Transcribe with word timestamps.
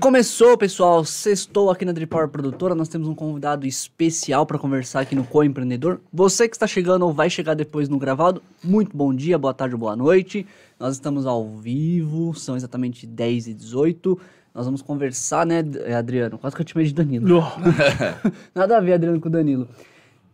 Começou, 0.00 0.56
pessoal. 0.56 1.04
Sextou 1.04 1.70
aqui 1.70 1.84
na 1.84 1.90
Drip 1.90 2.08
Power 2.08 2.28
Produtora. 2.28 2.72
Nós 2.72 2.88
temos 2.88 3.08
um 3.08 3.14
convidado 3.16 3.66
especial 3.66 4.46
para 4.46 4.56
conversar 4.56 5.00
aqui 5.00 5.16
no 5.16 5.24
Co-Empreendedor. 5.24 6.00
Você 6.12 6.48
que 6.48 6.54
está 6.54 6.68
chegando 6.68 7.04
ou 7.04 7.12
vai 7.12 7.28
chegar 7.28 7.54
depois 7.54 7.88
no 7.88 7.98
gravado, 7.98 8.40
muito 8.62 8.96
bom 8.96 9.12
dia, 9.12 9.36
boa 9.36 9.52
tarde, 9.52 9.76
boa 9.76 9.96
noite. 9.96 10.46
Nós 10.78 10.94
estamos 10.94 11.26
ao 11.26 11.48
vivo, 11.48 12.32
são 12.32 12.54
exatamente 12.54 13.06
10 13.08 13.48
e 13.48 13.54
18 13.54 14.20
Nós 14.54 14.66
vamos 14.66 14.82
conversar, 14.82 15.44
né, 15.44 15.64
Adriano? 15.96 16.38
Quase 16.38 16.54
que 16.54 16.62
eu 16.62 16.64
te 16.64 16.72
chamei 16.74 16.86
de 16.86 16.94
Danilo. 16.94 17.42
Nada 18.54 18.76
a 18.76 18.80
ver, 18.80 18.92
Adriano, 18.92 19.20
com 19.20 19.28
o 19.28 19.32
Danilo. 19.32 19.68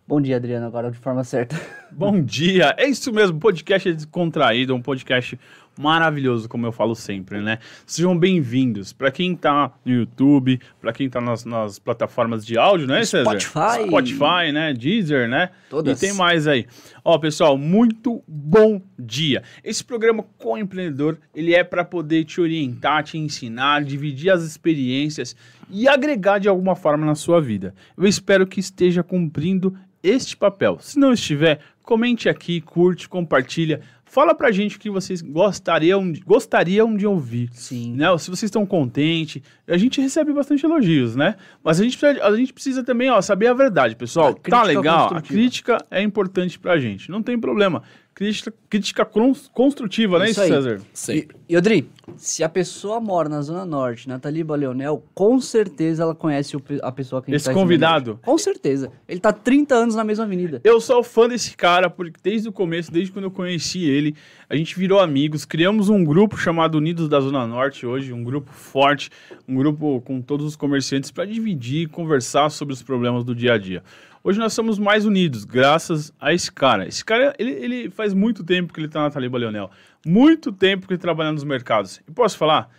Bom 0.06 0.20
dia, 0.20 0.36
Adriano, 0.36 0.66
agora 0.66 0.90
de 0.90 0.98
forma 0.98 1.24
certa. 1.24 1.58
Bom 1.90 2.20
dia, 2.20 2.74
é 2.76 2.86
isso 2.86 3.10
mesmo, 3.10 3.40
podcast 3.40 3.88
é 3.88 3.92
descontraído, 3.92 4.74
um 4.74 4.82
podcast 4.82 5.40
maravilhoso, 5.78 6.48
como 6.48 6.66
eu 6.66 6.72
falo 6.72 6.94
sempre, 6.94 7.40
né? 7.40 7.58
Sejam 7.86 8.16
bem-vindos. 8.16 8.92
Para 8.92 9.10
quem 9.10 9.34
tá 9.34 9.72
no 9.84 9.92
YouTube, 9.92 10.60
para 10.80 10.92
quem 10.92 11.08
tá 11.08 11.20
nas, 11.20 11.44
nas, 11.44 11.78
plataformas 11.78 12.44
de 12.44 12.56
áudio, 12.56 12.86
né, 12.86 13.04
César? 13.04 13.38
Spotify. 13.40 13.86
Spotify, 13.86 14.52
né? 14.52 14.72
Deezer, 14.72 15.28
né? 15.28 15.50
Todas. 15.68 16.00
E 16.00 16.06
tem 16.06 16.14
mais 16.16 16.46
aí. 16.46 16.66
Ó, 17.04 17.18
pessoal, 17.18 17.58
muito 17.58 18.22
bom 18.26 18.80
dia. 18.98 19.42
Esse 19.62 19.84
programa 19.84 20.24
com 20.38 20.56
empreendedor, 20.56 21.18
ele 21.34 21.54
é 21.54 21.64
para 21.64 21.84
poder 21.84 22.24
te 22.24 22.40
orientar, 22.40 23.02
te 23.02 23.18
ensinar, 23.18 23.84
dividir 23.84 24.30
as 24.30 24.42
experiências 24.42 25.36
e 25.70 25.88
agregar 25.88 26.38
de 26.38 26.48
alguma 26.48 26.76
forma 26.76 27.04
na 27.04 27.14
sua 27.14 27.40
vida. 27.40 27.74
Eu 27.96 28.06
espero 28.06 28.46
que 28.46 28.60
esteja 28.60 29.02
cumprindo 29.02 29.76
este 30.02 30.36
papel. 30.36 30.78
Se 30.80 30.98
não 30.98 31.12
estiver, 31.12 31.60
comente 31.82 32.28
aqui, 32.28 32.60
curte, 32.60 33.08
compartilha. 33.08 33.80
Fala 34.06 34.34
pra 34.34 34.52
gente 34.52 34.76
o 34.76 34.80
que 34.80 34.90
vocês 34.90 35.20
gostariam, 35.20 36.12
gostariam 36.24 36.96
de 36.96 37.06
ouvir. 37.06 37.50
Sim. 37.52 37.94
Né? 37.94 38.06
Se 38.18 38.30
vocês 38.30 38.44
estão 38.44 38.64
contentes. 38.64 39.42
A 39.66 39.76
gente 39.76 40.00
recebe 40.00 40.32
bastante 40.32 40.64
elogios, 40.64 41.16
né? 41.16 41.36
Mas 41.62 41.80
a 41.80 41.84
gente 41.84 41.98
precisa, 41.98 42.24
a 42.24 42.36
gente 42.36 42.52
precisa 42.52 42.84
também 42.84 43.10
ó, 43.10 43.20
saber 43.20 43.46
a 43.46 43.54
verdade, 43.54 43.96
pessoal. 43.96 44.34
Tá 44.34 44.62
legal? 44.62 45.14
A 45.14 45.22
crítica 45.22 45.84
é 45.90 46.02
importante 46.02 46.58
pra 46.58 46.78
gente. 46.78 47.10
Não 47.10 47.22
tem 47.22 47.38
problema 47.38 47.82
crítica, 48.14 48.54
crítica 48.70 49.10
construtiva, 49.52 50.18
né, 50.18 50.30
isso 50.30 50.40
aí. 50.40 50.48
César? 50.48 50.80
Sempre. 50.92 51.36
E, 51.48 51.54
e 51.54 51.56
Odri, 51.56 51.90
se 52.16 52.44
a 52.44 52.48
pessoa 52.48 53.00
mora 53.00 53.28
na 53.28 53.42
Zona 53.42 53.64
Norte, 53.64 54.08
Nathalie 54.08 54.44
Leonel, 54.44 55.04
com 55.12 55.40
certeza 55.40 56.04
ela 56.04 56.14
conhece 56.14 56.56
o, 56.56 56.62
a 56.82 56.92
pessoa 56.92 57.20
que 57.20 57.30
a 57.30 57.32
gente 57.32 57.40
Esse 57.40 57.46
tá 57.46 57.52
convidado? 57.52 58.20
Com 58.22 58.38
certeza. 58.38 58.90
Ele 59.08 59.18
tá 59.18 59.32
30 59.32 59.74
anos 59.74 59.94
na 59.96 60.04
mesma 60.04 60.24
avenida. 60.24 60.60
Eu 60.62 60.80
sou 60.80 61.02
fã 61.02 61.28
desse 61.28 61.56
cara, 61.56 61.90
porque 61.90 62.18
desde 62.22 62.48
o 62.48 62.52
começo, 62.52 62.92
desde 62.92 63.12
quando 63.12 63.24
eu 63.24 63.30
conheci 63.30 63.84
ele, 63.84 64.14
a 64.48 64.54
gente 64.54 64.78
virou 64.78 65.00
amigos, 65.00 65.44
criamos 65.44 65.88
um 65.88 66.04
grupo 66.04 66.36
chamado 66.36 66.78
Unidos 66.78 67.08
da 67.08 67.20
Zona 67.20 67.46
Norte 67.46 67.84
hoje, 67.84 68.12
um 68.12 68.22
grupo 68.22 68.52
forte, 68.52 69.10
um 69.48 69.56
grupo 69.56 70.00
com 70.02 70.22
todos 70.22 70.46
os 70.46 70.56
comerciantes 70.56 71.10
para 71.10 71.24
dividir 71.24 71.82
e 71.82 71.86
conversar 71.86 72.50
sobre 72.50 72.72
os 72.72 72.82
problemas 72.82 73.24
do 73.24 73.34
dia 73.34 73.54
a 73.54 73.58
dia. 73.58 73.82
Hoje 74.26 74.38
nós 74.38 74.54
somos 74.54 74.78
mais 74.78 75.04
unidos, 75.04 75.44
graças 75.44 76.10
a 76.18 76.32
esse 76.32 76.50
cara. 76.50 76.88
Esse 76.88 77.04
cara, 77.04 77.34
ele, 77.38 77.50
ele 77.50 77.90
faz 77.90 78.14
muito 78.14 78.42
tempo 78.42 78.72
que 78.72 78.80
ele 78.80 78.88
tá 78.88 79.02
na 79.02 79.10
Taliba 79.10 79.36
Leonel. 79.36 79.70
Muito 80.06 80.50
tempo 80.50 80.86
que 80.86 80.94
ele 80.94 80.98
trabalha 80.98 81.30
nos 81.30 81.44
mercados. 81.44 82.00
E 82.08 82.10
posso 82.10 82.38
falar? 82.38 82.70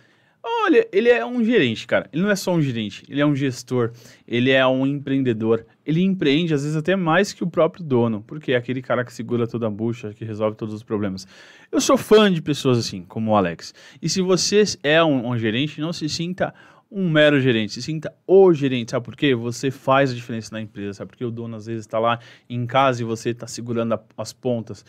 Olha, 0.42 0.88
ele 0.90 1.08
é 1.08 1.24
um 1.24 1.44
gerente, 1.44 1.86
cara. 1.86 2.10
Ele 2.12 2.24
não 2.24 2.32
é 2.32 2.34
só 2.34 2.52
um 2.52 2.60
gerente, 2.60 3.04
ele 3.08 3.20
é 3.20 3.26
um 3.26 3.34
gestor, 3.36 3.92
ele 4.26 4.50
é 4.50 4.66
um 4.66 4.84
empreendedor. 4.84 5.64
Ele 5.84 6.02
empreende, 6.02 6.52
às 6.52 6.62
vezes, 6.62 6.76
até 6.76 6.96
mais 6.96 7.32
que 7.32 7.44
o 7.44 7.46
próprio 7.46 7.84
dono, 7.84 8.24
porque 8.26 8.50
é 8.50 8.56
aquele 8.56 8.82
cara 8.82 9.04
que 9.04 9.12
segura 9.12 9.46
toda 9.46 9.68
a 9.68 9.70
bucha, 9.70 10.12
que 10.12 10.24
resolve 10.24 10.56
todos 10.56 10.74
os 10.74 10.82
problemas. 10.82 11.28
Eu 11.70 11.80
sou 11.80 11.96
fã 11.96 12.32
de 12.32 12.42
pessoas 12.42 12.76
assim, 12.76 13.04
como 13.04 13.30
o 13.30 13.36
Alex. 13.36 13.72
E 14.02 14.08
se 14.08 14.20
você 14.20 14.64
é 14.82 15.00
um, 15.02 15.28
um 15.28 15.38
gerente, 15.38 15.80
não 15.80 15.92
se 15.92 16.08
sinta 16.08 16.52
um 16.96 17.10
mero 17.10 17.38
gerente, 17.38 17.74
se 17.74 17.82
sinta 17.82 18.10
o 18.26 18.54
gerente, 18.54 18.92
sabe 18.92 19.04
por 19.04 19.14
quê? 19.14 19.34
Você 19.34 19.70
faz 19.70 20.10
a 20.10 20.14
diferença 20.14 20.48
na 20.50 20.62
empresa, 20.62 20.94
sabe? 20.94 21.10
Porque 21.10 21.26
o 21.26 21.30
dono 21.30 21.54
às 21.54 21.66
vezes 21.66 21.82
está 21.82 21.98
lá 21.98 22.18
em 22.48 22.64
casa 22.64 23.02
e 23.02 23.04
você 23.04 23.30
está 23.30 23.46
segurando 23.46 23.92
a, 23.92 24.00
as 24.16 24.32
pontas, 24.32 24.82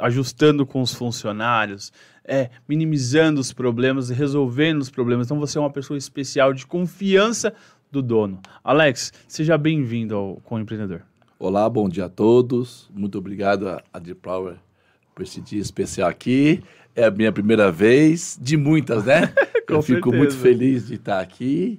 ajustando 0.00 0.66
com 0.66 0.82
os 0.82 0.92
funcionários, 0.92 1.92
é, 2.24 2.50
minimizando 2.68 3.40
os 3.40 3.52
problemas, 3.52 4.10
resolvendo 4.10 4.80
os 4.80 4.90
problemas. 4.90 5.28
Então 5.28 5.38
você 5.38 5.56
é 5.56 5.60
uma 5.60 5.70
pessoa 5.70 5.96
especial 5.96 6.52
de 6.52 6.66
confiança 6.66 7.54
do 7.92 8.02
dono. 8.02 8.40
Alex, 8.64 9.12
seja 9.28 9.56
bem-vindo 9.56 10.16
ao 10.16 10.36
Com 10.40 10.56
o 10.56 10.58
Empreendedor. 10.58 11.02
Olá, 11.38 11.70
bom 11.70 11.88
dia 11.88 12.06
a 12.06 12.08
todos. 12.08 12.90
Muito 12.92 13.18
obrigado 13.18 13.68
a, 13.68 13.84
a 13.92 14.00
Deep 14.00 14.20
Power 14.20 14.56
por 15.14 15.22
esse 15.22 15.40
dia 15.40 15.60
especial 15.60 16.08
aqui. 16.08 16.60
É 16.96 17.04
a 17.04 17.10
minha 17.10 17.30
primeira 17.30 17.70
vez, 17.70 18.38
de 18.40 18.56
muitas, 18.56 19.04
né? 19.04 19.32
Eu 19.68 19.82
fico 19.82 20.10
muito 20.12 20.34
feliz 20.34 20.86
de 20.86 20.94
estar 20.94 21.20
aqui. 21.20 21.78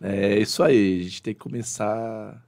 É 0.00 0.38
isso 0.38 0.62
aí, 0.62 1.00
a 1.00 1.02
gente 1.04 1.22
tem 1.22 1.32
que 1.32 1.40
começar 1.40 2.44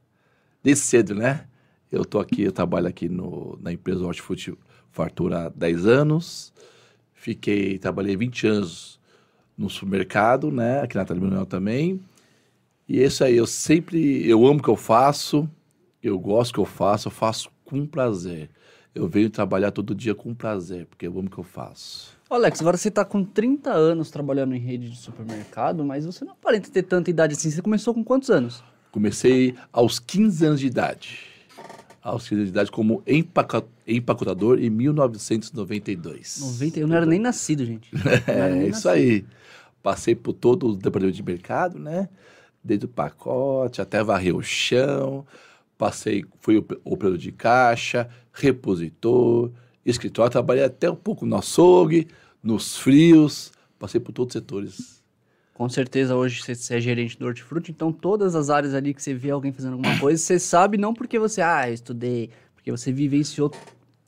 desde 0.62 0.84
cedo, 0.84 1.14
né? 1.14 1.46
Eu 1.90 2.02
estou 2.02 2.20
aqui, 2.20 2.42
eu 2.42 2.52
trabalho 2.52 2.88
aqui 2.88 3.08
no, 3.08 3.58
na 3.62 3.72
empresa 3.72 4.04
Hortifruti 4.04 4.52
Fartura 4.90 5.46
há 5.46 5.48
10 5.48 5.86
anos. 5.86 6.52
Fiquei, 7.14 7.78
trabalhei 7.78 8.16
20 8.16 8.46
anos 8.48 9.00
no 9.56 9.70
supermercado, 9.70 10.50
né? 10.50 10.80
Aqui 10.80 10.96
na 10.96 11.04
Terminal 11.04 11.46
também. 11.46 12.00
E 12.86 13.00
é 13.00 13.06
isso 13.06 13.24
aí, 13.24 13.36
eu 13.36 13.46
sempre, 13.46 14.28
eu 14.28 14.44
amo 14.46 14.58
o 14.58 14.62
que 14.62 14.68
eu 14.68 14.76
faço, 14.76 15.48
eu 16.02 16.18
gosto 16.18 16.50
do 16.50 16.54
que 16.54 16.60
eu 16.60 16.66
faço, 16.66 17.08
eu 17.08 17.12
faço 17.12 17.48
com 17.64 17.86
prazer. 17.86 18.50
Eu 18.94 19.08
venho 19.08 19.28
trabalhar 19.28 19.72
todo 19.72 19.92
dia 19.92 20.14
com 20.14 20.32
prazer, 20.32 20.86
porque 20.86 21.06
eu 21.06 21.18
amo 21.18 21.26
o 21.26 21.30
que 21.30 21.38
eu 21.38 21.44
faço. 21.44 22.16
Alex, 22.30 22.60
agora 22.60 22.76
você 22.76 22.88
está 22.88 23.04
com 23.04 23.24
30 23.24 23.70
anos 23.72 24.08
trabalhando 24.08 24.54
em 24.54 24.58
rede 24.58 24.88
de 24.88 24.96
supermercado, 24.96 25.84
mas 25.84 26.06
você 26.06 26.24
não 26.24 26.32
aparenta 26.32 26.70
ter 26.70 26.84
tanta 26.84 27.10
idade 27.10 27.34
assim. 27.34 27.50
Você 27.50 27.60
começou 27.60 27.92
com 27.92 28.04
quantos 28.04 28.30
anos? 28.30 28.62
Comecei 28.92 29.56
aos 29.72 29.98
15 29.98 30.46
anos 30.46 30.60
de 30.60 30.68
idade. 30.68 31.18
Aos 32.00 32.28
15 32.28 32.34
anos 32.34 32.46
de 32.46 32.52
idade 32.52 32.70
como 32.70 33.02
empacotador 33.86 34.60
em 34.60 34.70
1992. 34.70 36.40
90, 36.40 36.80
eu 36.80 36.86
não 36.86 36.96
era 36.96 37.06
nem 37.06 37.18
nascido, 37.18 37.64
gente. 37.66 37.90
é, 38.28 38.68
isso 38.68 38.86
nascido. 38.86 38.90
aí. 38.90 39.24
Passei 39.82 40.14
por 40.14 40.34
todo 40.34 40.68
o 40.68 40.76
departamento 40.76 41.16
de 41.16 41.22
mercado, 41.22 41.80
né? 41.80 42.08
Desde 42.62 42.86
o 42.86 42.88
pacote 42.88 43.82
até 43.82 44.02
varrer 44.04 44.34
o 44.34 44.42
chão. 44.42 45.26
Passei, 45.76 46.24
fui 46.40 46.64
operador 46.84 47.18
de 47.18 47.32
caixa, 47.32 48.08
repositor, 48.34 49.50
escritório, 49.86 50.30
trabalhei 50.30 50.64
até 50.64 50.90
um 50.90 50.96
pouco 50.96 51.24
no 51.24 51.36
açougue, 51.36 52.08
nos 52.42 52.76
frios, 52.76 53.52
passei 53.78 54.00
por 54.00 54.12
todos 54.12 54.34
os 54.34 54.40
setores. 54.40 55.02
Com 55.54 55.68
certeza 55.68 56.16
hoje 56.16 56.42
você 56.42 56.74
é 56.74 56.80
gerente 56.80 57.16
do 57.16 57.26
hortifruti, 57.26 57.70
então 57.70 57.92
todas 57.92 58.34
as 58.34 58.50
áreas 58.50 58.74
ali 58.74 58.92
que 58.92 59.00
você 59.00 59.14
vê 59.14 59.30
alguém 59.30 59.52
fazendo 59.52 59.74
alguma 59.74 59.98
coisa, 60.00 60.20
você 60.20 60.38
sabe 60.38 60.76
não 60.76 60.92
porque 60.92 61.16
você, 61.16 61.40
ah, 61.40 61.70
estudei, 61.70 62.30
porque 62.56 62.72
você 62.72 62.90
vivenciou 62.92 63.52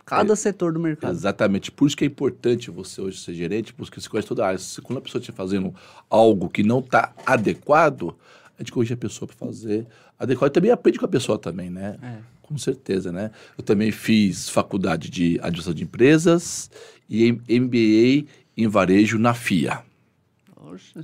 cada 0.04 0.32
é, 0.32 0.36
setor 0.36 0.72
do 0.72 0.80
mercado. 0.80 1.12
Exatamente, 1.12 1.70
por 1.70 1.86
isso 1.86 1.96
que 1.96 2.02
é 2.02 2.06
importante 2.08 2.68
você 2.68 3.00
hoje 3.00 3.20
ser 3.20 3.34
gerente, 3.34 3.72
porque 3.72 4.00
você 4.00 4.08
conhece 4.08 4.26
toda 4.26 4.44
a 4.44 4.48
área. 4.48 4.58
Se 4.58 4.82
quando 4.82 4.98
a 4.98 5.02
pessoa 5.02 5.20
estiver 5.20 5.36
fazendo 5.36 5.72
algo 6.10 6.48
que 6.48 6.64
não 6.64 6.80
está 6.80 7.14
adequado, 7.24 8.16
a 8.58 8.62
gente 8.62 8.72
corrige 8.72 8.94
a 8.94 8.96
pessoa 8.96 9.28
para 9.28 9.36
fazer 9.36 9.86
adequado. 10.18 10.50
E 10.50 10.54
também 10.54 10.70
aprende 10.70 10.98
com 10.98 11.04
a 11.04 11.08
pessoa 11.08 11.38
também, 11.38 11.70
né? 11.70 11.96
É. 12.02 12.18
Com 12.46 12.56
certeza, 12.56 13.10
né? 13.10 13.32
Eu 13.58 13.64
também 13.64 13.90
fiz 13.90 14.48
faculdade 14.48 15.10
de 15.10 15.34
administração 15.38 15.74
de 15.74 15.82
empresas 15.82 16.70
e 17.10 17.32
MBA 17.32 18.30
em 18.56 18.68
varejo 18.68 19.18
na 19.18 19.34
FIA. 19.34 19.82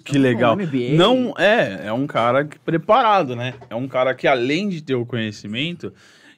que 0.04 0.18
legal. 0.18 0.56
Não 0.96 1.34
é, 1.36 1.86
é 1.86 1.92
um 1.92 2.06
cara 2.06 2.44
que, 2.44 2.58
preparado, 2.60 3.34
né? 3.34 3.54
É 3.68 3.74
um 3.74 3.88
cara 3.88 4.14
que 4.14 4.28
além 4.28 4.68
de 4.68 4.82
ter 4.82 4.94
o 4.94 5.04
conhecimento, 5.04 5.92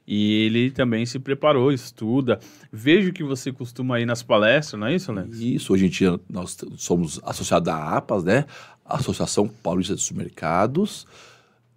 e 0.06 0.46
ele 0.46 0.70
também 0.70 1.04
se 1.04 1.18
preparou, 1.18 1.70
estuda. 1.70 2.40
Vejo 2.72 3.12
que 3.12 3.22
você 3.22 3.52
costuma 3.52 4.00
ir 4.00 4.06
nas 4.06 4.22
palestras, 4.22 4.80
não 4.80 4.86
é 4.86 4.94
isso, 4.94 5.10
Alex? 5.10 5.38
Isso, 5.38 5.72
hoje 5.72 5.86
em 5.86 5.90
dia 5.90 6.18
nós 6.30 6.56
somos 6.78 7.20
associados 7.22 7.68
à 7.68 7.96
APAS, 7.96 8.24
né? 8.24 8.46
Associação 8.86 9.48
Paulista 9.48 9.94
de 9.94 10.00
Supermercados 10.00 11.06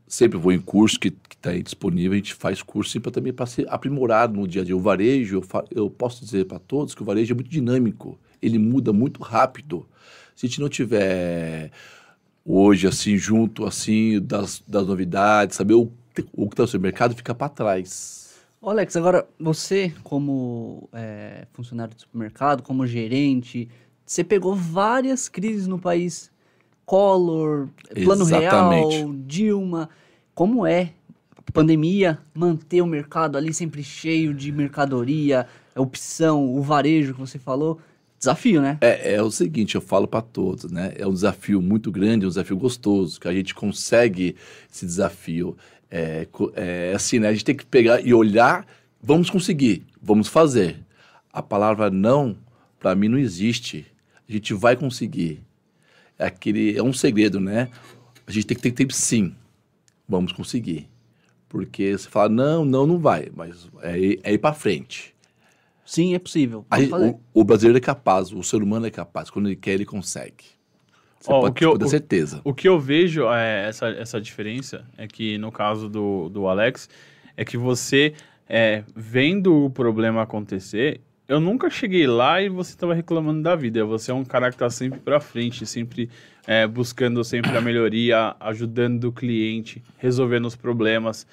sempre 0.07 0.38
vou 0.38 0.51
em 0.51 0.59
curso 0.59 1.00
que 1.00 1.13
está 1.47 1.51
aí 1.51 1.63
disponível, 1.63 2.13
a 2.13 2.15
gente 2.15 2.33
faz 2.33 2.61
curso 2.61 2.99
para 2.99 3.11
também 3.11 3.31
para 3.31 3.45
ser 3.45 3.65
aprimorado 3.69 4.38
no 4.38 4.47
dia 4.47 4.61
a 4.61 4.65
dia. 4.65 4.75
O 4.75 4.79
varejo, 4.79 5.41
eu, 5.71 5.89
posso 5.89 6.23
dizer 6.23 6.45
para 6.45 6.59
todos 6.59 6.94
que 6.94 7.01
o 7.01 7.05
varejo 7.05 7.33
é 7.33 7.35
muito 7.35 7.49
dinâmico, 7.49 8.19
ele 8.41 8.59
muda 8.59 8.91
muito 8.91 9.23
rápido. 9.23 9.88
Se 10.35 10.45
a 10.45 10.49
gente 10.49 10.61
não 10.61 10.69
tiver 10.69 11.71
hoje 12.45 12.88
assim 12.88 13.17
junto 13.17 13.65
assim 13.65 14.21
das, 14.21 14.63
das 14.67 14.85
novidades, 14.85 15.55
saber 15.55 15.73
o, 15.73 15.91
o 16.33 16.47
que 16.47 16.53
está 16.53 16.63
no 16.63 16.67
seu 16.67 16.79
mercado, 16.79 17.15
fica 17.15 17.33
para 17.33 17.49
trás. 17.49 18.35
Alex, 18.61 18.97
agora 18.97 19.25
você 19.39 19.94
como 20.03 20.89
é, 20.91 21.47
funcionário 21.53 21.95
de 21.95 22.01
supermercado, 22.01 22.61
como 22.61 22.85
gerente, 22.85 23.69
você 24.05 24.23
pegou 24.23 24.55
várias 24.55 25.29
crises 25.29 25.67
no 25.67 25.79
país 25.79 26.31
Collor, 26.85 27.67
Plano 28.03 28.23
Exatamente. 28.23 28.97
Real, 28.97 29.13
Dilma. 29.25 29.89
Como 30.33 30.65
é 30.65 30.94
pandemia 31.51 32.19
manter 32.33 32.81
o 32.81 32.88
mercado 32.88 33.38
ali 33.38 33.53
sempre 33.53 33.83
cheio 33.83 34.33
de 34.33 34.51
mercadoria, 34.51 35.47
opção, 35.75 36.44
o 36.55 36.61
varejo 36.61 37.13
que 37.13 37.19
você 37.19 37.39
falou? 37.39 37.79
desafio, 38.19 38.61
né? 38.61 38.77
É, 38.81 39.13
é 39.13 39.21
o 39.21 39.29
seguinte, 39.29 39.75
eu 39.75 39.81
falo 39.81 40.07
para 40.07 40.21
todos, 40.21 40.71
né? 40.71 40.94
É 40.97 41.05
um 41.05 41.13
desafio 41.13 41.61
muito 41.61 41.91
grande, 41.91 42.25
um 42.25 42.29
desafio 42.29 42.57
gostoso, 42.57 43.19
que 43.19 43.27
a 43.27 43.33
gente 43.33 43.53
consegue 43.53 44.35
esse 44.71 44.85
desafio. 44.85 45.55
É, 45.89 46.27
é 46.55 46.94
assim, 46.95 47.19
né? 47.19 47.29
A 47.29 47.31
gente 47.31 47.45
tem 47.45 47.55
que 47.55 47.65
pegar 47.65 48.01
e 48.01 48.13
olhar, 48.13 48.65
vamos 49.01 49.29
conseguir, 49.29 49.85
vamos 50.01 50.27
fazer. 50.27 50.83
A 51.31 51.41
palavra 51.41 51.89
não, 51.89 52.35
para 52.79 52.95
mim, 52.95 53.07
não 53.07 53.17
existe. 53.17 53.85
A 54.27 54.31
gente 54.31 54.53
vai 54.53 54.75
conseguir. 54.75 55.44
É, 56.17 56.25
aquele, 56.25 56.75
é 56.75 56.81
um 56.81 56.94
segredo, 56.94 57.39
né? 57.39 57.69
A 58.25 58.31
gente 58.31 58.47
tem 58.47 58.57
que 58.57 58.63
ter 58.63 58.71
tempo 58.71 58.94
sim, 58.94 59.33
vamos 60.09 60.31
conseguir. 60.31 60.89
Porque 61.49 61.97
você 61.97 62.09
fala, 62.09 62.29
não, 62.29 62.65
não, 62.65 62.85
não 62.85 62.97
vai, 62.97 63.29
mas 63.33 63.69
é, 63.81 63.97
é 64.23 64.33
ir 64.33 64.38
para 64.38 64.53
frente. 64.53 65.15
Sim, 65.85 66.13
é 66.13 66.19
possível. 66.19 66.65
Aí, 66.69 66.89
o, 66.91 67.19
o, 67.33 67.44
brasileiro 67.45 67.77
é 67.77 67.81
capaz, 67.81 68.33
o 68.33 68.44
ser 68.44 68.61
humano 68.61 68.85
é 68.85 68.91
capaz. 68.91 69.29
Quando 69.29 69.47
ele 69.47 69.55
quer, 69.55 69.71
ele 69.71 69.85
consegue. 69.85 70.44
Você 71.17 71.31
oh, 71.31 71.39
pode, 71.39 71.51
o 71.51 71.53
que 71.53 71.65
eu, 71.65 71.77
ter 71.77 71.88
certeza. 71.88 72.41
O, 72.44 72.49
o, 72.49 72.53
que 72.53 72.67
eu 72.67 72.77
vejo, 72.77 73.31
é, 73.31 73.69
essa, 73.69 73.88
essa 73.88 74.19
diferença, 74.19 74.85
é 74.97 75.07
que 75.07 75.38
no 75.38 75.49
caso 75.49 75.88
do, 75.88 76.27
do 76.27 76.47
Alex, 76.47 76.89
é 77.38 77.45
que 77.45 77.57
você, 77.57 78.13
é, 78.49 78.83
vendo 78.94 79.65
o 79.65 79.69
problema 79.69 80.23
acontecer, 80.23 80.99
eu 81.27 81.39
nunca 81.39 81.69
cheguei 81.69 82.07
lá 82.07 82.41
e 82.41 82.50
você 82.50 82.71
estava 82.71 82.94
reclamando 82.94 83.41
da 83.41 83.56
vida. 83.56 83.85
Você 83.85 84.12
é 84.12 84.13
um 84.13 84.25
cara 84.25 84.50
que 84.50 84.56
está 84.56 84.69
sempre 84.69 85.00
para 85.00 85.19
frente, 85.19 85.65
sempre 85.65 86.09
é, 86.45 86.65
buscando 86.65 87.24
sempre 87.24 87.56
a 87.57 87.62
melhoria, 87.62 88.35
ajudando 88.39 89.06
o 89.06 89.12
cliente, 89.12 89.83
resolvendo 89.97 90.45
os 90.45 90.56
problemas 90.56 91.27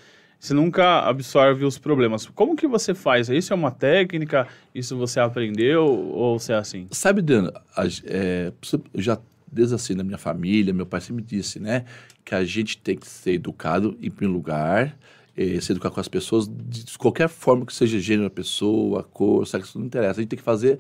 você 0.45 0.53
nunca 0.53 1.01
absorve 1.01 1.65
os 1.65 1.79
problemas. 1.79 2.27
Como 2.27 2.55
que 2.55 2.67
você 2.67 2.93
faz? 2.93 3.31
Isso 3.31 3.55
é 3.55 3.57
uma 3.57 3.71
técnica? 3.71 4.47
Isso 4.75 4.95
você 4.95 5.19
aprendeu 5.19 5.87
ou 5.87 6.39
você 6.39 6.53
é 6.53 6.57
assim? 6.57 6.87
Sabe, 6.91 7.23
Dan, 7.23 7.51
é, 8.05 8.53
já 8.95 9.19
desde 9.51 9.75
assim 9.75 9.95
na 9.95 10.05
minha 10.05 10.19
família, 10.19 10.75
meu 10.75 10.85
pai 10.85 11.01
sempre 11.01 11.25
disse, 11.25 11.59
né, 11.59 11.87
que 12.23 12.35
a 12.35 12.45
gente 12.45 12.77
tem 12.77 12.95
que 12.95 13.07
ser 13.07 13.33
educado 13.33 13.97
em 14.03 14.11
primeiro 14.11 14.35
lugar, 14.35 14.95
eh, 15.37 15.61
se 15.61 15.73
educar 15.73 15.91
com 15.91 16.01
as 16.01 16.09
pessoas 16.09 16.49
de 16.49 16.97
qualquer 16.99 17.29
forma 17.29 17.67
que 17.67 17.75
seja 17.75 17.99
gênero 17.99 18.29
da 18.29 18.35
pessoa, 18.35 19.03
cor, 19.03 19.47
sexo, 19.47 19.79
não 19.79 19.87
interessa. 19.87 20.21
A 20.21 20.23
gente 20.23 20.31
tem 20.31 20.39
que 20.39 20.45
fazer, 20.45 20.79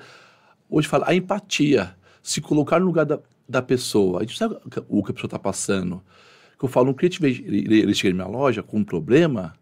hoje 0.68 0.88
fala, 0.88 1.04
a 1.08 1.14
empatia, 1.14 1.94
se 2.22 2.40
colocar 2.40 2.80
no 2.80 2.86
lugar 2.86 3.04
da, 3.04 3.18
da 3.48 3.62
pessoa. 3.62 4.20
A 4.20 4.22
gente 4.22 4.38
sabe 4.38 4.56
o 4.88 5.02
que 5.02 5.10
a 5.10 5.14
pessoa 5.14 5.28
está 5.28 5.38
passando 5.38 6.02
que 6.58 6.64
eu 6.64 6.68
falo, 6.68 6.90
um 6.90 6.94
cliente, 6.94 7.24
ele, 7.24 7.80
ele 7.80 7.94
chega 7.94 8.16
na 8.16 8.24
minha 8.24 8.38
loja 8.38 8.62
com 8.62 8.78
um 8.78 8.84
problema, 8.84 9.54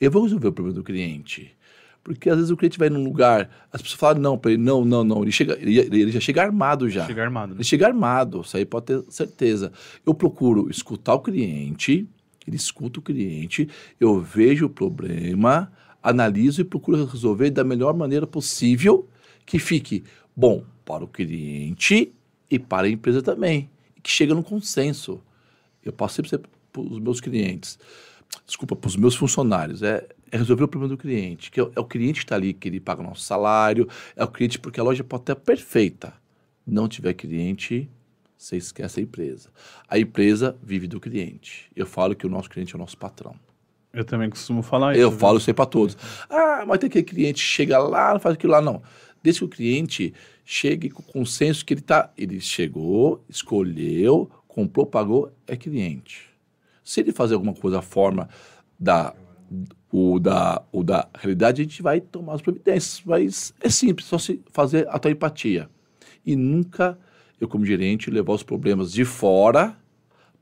eu 0.00 0.10
vou 0.10 0.22
resolver 0.22 0.48
o 0.48 0.52
problema 0.52 0.74
do 0.74 0.84
cliente. 0.84 1.54
Porque 2.02 2.30
às 2.30 2.36
vezes 2.36 2.50
o 2.50 2.56
cliente 2.56 2.78
vai 2.78 2.88
num 2.88 3.02
lugar, 3.02 3.50
as 3.72 3.82
pessoas 3.82 3.98
falam 3.98 4.22
não 4.22 4.38
para 4.38 4.52
ele, 4.52 4.62
não, 4.62 4.84
não, 4.84 5.02
não. 5.02 5.22
Ele, 5.22 5.32
chega, 5.32 5.58
ele, 5.60 5.78
ele 5.78 6.12
já 6.12 6.20
chega 6.20 6.42
armado 6.42 6.88
já. 6.88 7.04
Chega 7.04 7.24
armado. 7.24 7.50
Né? 7.50 7.56
Ele 7.56 7.64
chega 7.64 7.86
armado, 7.86 8.42
isso 8.42 8.56
aí 8.56 8.64
pode 8.64 8.86
ter 8.86 9.02
certeza. 9.08 9.72
Eu 10.04 10.14
procuro 10.14 10.70
escutar 10.70 11.14
o 11.14 11.20
cliente, 11.20 12.08
ele 12.46 12.56
escuta 12.56 13.00
o 13.00 13.02
cliente, 13.02 13.68
eu 13.98 14.20
vejo 14.20 14.66
o 14.66 14.70
problema, 14.70 15.72
analiso 16.02 16.60
e 16.60 16.64
procuro 16.64 17.04
resolver 17.04 17.50
da 17.50 17.64
melhor 17.64 17.94
maneira 17.94 18.26
possível 18.26 19.08
que 19.44 19.58
fique 19.58 20.04
bom 20.34 20.64
para 20.84 21.04
o 21.04 21.08
cliente 21.08 22.12
e 22.50 22.58
para 22.58 22.86
a 22.86 22.90
empresa 22.90 23.20
também. 23.20 23.68
Que 24.02 24.10
chega 24.10 24.34
num 24.34 24.42
consenso. 24.42 25.20
Eu 25.84 25.92
passo 25.92 26.16
sempre 26.16 26.48
para 26.72 26.82
os 26.82 26.98
meus 26.98 27.20
clientes, 27.20 27.78
desculpa, 28.44 28.76
para 28.76 28.88
os 28.88 28.96
meus 28.96 29.14
funcionários, 29.14 29.82
é, 29.82 30.06
é, 30.30 30.36
resolver 30.36 30.64
o 30.64 30.68
problema 30.68 30.94
do 30.94 31.00
cliente, 31.00 31.50
que 31.50 31.60
é, 31.60 31.70
é 31.74 31.80
o 31.80 31.84
cliente 31.84 32.20
que 32.20 32.24
está 32.24 32.34
ali, 32.34 32.52
que 32.52 32.68
ele 32.68 32.80
paga 32.80 33.00
o 33.00 33.04
nosso 33.04 33.22
salário, 33.22 33.88
é 34.14 34.24
o 34.24 34.28
cliente, 34.28 34.58
porque 34.58 34.80
a 34.80 34.82
loja 34.82 35.04
pode 35.04 35.22
estar 35.22 35.36
perfeita. 35.36 36.14
Não 36.66 36.88
tiver 36.88 37.14
cliente, 37.14 37.88
você 38.36 38.56
esquece 38.56 39.00
a 39.00 39.02
empresa. 39.02 39.50
A 39.88 39.98
empresa 39.98 40.56
vive 40.62 40.86
do 40.86 41.00
cliente. 41.00 41.70
Eu 41.74 41.86
falo 41.86 42.14
que 42.14 42.26
o 42.26 42.30
nosso 42.30 42.50
cliente 42.50 42.74
é 42.74 42.76
o 42.76 42.80
nosso 42.80 42.96
patrão. 42.98 43.34
Eu 43.92 44.04
também 44.04 44.28
costumo 44.28 44.62
falar 44.62 44.92
isso. 44.92 45.00
Eu 45.00 45.10
viu? 45.10 45.18
falo 45.18 45.38
isso 45.38 45.48
aí 45.48 45.54
para 45.54 45.66
todos. 45.66 45.96
Ah, 46.28 46.64
mas 46.66 46.78
tem 46.78 46.90
que 46.90 47.02
cliente 47.02 47.40
chega 47.40 47.78
lá, 47.78 48.12
não 48.12 48.20
faz 48.20 48.34
aquilo 48.34 48.52
lá, 48.52 48.60
não. 48.60 48.82
Desde 49.22 49.40
que 49.40 49.44
o 49.46 49.48
cliente 49.48 50.12
chegue 50.44 50.90
com 50.90 51.00
o 51.00 51.04
consenso 51.04 51.64
que 51.64 51.74
ele 51.74 51.80
tá, 51.80 52.12
ele 52.16 52.40
chegou, 52.40 53.24
escolheu, 53.28 54.30
comprou, 54.46 54.86
pagou, 54.86 55.32
é 55.46 55.56
cliente. 55.56 56.28
Se 56.84 57.00
ele 57.00 57.10
fazer 57.10 57.34
alguma 57.34 57.54
coisa 57.54 57.82
forma 57.82 58.28
da, 58.78 59.14
o 59.90 60.18
da, 60.18 60.62
o 60.70 60.84
da 60.84 61.08
realidade, 61.18 61.62
a 61.62 61.64
gente 61.64 61.82
vai 61.82 62.00
tomar 62.00 62.34
as 62.34 62.42
providências. 62.42 63.02
Mas 63.04 63.54
é 63.60 63.70
simples, 63.70 64.06
só 64.06 64.18
se 64.18 64.40
fazer 64.52 64.86
a 64.90 64.98
tua 64.98 65.10
empatia. 65.10 65.68
E 66.24 66.36
nunca, 66.36 66.98
eu 67.40 67.48
como 67.48 67.64
gerente, 67.64 68.10
levar 68.10 68.32
os 68.32 68.42
problemas 68.42 68.92
de 68.92 69.04
fora 69.04 69.76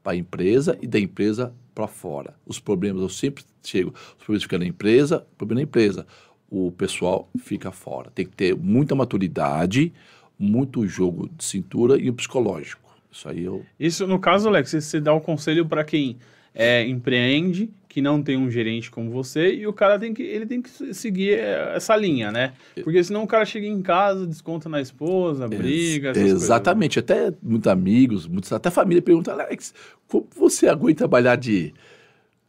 para 0.02 0.12
a 0.12 0.16
empresa 0.16 0.78
e 0.80 0.86
da 0.86 0.98
empresa 0.98 1.54
para 1.74 1.86
fora. 1.86 2.34
Os 2.46 2.60
problemas, 2.60 3.02
eu 3.02 3.08
sempre 3.08 3.44
chego, 3.62 3.92
os 3.94 4.24
problemas 4.24 4.42
ficam 4.42 4.58
na 4.58 4.66
empresa, 4.66 5.26
o 5.32 5.36
problema 5.36 5.60
na 5.60 5.64
empresa. 5.64 6.06
O 6.48 6.70
pessoal 6.70 7.28
fica 7.38 7.72
fora. 7.72 8.10
Tem 8.14 8.24
que 8.24 8.36
ter 8.36 8.54
muita 8.54 8.94
maturidade, 8.94 9.92
muito 10.38 10.86
jogo 10.86 11.28
de 11.36 11.44
cintura 11.44 11.98
e 11.98 12.08
o 12.08 12.14
psicológico. 12.14 12.82
Isso 13.10 13.28
aí 13.28 13.44
eu. 13.44 13.64
Isso, 13.78 14.06
no 14.06 14.18
caso, 14.18 14.48
Alex, 14.48 14.70
você 14.70 15.00
dá 15.00 15.14
um 15.14 15.20
conselho 15.20 15.66
para 15.66 15.84
quem 15.84 16.16
é, 16.54 16.86
empreende, 16.86 17.70
que 17.88 18.00
não 18.00 18.22
tem 18.22 18.36
um 18.36 18.50
gerente 18.50 18.90
como 18.90 19.10
você, 19.10 19.54
e 19.54 19.66
o 19.66 19.72
cara 19.72 19.98
tem 19.98 20.14
que, 20.14 20.22
ele 20.22 20.46
tem 20.46 20.62
que 20.62 20.94
seguir 20.94 21.38
é, 21.38 21.74
essa 21.76 21.94
linha, 21.96 22.32
né? 22.32 22.52
Porque 22.82 23.02
senão 23.02 23.22
o 23.22 23.26
cara 23.26 23.44
chega 23.44 23.66
em 23.66 23.82
casa, 23.82 24.26
desconta 24.26 24.68
na 24.68 24.80
esposa, 24.80 25.46
briga. 25.48 26.10
Ex 26.10 26.18
exatamente. 26.18 27.00
Coisas. 27.00 27.26
Até 27.28 27.36
muitos 27.42 27.68
amigos, 27.68 28.26
muitos, 28.26 28.52
até 28.52 28.70
família 28.70 29.02
pergunta, 29.02 29.32
Alex, 29.32 29.74
como 30.08 30.26
você 30.34 30.68
aguenta 30.68 30.98
trabalhar 30.98 31.36
de 31.36 31.72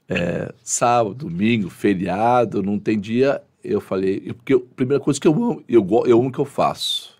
é, 0.07 0.53
sábado, 0.63 1.15
domingo, 1.15 1.69
feriado, 1.69 2.61
não 2.61 2.79
tem 2.79 2.99
dia? 2.99 3.41
Eu 3.63 3.81
falei, 3.81 4.33
porque 4.33 4.53
a 4.53 4.59
primeira 4.75 5.03
coisa 5.03 5.19
que 5.19 5.27
eu 5.27 5.33
amo, 5.33 5.63
eu, 5.67 5.87
eu 6.05 6.19
amo 6.19 6.29
o 6.29 6.31
que 6.31 6.39
eu 6.39 6.45
faço. 6.45 7.15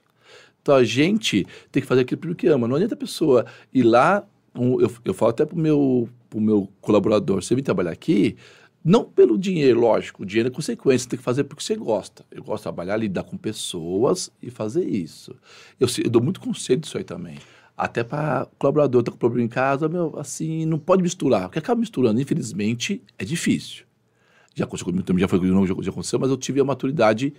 Então 0.62 0.76
a 0.76 0.84
gente 0.84 1.46
tem 1.72 1.82
que 1.82 1.88
fazer 1.88 2.02
aquilo 2.02 2.34
que 2.34 2.48
ama. 2.48 2.68
Não 2.68 2.76
adianta 2.76 2.96
a 2.96 2.98
pessoa 2.98 3.46
ir 3.72 3.84
lá, 3.84 4.24
eu, 4.56 4.92
eu 5.04 5.14
falo 5.14 5.32
até 5.32 5.46
pro 5.46 5.58
meu, 5.58 6.10
pro 6.30 6.40
meu 6.40 6.70
colaborador, 6.82 7.44
você 7.44 7.54
vem 7.56 7.64
trabalhar 7.64 7.92
aqui, 7.92 8.36
não 8.84 9.04
pelo 9.04 9.36
dinheiro, 9.38 9.80
lógico, 9.80 10.22
o 10.22 10.26
dinheiro 10.26 10.50
é 10.50 10.52
consequência, 10.52 11.06
você 11.06 11.10
tem 11.10 11.18
que 11.18 11.26
fazer 11.26 11.44
porque 11.46 11.64
você 11.64 11.76
gosta. 11.76 12.24
Eu 12.30 12.44
gosto 12.44 12.58
de 12.58 12.64
trabalhar, 12.64 12.98
lidar 12.98 13.24
com 13.24 13.36
pessoas 13.36 14.32
e 14.40 14.52
fazer 14.52 14.86
isso. 14.86 15.36
Eu, 15.80 15.88
eu 16.04 16.10
dou 16.10 16.22
muito 16.22 16.40
conselho 16.40 16.82
disso 16.82 16.96
aí 16.98 17.04
também. 17.04 17.40
Até 17.76 18.04
para 18.04 18.48
colaborador, 18.60 19.02
tá 19.02 19.12
com 19.12 19.18
problema 19.18 19.44
em 19.44 19.50
casa, 19.50 19.90
meu, 19.90 20.18
assim, 20.20 20.66
não 20.66 20.78
pode 20.78 21.02
misturar. 21.02 21.44
Porque 21.50 21.58
acaba 21.58 21.80
misturando, 21.80 22.22
infelizmente, 22.22 23.02
é 23.18 23.26
difícil. 23.26 23.86
Já 24.54 24.66
aconteceu 24.66 24.86
comigo 24.86 25.04
também, 25.04 25.22
já 25.22 25.28
foi 25.28 25.40
comigo, 25.40 25.84
já, 25.84 25.92
aconteceu, 25.92 26.20
mas 26.20 26.30
eu 26.30 26.38
tive 26.38 26.62
a 26.62 26.64
maturidade 26.64 27.34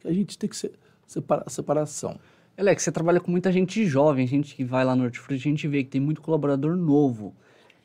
que 0.00 0.06
a 0.06 0.12
gente 0.12 0.36
tem 0.36 0.50
que 0.50 0.56
ser 0.56 0.72
separa, 1.06 1.44
separação. 1.48 2.20
Alex, 2.60 2.82
você 2.82 2.92
trabalha 2.92 3.18
com 3.20 3.30
muita 3.30 3.50
gente 3.50 3.86
jovem, 3.86 4.26
gente 4.26 4.54
que 4.54 4.62
vai 4.62 4.84
lá 4.84 4.94
no 4.94 5.04
Hortifruti, 5.04 5.34
a 5.34 5.50
gente 5.50 5.66
vê 5.66 5.82
que 5.82 5.88
tem 5.88 6.00
muito 6.00 6.20
colaborador 6.20 6.76
novo. 6.76 7.34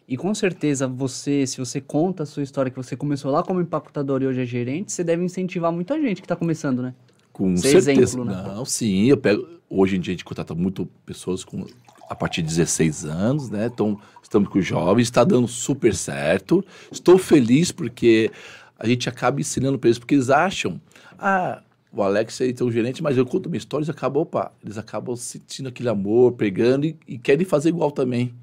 E 0.05 0.17
com 0.17 0.35
certeza 0.35 0.85
você, 0.85 1.47
se 1.47 1.57
você 1.57 1.79
conta 1.79 2.23
a 2.23 2.25
sua 2.25 2.43
história, 2.43 2.69
que 2.69 2.75
você 2.75 2.93
começou 2.93 3.31
lá 3.31 3.41
como 3.41 3.61
empacotador 3.61 4.21
e 4.21 4.27
hoje 4.27 4.41
é 4.41 4.45
gerente, 4.45 4.91
você 4.91 5.01
deve 5.01 5.23
incentivar 5.23 5.71
muita 5.71 5.97
gente 6.01 6.21
que 6.21 6.25
está 6.25 6.35
começando, 6.35 6.81
né? 6.81 6.93
Com 7.31 7.55
Ser 7.55 7.81
certeza. 7.81 8.01
Exemplo, 8.01 8.25
né? 8.25 8.43
Não, 8.45 8.65
sim, 8.65 9.05
eu 9.05 9.15
pego. 9.15 9.47
Hoje 9.69 9.95
em 9.95 9.99
dia 10.01 10.11
a 10.11 10.15
gente 10.15 10.25
contrata 10.25 10.53
muito 10.53 10.85
pessoas 11.05 11.45
com 11.45 11.65
a 12.09 12.13
partir 12.13 12.41
de 12.41 12.49
16 12.49 13.05
anos, 13.05 13.49
né? 13.49 13.67
Então, 13.73 13.97
estamos 14.21 14.49
com 14.49 14.59
jovens, 14.59 15.03
está 15.03 15.23
dando 15.23 15.47
super 15.47 15.95
certo. 15.95 16.63
Estou 16.91 17.17
feliz 17.17 17.71
porque 17.71 18.29
a 18.77 18.85
gente 18.85 19.07
acaba 19.07 19.39
ensinando 19.39 19.79
para 19.79 19.87
eles, 19.87 19.97
porque 19.97 20.15
eles 20.15 20.29
acham, 20.29 20.81
ah, 21.17 21.61
o 21.95 22.03
Alex 22.03 22.41
é 22.41 22.53
o 22.61 22.71
gerente, 22.71 23.01
mas 23.01 23.17
eu 23.17 23.25
conto 23.25 23.49
minha 23.49 23.57
história, 23.57 23.83
eles 23.83 23.89
acabam, 23.89 24.21
opa, 24.21 24.51
eles 24.63 24.77
acabam 24.77 25.15
sentindo 25.15 25.69
aquele 25.69 25.87
amor, 25.87 26.33
pegando 26.33 26.85
e, 26.85 26.97
e 27.07 27.17
querem 27.17 27.45
fazer 27.45 27.69
igual 27.69 27.89
também. 27.89 28.33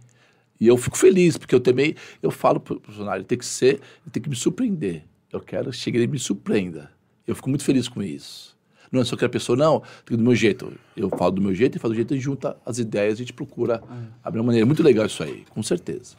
E 0.58 0.66
eu 0.66 0.76
fico 0.76 0.96
feliz, 0.96 1.36
porque 1.36 1.54
eu 1.54 1.60
também, 1.60 1.94
eu 2.22 2.30
falo 2.30 2.58
para 2.58 2.74
o 2.74 2.80
funcionário, 2.80 3.20
ele 3.20 3.26
tem 3.26 3.36
que 3.36 3.44
ser, 3.44 3.74
ele 3.74 4.10
tem 4.10 4.22
que 4.22 4.28
me 4.28 4.36
surpreender. 4.36 5.04
Eu 5.30 5.40
quero 5.40 5.70
que 5.70 5.76
chegue 5.76 6.00
e 6.00 6.06
me 6.06 6.18
surpreenda. 6.18 6.90
Eu 7.26 7.34
fico 7.34 7.48
muito 7.48 7.64
feliz 7.64 7.88
com 7.88 8.02
isso. 8.02 8.56
Não 8.90 9.00
é 9.00 9.04
só 9.04 9.16
que 9.16 9.24
a 9.24 9.28
pessoa, 9.28 9.56
não, 9.56 9.82
tem 10.04 10.16
do 10.16 10.22
meu 10.22 10.34
jeito. 10.34 10.72
Eu 10.96 11.08
falo 11.10 11.32
do 11.32 11.42
meu 11.42 11.54
jeito 11.54 11.76
e 11.76 11.78
falo 11.78 11.94
do 11.94 11.96
jeito 11.96 12.14
e 12.14 12.20
junta 12.20 12.56
as 12.64 12.78
ideias, 12.78 13.14
a 13.14 13.16
gente 13.16 13.32
procura 13.32 13.82
ah. 13.88 14.04
abrir 14.22 14.40
uma 14.40 14.46
maneira. 14.46 14.66
Muito 14.66 14.82
legal 14.82 15.06
isso 15.06 15.22
aí, 15.22 15.44
com 15.50 15.62
certeza. 15.62 16.14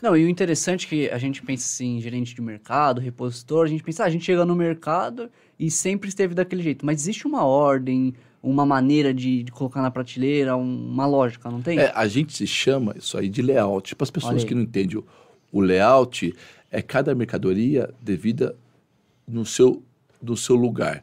Não, 0.00 0.16
e 0.16 0.24
o 0.24 0.28
interessante 0.28 0.86
é 0.86 0.88
que 0.88 1.10
a 1.10 1.18
gente 1.18 1.42
pensa 1.42 1.66
assim, 1.66 2.00
gerente 2.00 2.34
de 2.34 2.40
mercado, 2.40 3.00
repositor, 3.00 3.64
a 3.64 3.68
gente 3.68 3.82
pensa, 3.82 4.04
ah, 4.04 4.06
a 4.06 4.10
gente 4.10 4.24
chega 4.24 4.44
no 4.44 4.54
mercado 4.54 5.28
e 5.58 5.70
sempre 5.70 6.08
esteve 6.08 6.34
daquele 6.34 6.62
jeito. 6.62 6.86
Mas 6.86 7.00
existe 7.00 7.26
uma 7.26 7.44
ordem, 7.44 8.14
uma 8.42 8.64
maneira 8.64 9.12
de, 9.12 9.42
de 9.42 9.50
colocar 9.50 9.82
na 9.82 9.90
prateleira, 9.90 10.56
um, 10.56 10.90
uma 10.90 11.06
lógica, 11.06 11.50
não 11.50 11.60
tem? 11.60 11.78
É, 11.78 11.92
a 11.94 12.06
gente 12.06 12.32
se 12.32 12.46
chama 12.46 12.94
isso 12.96 13.18
aí 13.18 13.28
de 13.28 13.42
layout. 13.42 13.96
Para 13.96 14.04
as 14.04 14.10
pessoas 14.10 14.44
que 14.44 14.54
não 14.54 14.62
entendem 14.62 14.98
o, 14.98 15.04
o 15.50 15.60
layout, 15.60 16.32
é 16.70 16.80
cada 16.80 17.14
mercadoria 17.14 17.92
devida 18.00 18.54
no 19.26 19.44
seu, 19.44 19.82
no 20.22 20.36
seu 20.36 20.54
lugar. 20.54 21.02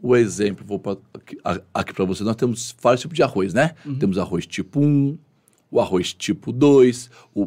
o 0.00 0.16
exemplo, 0.16 0.64
vou 0.66 0.80
pra, 0.80 0.96
aqui, 1.14 1.38
aqui 1.72 1.94
para 1.94 2.04
você, 2.04 2.24
nós 2.24 2.36
temos 2.36 2.74
vários 2.82 3.02
tipos 3.02 3.14
de 3.14 3.22
arroz, 3.22 3.54
né? 3.54 3.74
Uhum. 3.86 3.98
Temos 3.98 4.18
arroz 4.18 4.46
tipo 4.46 4.80
1, 4.80 5.16
o 5.70 5.80
arroz 5.80 6.12
tipo 6.12 6.52
2, 6.52 7.08
o 7.34 7.46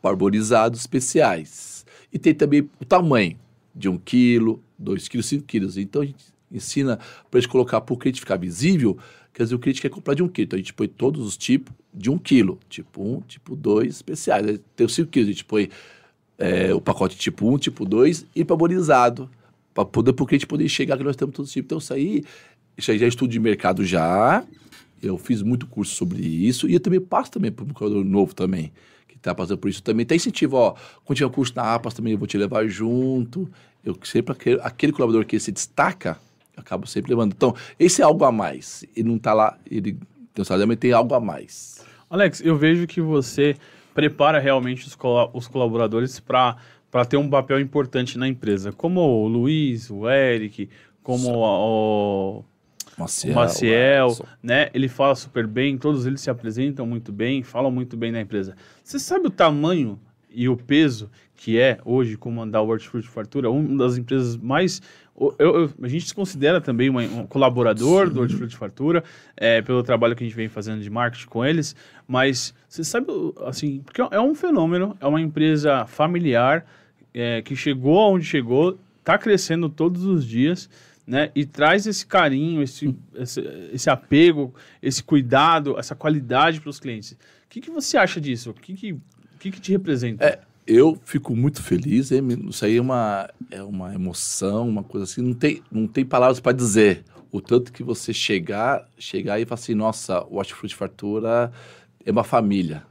parborizado 0.00 0.76
especiais. 0.76 1.84
E 2.12 2.18
tem 2.18 2.34
também 2.34 2.68
o 2.80 2.84
tamanho 2.84 3.36
de 3.74 3.88
1 3.88 3.98
quilo, 3.98 4.62
2 4.78 5.08
quilos, 5.08 5.26
5 5.26 5.44
quilos. 5.44 5.76
Então 5.76 6.02
a 6.02 6.06
gente 6.06 6.24
ensina 6.50 6.98
para 7.30 7.40
gente 7.40 7.50
colocar 7.50 7.80
para 7.80 7.94
o 7.94 7.96
cliente 7.96 8.20
ficar 8.20 8.36
visível, 8.36 8.96
quer 9.32 9.42
dizer, 9.42 9.54
o 9.54 9.58
cliente 9.58 9.80
quer 9.80 9.90
comprar 9.90 10.14
de 10.14 10.22
1 10.22 10.28
quilo. 10.28 10.44
Então 10.46 10.56
a 10.56 10.60
gente 10.60 10.74
põe 10.74 10.88
todos 10.88 11.24
os 11.26 11.36
tipos 11.36 11.74
de 11.92 12.10
1 12.10 12.18
quilo, 12.18 12.58
tipo 12.68 13.02
1, 13.02 13.20
tipo 13.22 13.56
2, 13.56 13.94
especiais. 13.94 14.60
Tem 14.74 14.86
os 14.86 14.94
5 14.94 15.10
quilos, 15.10 15.28
a 15.28 15.32
gente 15.32 15.44
põe 15.44 15.70
é, 16.38 16.72
o 16.72 16.80
pacote 16.80 17.16
tipo 17.16 17.52
1, 17.52 17.58
tipo 17.58 17.84
2 17.84 18.26
e 18.34 18.44
parborizado 18.44 19.28
para 19.74 19.84
poder, 19.84 20.12
porque 20.12 20.34
a 20.34 20.38
gente 20.38 20.46
poder 20.46 20.68
chegar 20.68 20.96
que 20.96 21.04
nós 21.04 21.16
temos 21.16 21.34
todos 21.34 21.50
os 21.50 21.52
tipos. 21.52 21.66
Então, 21.66 21.78
isso 21.78 21.92
aí, 21.92 22.24
isso 22.76 22.90
aí 22.90 22.98
já 22.98 23.06
é 23.06 23.08
estudo 23.08 23.30
de 23.30 23.38
mercado 23.38 23.84
já. 23.84 24.44
Eu 25.00 25.16
fiz 25.16 25.42
muito 25.42 25.66
curso 25.66 25.94
sobre 25.94 26.20
isso 26.20 26.68
e 26.68 26.74
eu 26.74 26.80
também 26.80 27.00
passo 27.00 27.30
também 27.30 27.52
para 27.52 27.64
um 27.64 27.68
colaborador 27.68 28.10
novo 28.10 28.34
também, 28.34 28.72
está 29.18 29.34
passando 29.34 29.58
por 29.58 29.68
isso 29.68 29.82
também. 29.82 30.06
Tem 30.06 30.16
incentivo, 30.16 30.56
ó, 30.56 30.74
quando 31.04 31.16
tiver 31.16 31.30
curso 31.30 31.52
na 31.54 31.74
APAS 31.74 31.94
também 31.94 32.12
eu 32.12 32.18
vou 32.18 32.26
te 32.26 32.38
levar 32.38 32.66
junto. 32.66 33.48
Eu 33.84 33.96
sempre, 34.02 34.32
aquele, 34.32 34.60
aquele 34.62 34.92
colaborador 34.92 35.26
que 35.26 35.38
se 35.38 35.52
destaca, 35.52 36.18
eu 36.56 36.60
acabo 36.60 36.86
sempre 36.86 37.10
levando. 37.10 37.32
Então, 37.32 37.54
esse 37.78 38.02
é 38.02 38.04
algo 38.04 38.24
a 38.24 38.32
mais. 38.32 38.84
Ele 38.96 39.08
não 39.08 39.16
está 39.16 39.32
lá, 39.32 39.58
ele 39.70 39.98
tem 40.34 40.42
o 40.42 40.44
salário, 40.44 40.66
mas 40.66 40.78
tem 40.78 40.92
algo 40.92 41.14
a 41.14 41.20
mais. 41.20 41.84
Alex, 42.10 42.40
eu 42.40 42.56
vejo 42.56 42.86
que 42.86 43.00
você 43.00 43.56
prepara 43.94 44.38
realmente 44.38 44.86
os, 44.86 44.96
os 45.32 45.48
colaboradores 45.48 46.18
para 46.20 46.56
para 46.90 47.04
ter 47.04 47.16
um 47.16 47.28
papel 47.28 47.60
importante 47.60 48.18
na 48.18 48.26
empresa, 48.26 48.72
como 48.72 49.00
o 49.00 49.28
Luiz, 49.28 49.90
o 49.90 50.08
Eric, 50.08 50.68
como 51.02 51.34
o, 51.34 52.44
Maciel, 52.98 53.32
o 53.32 53.36
Maciel 53.36 54.16
né? 54.42 54.68
Ele 54.74 54.88
fala 54.88 55.14
super 55.14 55.46
bem, 55.46 55.78
todos 55.78 56.06
eles 56.06 56.20
se 56.20 56.30
apresentam 56.30 56.86
muito 56.86 57.12
bem, 57.12 57.42
falam 57.42 57.70
muito 57.70 57.96
bem 57.96 58.10
na 58.10 58.20
empresa. 58.20 58.56
Você 58.82 58.98
sabe 58.98 59.26
o 59.26 59.30
tamanho 59.30 59.98
e 60.30 60.48
o 60.48 60.56
peso 60.56 61.10
que 61.36 61.58
é 61.58 61.78
hoje 61.84 62.16
comandar 62.16 62.62
o 62.62 62.68
Hortifruti 62.68 63.08
Fartura, 63.08 63.48
uma 63.48 63.78
das 63.78 63.96
empresas 63.96 64.36
mais 64.36 64.82
eu, 65.20 65.34
eu, 65.38 65.70
a 65.82 65.88
gente 65.88 66.06
se 66.06 66.14
considera 66.14 66.60
também 66.60 66.88
uma, 66.88 67.02
um 67.02 67.26
colaborador 67.26 68.06
Sim. 68.06 68.14
do 68.14 68.20
Hortifruti 68.20 68.56
Fartura, 68.56 69.02
é, 69.36 69.60
pelo 69.60 69.82
trabalho 69.82 70.14
que 70.14 70.22
a 70.22 70.26
gente 70.26 70.36
vem 70.36 70.48
fazendo 70.48 70.80
de 70.80 70.88
marketing 70.88 71.26
com 71.26 71.44
eles, 71.44 71.74
mas 72.06 72.54
você 72.68 72.84
sabe, 72.84 73.06
assim, 73.44 73.80
porque 73.80 74.00
é 74.00 74.20
um 74.20 74.34
fenômeno, 74.34 74.96
é 75.00 75.06
uma 75.06 75.20
empresa 75.20 75.86
familiar 75.86 76.64
é, 77.12 77.42
que 77.42 77.56
chegou 77.56 77.98
aonde 77.98 78.24
chegou, 78.24 78.78
está 79.00 79.18
crescendo 79.18 79.68
todos 79.68 80.04
os 80.04 80.24
dias, 80.24 80.70
né? 81.08 81.30
E 81.34 81.46
traz 81.46 81.86
esse 81.86 82.06
carinho, 82.06 82.62
esse, 82.62 82.94
esse, 83.14 83.40
esse 83.72 83.88
apego, 83.88 84.54
esse 84.82 85.02
cuidado, 85.02 85.78
essa 85.78 85.94
qualidade 85.94 86.60
para 86.60 86.68
os 86.68 86.78
clientes. 86.78 87.12
O 87.12 87.16
que, 87.48 87.62
que 87.62 87.70
você 87.70 87.96
acha 87.96 88.20
disso? 88.20 88.50
O 88.50 88.54
que, 88.54 88.74
que, 88.74 89.00
que, 89.40 89.50
que 89.50 89.60
te 89.60 89.72
representa? 89.72 90.22
É, 90.22 90.38
eu 90.66 91.00
fico 91.06 91.34
muito 91.34 91.62
feliz, 91.62 92.10
isso 92.10 92.62
aí 92.62 92.76
é 92.76 92.80
uma, 92.80 93.30
é 93.50 93.62
uma 93.62 93.94
emoção, 93.94 94.68
uma 94.68 94.84
coisa 94.84 95.04
assim, 95.04 95.22
não 95.22 95.32
tem, 95.32 95.62
não 95.72 95.88
tem 95.88 96.04
palavras 96.04 96.40
para 96.40 96.52
dizer. 96.52 97.02
O 97.32 97.40
tanto 97.40 97.72
que 97.72 97.82
você 97.82 98.12
chegar, 98.12 98.86
chegar 98.98 99.40
e 99.40 99.46
falar 99.46 99.58
assim, 99.58 99.74
nossa, 99.74 100.22
o 100.24 100.36
Hortifruti 100.36 100.74
Fartura 100.74 101.50
é 102.04 102.10
uma 102.10 102.24
família. 102.24 102.82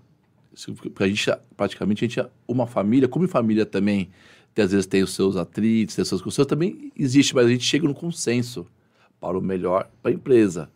Porque 0.76 1.04
a 1.04 1.08
gente, 1.08 1.32
praticamente, 1.56 2.04
a 2.04 2.08
gente 2.08 2.20
é 2.20 2.28
uma 2.48 2.66
família, 2.66 3.08
como 3.08 3.28
família 3.28 3.64
também, 3.64 4.10
tem, 4.58 4.66
às 4.66 4.72
vezes 4.72 4.88
tem 4.88 5.04
os 5.04 5.14
seus 5.14 5.36
atritos, 5.36 5.96
tem 5.96 6.02
as 6.02 6.08
suas 6.08 6.22
coisas, 6.22 6.46
também 6.48 6.92
existe, 6.98 7.36
mas 7.36 7.46
a 7.46 7.50
gente 7.50 7.64
chega 7.64 7.88
no 7.88 7.94
consenso 7.94 8.66
para 9.20 9.38
o 9.38 9.42
melhor 9.42 9.88
para 10.02 10.10
a 10.10 10.14
empresa. 10.14 10.68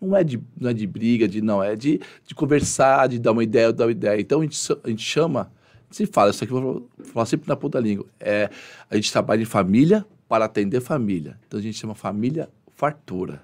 Não 0.00 0.14
é 0.14 0.22
de, 0.22 0.38
não 0.58 0.68
é 0.68 0.74
de 0.74 0.86
briga, 0.86 1.26
de 1.26 1.40
não, 1.40 1.62
é 1.62 1.74
de, 1.74 2.00
de 2.26 2.34
conversar, 2.34 3.08
de 3.08 3.18
dar 3.18 3.32
uma 3.32 3.42
ideia, 3.42 3.72
dar 3.72 3.86
uma 3.86 3.92
ideia. 3.92 4.20
Então 4.20 4.40
a 4.40 4.42
gente, 4.42 4.58
a 4.84 4.88
gente 4.88 5.02
chama 5.02 5.50
se 5.90 6.06
fala, 6.06 6.30
isso 6.30 6.44
aqui 6.44 6.52
eu 6.52 6.60
vou 6.60 6.88
falar 7.02 7.26
sempre 7.26 7.48
na 7.48 7.56
ponta 7.56 7.80
da 7.80 7.86
língua. 7.86 8.06
É, 8.20 8.48
a 8.88 8.94
gente 8.94 9.10
trabalha 9.10 9.42
em 9.42 9.46
família 9.46 10.06
para 10.28 10.44
atender 10.44 10.80
família. 10.80 11.38
Então 11.46 11.58
a 11.58 11.62
gente 11.62 11.78
chama 11.78 11.94
família 11.94 12.48
fartura. 12.76 13.42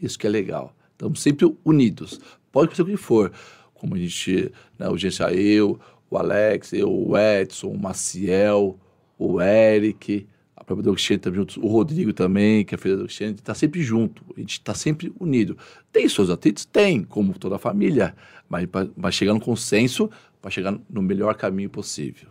Isso 0.00 0.18
que 0.18 0.26
é 0.26 0.30
legal. 0.30 0.74
Estamos 0.92 1.20
sempre 1.20 1.54
unidos. 1.64 2.20
Pode 2.50 2.74
ser 2.74 2.82
o 2.82 2.86
que 2.86 2.96
for. 2.96 3.30
Como 3.74 3.96
a 3.96 3.98
gente, 3.98 4.50
né, 4.78 4.88
o 4.88 4.96
Gência, 4.96 5.24
eu, 5.34 5.78
o 6.08 6.16
Alex, 6.16 6.72
eu, 6.72 6.90
o 6.90 7.18
Edson, 7.18 7.68
o 7.68 7.78
Maciel, 7.78 8.78
o 9.18 9.40
Eric, 9.40 10.26
a 10.56 10.64
própria 10.64 10.84
Doxene 10.84 11.18
também 11.18 11.40
juntos, 11.40 11.56
o 11.56 11.66
Rodrigo 11.66 12.12
também, 12.12 12.64
que 12.64 12.74
é 12.74 12.78
filha 12.78 12.96
da 12.96 13.02
Doxene, 13.02 13.34
está 13.34 13.54
sempre 13.54 13.82
junto, 13.82 14.24
a 14.36 14.40
gente 14.40 14.52
está 14.52 14.74
sempre 14.74 15.12
unido. 15.18 15.56
Tem 15.92 16.08
seus 16.08 16.30
atritos? 16.30 16.64
Tem, 16.64 17.02
como 17.02 17.38
toda 17.38 17.56
a 17.56 17.58
família, 17.58 18.14
mas 18.48 18.68
vai 18.96 19.12
chegar 19.12 19.34
no 19.34 19.40
consenso 19.40 20.10
para 20.40 20.50
chegar 20.50 20.78
no 20.88 21.02
melhor 21.02 21.34
caminho 21.34 21.70
possível. 21.70 22.28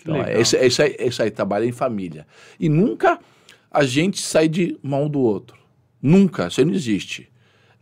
Então, 0.00 0.16
é 0.16 0.40
isso, 0.40 0.56
é, 0.56 0.66
isso 0.66 0.82
aí, 0.82 0.96
é 0.98 1.06
isso 1.06 1.22
aí, 1.22 1.30
trabalha 1.30 1.64
em 1.64 1.72
família. 1.72 2.26
E 2.58 2.68
nunca 2.68 3.20
a 3.70 3.84
gente 3.84 4.20
sai 4.20 4.48
de 4.48 4.76
mão 4.82 5.08
do 5.08 5.20
outro. 5.20 5.56
Nunca, 6.00 6.48
isso 6.48 6.60
aí 6.60 6.66
não 6.66 6.74
existe. 6.74 7.30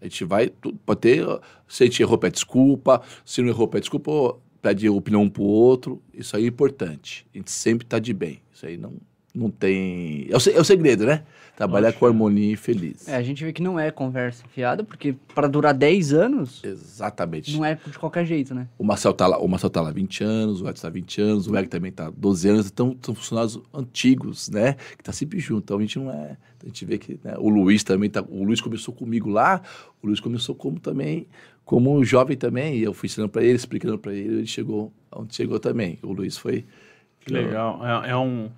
A 0.01 0.05
gente 0.05 0.25
vai, 0.25 0.51
pode 0.85 1.01
ter, 1.01 1.27
se 1.67 1.83
a 1.83 1.87
gente 1.87 2.03
errou, 2.03 2.17
pede 2.17 2.35
desculpa, 2.35 3.03
se 3.25 3.43
não 3.43 3.49
errou, 3.49 3.69
pede 3.69 3.83
desculpa, 3.83 4.39
pede 4.61 4.89
opinião 4.89 5.23
um 5.23 5.31
para 5.31 5.43
o 5.43 5.47
outro. 5.47 6.03
Isso 6.13 6.37
aí 6.37 6.45
é 6.45 6.49
importante. 6.49 7.27
A 7.35 7.39
gente 7.39 7.51
sempre 7.51 7.85
está 7.87 7.99
de 7.99 8.13
bem. 8.13 8.41
Isso 8.53 8.67
aí 8.67 8.77
não, 8.77 8.95
não 9.35 9.51
tem. 9.51 10.27
É 10.29 10.37
o, 10.37 10.57
é 10.57 10.61
o 10.61 10.65
segredo, 10.65 11.07
né? 11.07 11.23
Trabalhar 11.57 11.93
com 11.93 12.07
harmonia 12.07 12.55
e 12.55 12.57
feliz. 12.57 13.07
É, 13.07 13.17
a 13.17 13.23
gente 13.23 13.45
vê 13.45 13.53
que 13.53 13.63
não 13.63 13.79
é 13.79 13.91
conversa 13.91 14.45
fiada, 14.49 14.83
porque 14.83 15.15
para 15.35 15.47
durar 15.47 15.75
10 15.75 16.13
anos. 16.13 16.65
Exatamente. 16.65 17.55
Não 17.57 17.65
é 17.65 17.75
de 17.75 17.99
qualquer 17.99 18.25
jeito, 18.25 18.55
né? 18.55 18.67
O 18.79 18.85
Marcel 18.85 19.13
tá 19.13 19.27
lá, 19.27 19.39
o 19.39 19.47
Marcel 19.47 19.69
tá 19.69 19.81
lá 19.81 19.91
20 19.91 20.25
anos, 20.25 20.63
o 20.63 20.69
Edson 20.69 20.87
tá 20.87 20.91
20 20.91 21.21
anos, 21.21 21.47
o 21.47 21.57
Eric 21.57 21.69
também 21.69 21.93
tá 21.93 22.11
12 22.11 22.49
anos, 22.49 22.67
então 22.67 22.97
são 23.03 23.15
funcionários 23.15 23.61
antigos, 23.75 24.49
né? 24.49 24.75
Que 24.97 25.05
tá 25.05 25.13
sempre 25.13 25.39
junto. 25.39 25.65
Então 25.65 25.79
a 25.79 25.81
gente 25.81 25.99
não 25.99 26.11
é. 26.11 26.37
A 26.63 26.67
gente 26.67 26.85
vê 26.85 26.99
que 26.99 27.21
né? 27.23 27.35
o 27.39 27.49
Luiz 27.49 27.85
também 27.85 28.09
tá. 28.09 28.25
O 28.29 28.43
Luiz 28.45 28.61
começou 28.61 28.95
comigo 28.95 29.29
lá, 29.29 29.61
o 30.03 30.07
Luiz 30.07 30.19
começou 30.19 30.55
como 30.55 30.81
também, 30.81 31.27
como 31.65 32.03
jovem 32.05 32.37
também, 32.37 32.77
e 32.77 32.83
eu 32.83 32.93
fui 32.93 33.07
ensinando 33.07 33.31
para 33.31 33.43
ele, 33.43 33.57
explicando 33.57 33.99
para 33.99 34.13
ele, 34.13 34.39
ele 34.39 34.47
chegou 34.47 34.93
onde 35.13 35.35
chegou 35.35 35.61
também. 35.61 35.99
O 36.03 36.13
Luiz 36.13 36.37
foi. 36.37 36.65
Que 37.21 37.33
legal. 37.33 37.81
É, 37.85 38.11
é 38.11 38.17
um 38.17 38.51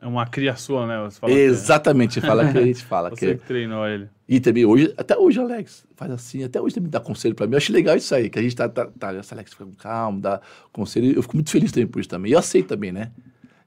é 0.00 0.06
uma 0.06 0.26
cria 0.26 0.56
sua, 0.56 0.86
né? 0.86 1.08
Exatamente, 1.28 2.18
que 2.18 2.24
é. 2.24 2.28
fala 2.28 2.50
que 2.50 2.56
a 2.56 2.64
gente 2.64 2.84
fala. 2.84 3.10
Você 3.14 3.34
que... 3.34 3.40
que 3.40 3.46
treinou 3.46 3.86
ele. 3.86 4.08
E 4.26 4.40
também 4.40 4.64
hoje, 4.64 4.94
até 4.96 5.16
hoje, 5.16 5.38
Alex, 5.38 5.84
faz 5.94 6.10
assim, 6.10 6.42
até 6.42 6.60
hoje 6.60 6.74
também 6.74 6.90
dá 6.90 7.00
conselho 7.00 7.34
para 7.34 7.46
mim. 7.46 7.52
Eu 7.52 7.58
acho 7.58 7.72
legal 7.72 7.96
isso 7.96 8.14
aí, 8.14 8.30
que 8.30 8.38
a 8.38 8.42
gente 8.42 8.56
tá, 8.56 8.68
tá, 8.68 8.86
tá 8.86 9.08
Alex, 9.08 9.52
fica 9.52 9.66
calmo, 9.78 10.20
dá 10.20 10.40
conselho. 10.72 11.12
Eu 11.12 11.22
fico 11.22 11.36
muito 11.36 11.50
feliz 11.50 11.70
também 11.70 11.86
por 11.86 12.00
isso 12.00 12.08
também. 12.08 12.30
E 12.30 12.34
eu 12.34 12.38
aceito 12.38 12.68
também, 12.68 12.92
né? 12.92 13.10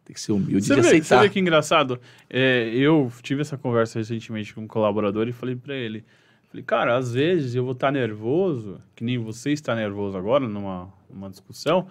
Tem 0.06 0.14
que 0.14 0.20
ser 0.20 0.32
humilde 0.32 0.66
você 0.66 0.76
de 0.76 0.82
vê, 0.82 0.88
aceitar. 0.88 1.18
Você 1.18 1.28
vê 1.28 1.30
que 1.30 1.40
engraçado? 1.40 2.00
É, 2.30 2.70
eu 2.74 3.12
tive 3.22 3.42
essa 3.42 3.58
conversa 3.58 4.00
recentemente 4.00 4.54
com 4.54 4.62
um 4.62 4.68
colaborador 4.68 5.28
e 5.28 5.32
falei 5.32 5.56
para 5.56 5.76
ele, 5.76 6.04
falei, 6.50 6.64
cara, 6.64 6.98
às 6.98 7.14
vezes 7.14 7.56
eu 7.56 7.64
vou 7.64 7.74
estar 7.74 7.88
tá 7.88 7.92
nervoso, 7.92 8.82
que 8.96 9.04
nem 9.04 9.18
você 9.18 9.52
está 9.52 9.76
nervoso 9.76 10.18
agora 10.18 10.48
numa, 10.48 10.92
numa 11.10 11.30
discussão, 11.30 11.88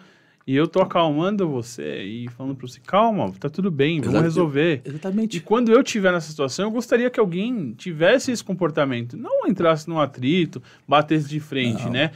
e 0.47 0.57
eu 0.57 0.67
tô 0.67 0.81
acalmando 0.81 1.49
você 1.49 2.03
e 2.03 2.29
falando 2.31 2.57
para 2.57 2.67
você, 2.67 2.81
calma, 2.81 3.33
tá 3.39 3.49
tudo 3.49 3.71
bem, 3.71 4.01
vamos 4.01 4.15
Exato. 4.15 4.25
resolver. 4.25 4.83
Exatamente. 4.85 5.37
E 5.37 5.41
quando 5.41 5.71
eu 5.71 5.81
estiver 5.81 6.13
nessa 6.13 6.29
situação, 6.29 6.67
eu 6.67 6.71
gostaria 6.71 7.09
que 7.11 7.21
alguém 7.21 7.73
tivesse 7.73 8.33
esse 8.33 8.43
comportamento, 8.43 9.17
não 9.17 9.47
entrasse 9.47 9.89
num 9.89 10.01
atrito, 10.01 10.63
batesse 10.87 11.29
de 11.29 11.41
frente, 11.41 11.85
não. 11.85 11.93
né? 11.93 12.11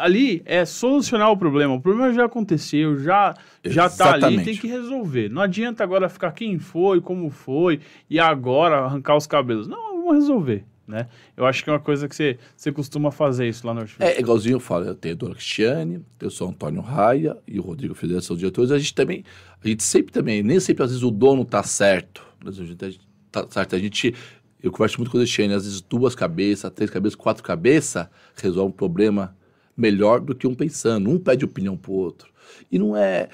Ali 0.00 0.42
é 0.44 0.64
solucionar 0.64 1.30
o 1.30 1.36
problema. 1.36 1.74
O 1.74 1.80
problema 1.80 2.12
já 2.12 2.24
aconteceu, 2.24 2.98
já 2.98 3.34
já 3.64 3.88
tá 3.88 4.14
ali, 4.14 4.42
tem 4.42 4.56
que 4.56 4.66
resolver. 4.66 5.28
Não 5.28 5.40
adianta 5.40 5.84
agora 5.84 6.08
ficar 6.08 6.32
quem 6.32 6.58
foi, 6.58 7.00
como 7.00 7.30
foi 7.30 7.80
e 8.10 8.18
agora 8.18 8.78
arrancar 8.78 9.16
os 9.16 9.26
cabelos. 9.26 9.68
Não, 9.68 10.02
vamos 10.02 10.14
resolver 10.14 10.64
né? 10.86 11.08
Eu 11.36 11.46
acho 11.46 11.62
que 11.62 11.70
é 11.70 11.72
uma 11.72 11.80
coisa 11.80 12.08
que 12.08 12.14
você, 12.14 12.38
você 12.56 12.72
costuma 12.72 13.10
fazer 13.10 13.48
isso 13.48 13.66
lá 13.66 13.72
no 13.72 13.80
Hortifruti. 13.80 14.10
É, 14.10 14.20
igualzinho 14.20 14.56
eu 14.56 14.60
falo, 14.60 14.84
eu 14.84 14.94
tenho 14.94 15.14
a 15.14 15.18
Dona 15.18 15.34
Cristiane, 15.34 16.04
eu 16.20 16.30
sou 16.30 16.48
Antônio 16.48 16.80
Raia 16.80 17.36
e 17.46 17.58
o 17.58 17.62
Rodrigo 17.62 17.94
Federação 17.94 18.28
são 18.28 18.36
diretores, 18.36 18.70
a 18.70 18.78
gente 18.78 18.94
também, 18.94 19.24
a 19.62 19.68
gente 19.68 19.82
sempre 19.82 20.12
também, 20.12 20.42
nem 20.42 20.58
sempre 20.60 20.82
às 20.82 20.90
vezes 20.90 21.02
o 21.02 21.10
dono 21.10 21.44
tá 21.44 21.62
certo, 21.62 22.26
mas 22.44 22.58
a 22.58 22.64
gente 22.64 23.00
tá 23.30 23.46
certo, 23.48 23.76
a 23.76 23.78
gente, 23.78 24.14
eu 24.62 24.70
converso 24.70 24.98
muito 24.98 25.10
com 25.10 25.18
a 25.18 25.20
Cristiane, 25.20 25.54
às 25.54 25.64
vezes 25.64 25.80
duas 25.80 26.14
cabeças, 26.14 26.70
três 26.72 26.90
cabeças, 26.90 27.16
quatro 27.16 27.42
cabeças, 27.42 28.06
resolve 28.36 28.68
um 28.68 28.76
problema 28.76 29.36
melhor 29.76 30.20
do 30.20 30.34
que 30.34 30.46
um 30.46 30.54
pensando, 30.54 31.10
um 31.10 31.18
pede 31.18 31.44
opinião 31.44 31.76
pro 31.76 31.92
outro. 31.92 32.30
E 32.70 32.78
não 32.78 32.96
é, 32.96 33.28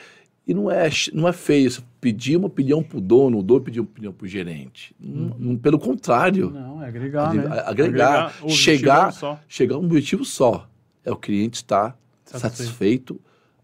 e 0.48 0.54
não 0.54 0.70
é, 0.70 0.88
não 1.12 1.28
é 1.28 1.32
feio 1.34 1.70
você 1.70 1.82
pedir 2.00 2.38
uma 2.38 2.46
opinião 2.46 2.82
para 2.82 2.96
o 2.96 3.00
dono, 3.02 3.38
o 3.38 3.42
dono 3.42 3.60
pedir 3.60 3.80
uma 3.80 3.88
opinião 3.88 4.14
para 4.14 4.24
o 4.24 4.28
gerente. 4.28 4.96
Uhum. 4.98 5.58
pelo 5.58 5.78
contrário. 5.78 6.50
Não, 6.50 6.82
é 6.82 6.88
agregar, 6.88 7.34
né? 7.34 7.42
Agregar, 7.42 7.68
agregar 7.68 8.48
chegar, 8.48 9.44
chegar 9.46 9.74
a 9.74 9.78
um 9.78 9.84
objetivo 9.84 10.24
só. 10.24 10.66
É 11.04 11.12
o 11.12 11.16
cliente 11.16 11.56
estar 11.56 11.98
satisfeito, 12.24 12.56
satisfeito 12.56 13.20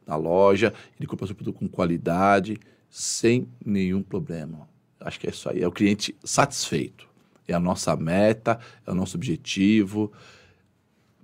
na 0.07 0.17
loja, 0.17 0.75
ele 1.01 1.07
compra 1.07 1.27
seu 1.27 1.35
produto 1.35 1.59
com 1.59 1.67
qualidade, 1.67 2.61
sem 2.91 3.49
nenhum 3.65 4.03
problema. 4.03 4.69
Acho 5.01 5.19
que 5.19 5.27
é 5.27 5.31
isso 5.31 5.49
aí. 5.49 5.63
É 5.63 5.67
o 5.67 5.73
cliente 5.73 6.15
satisfeito. 6.23 7.09
É 7.49 7.55
a 7.55 7.61
nossa 7.61 7.97
meta, 7.97 8.59
é 8.87 8.91
o 8.91 8.95
nosso 8.95 9.17
objetivo. 9.17 10.13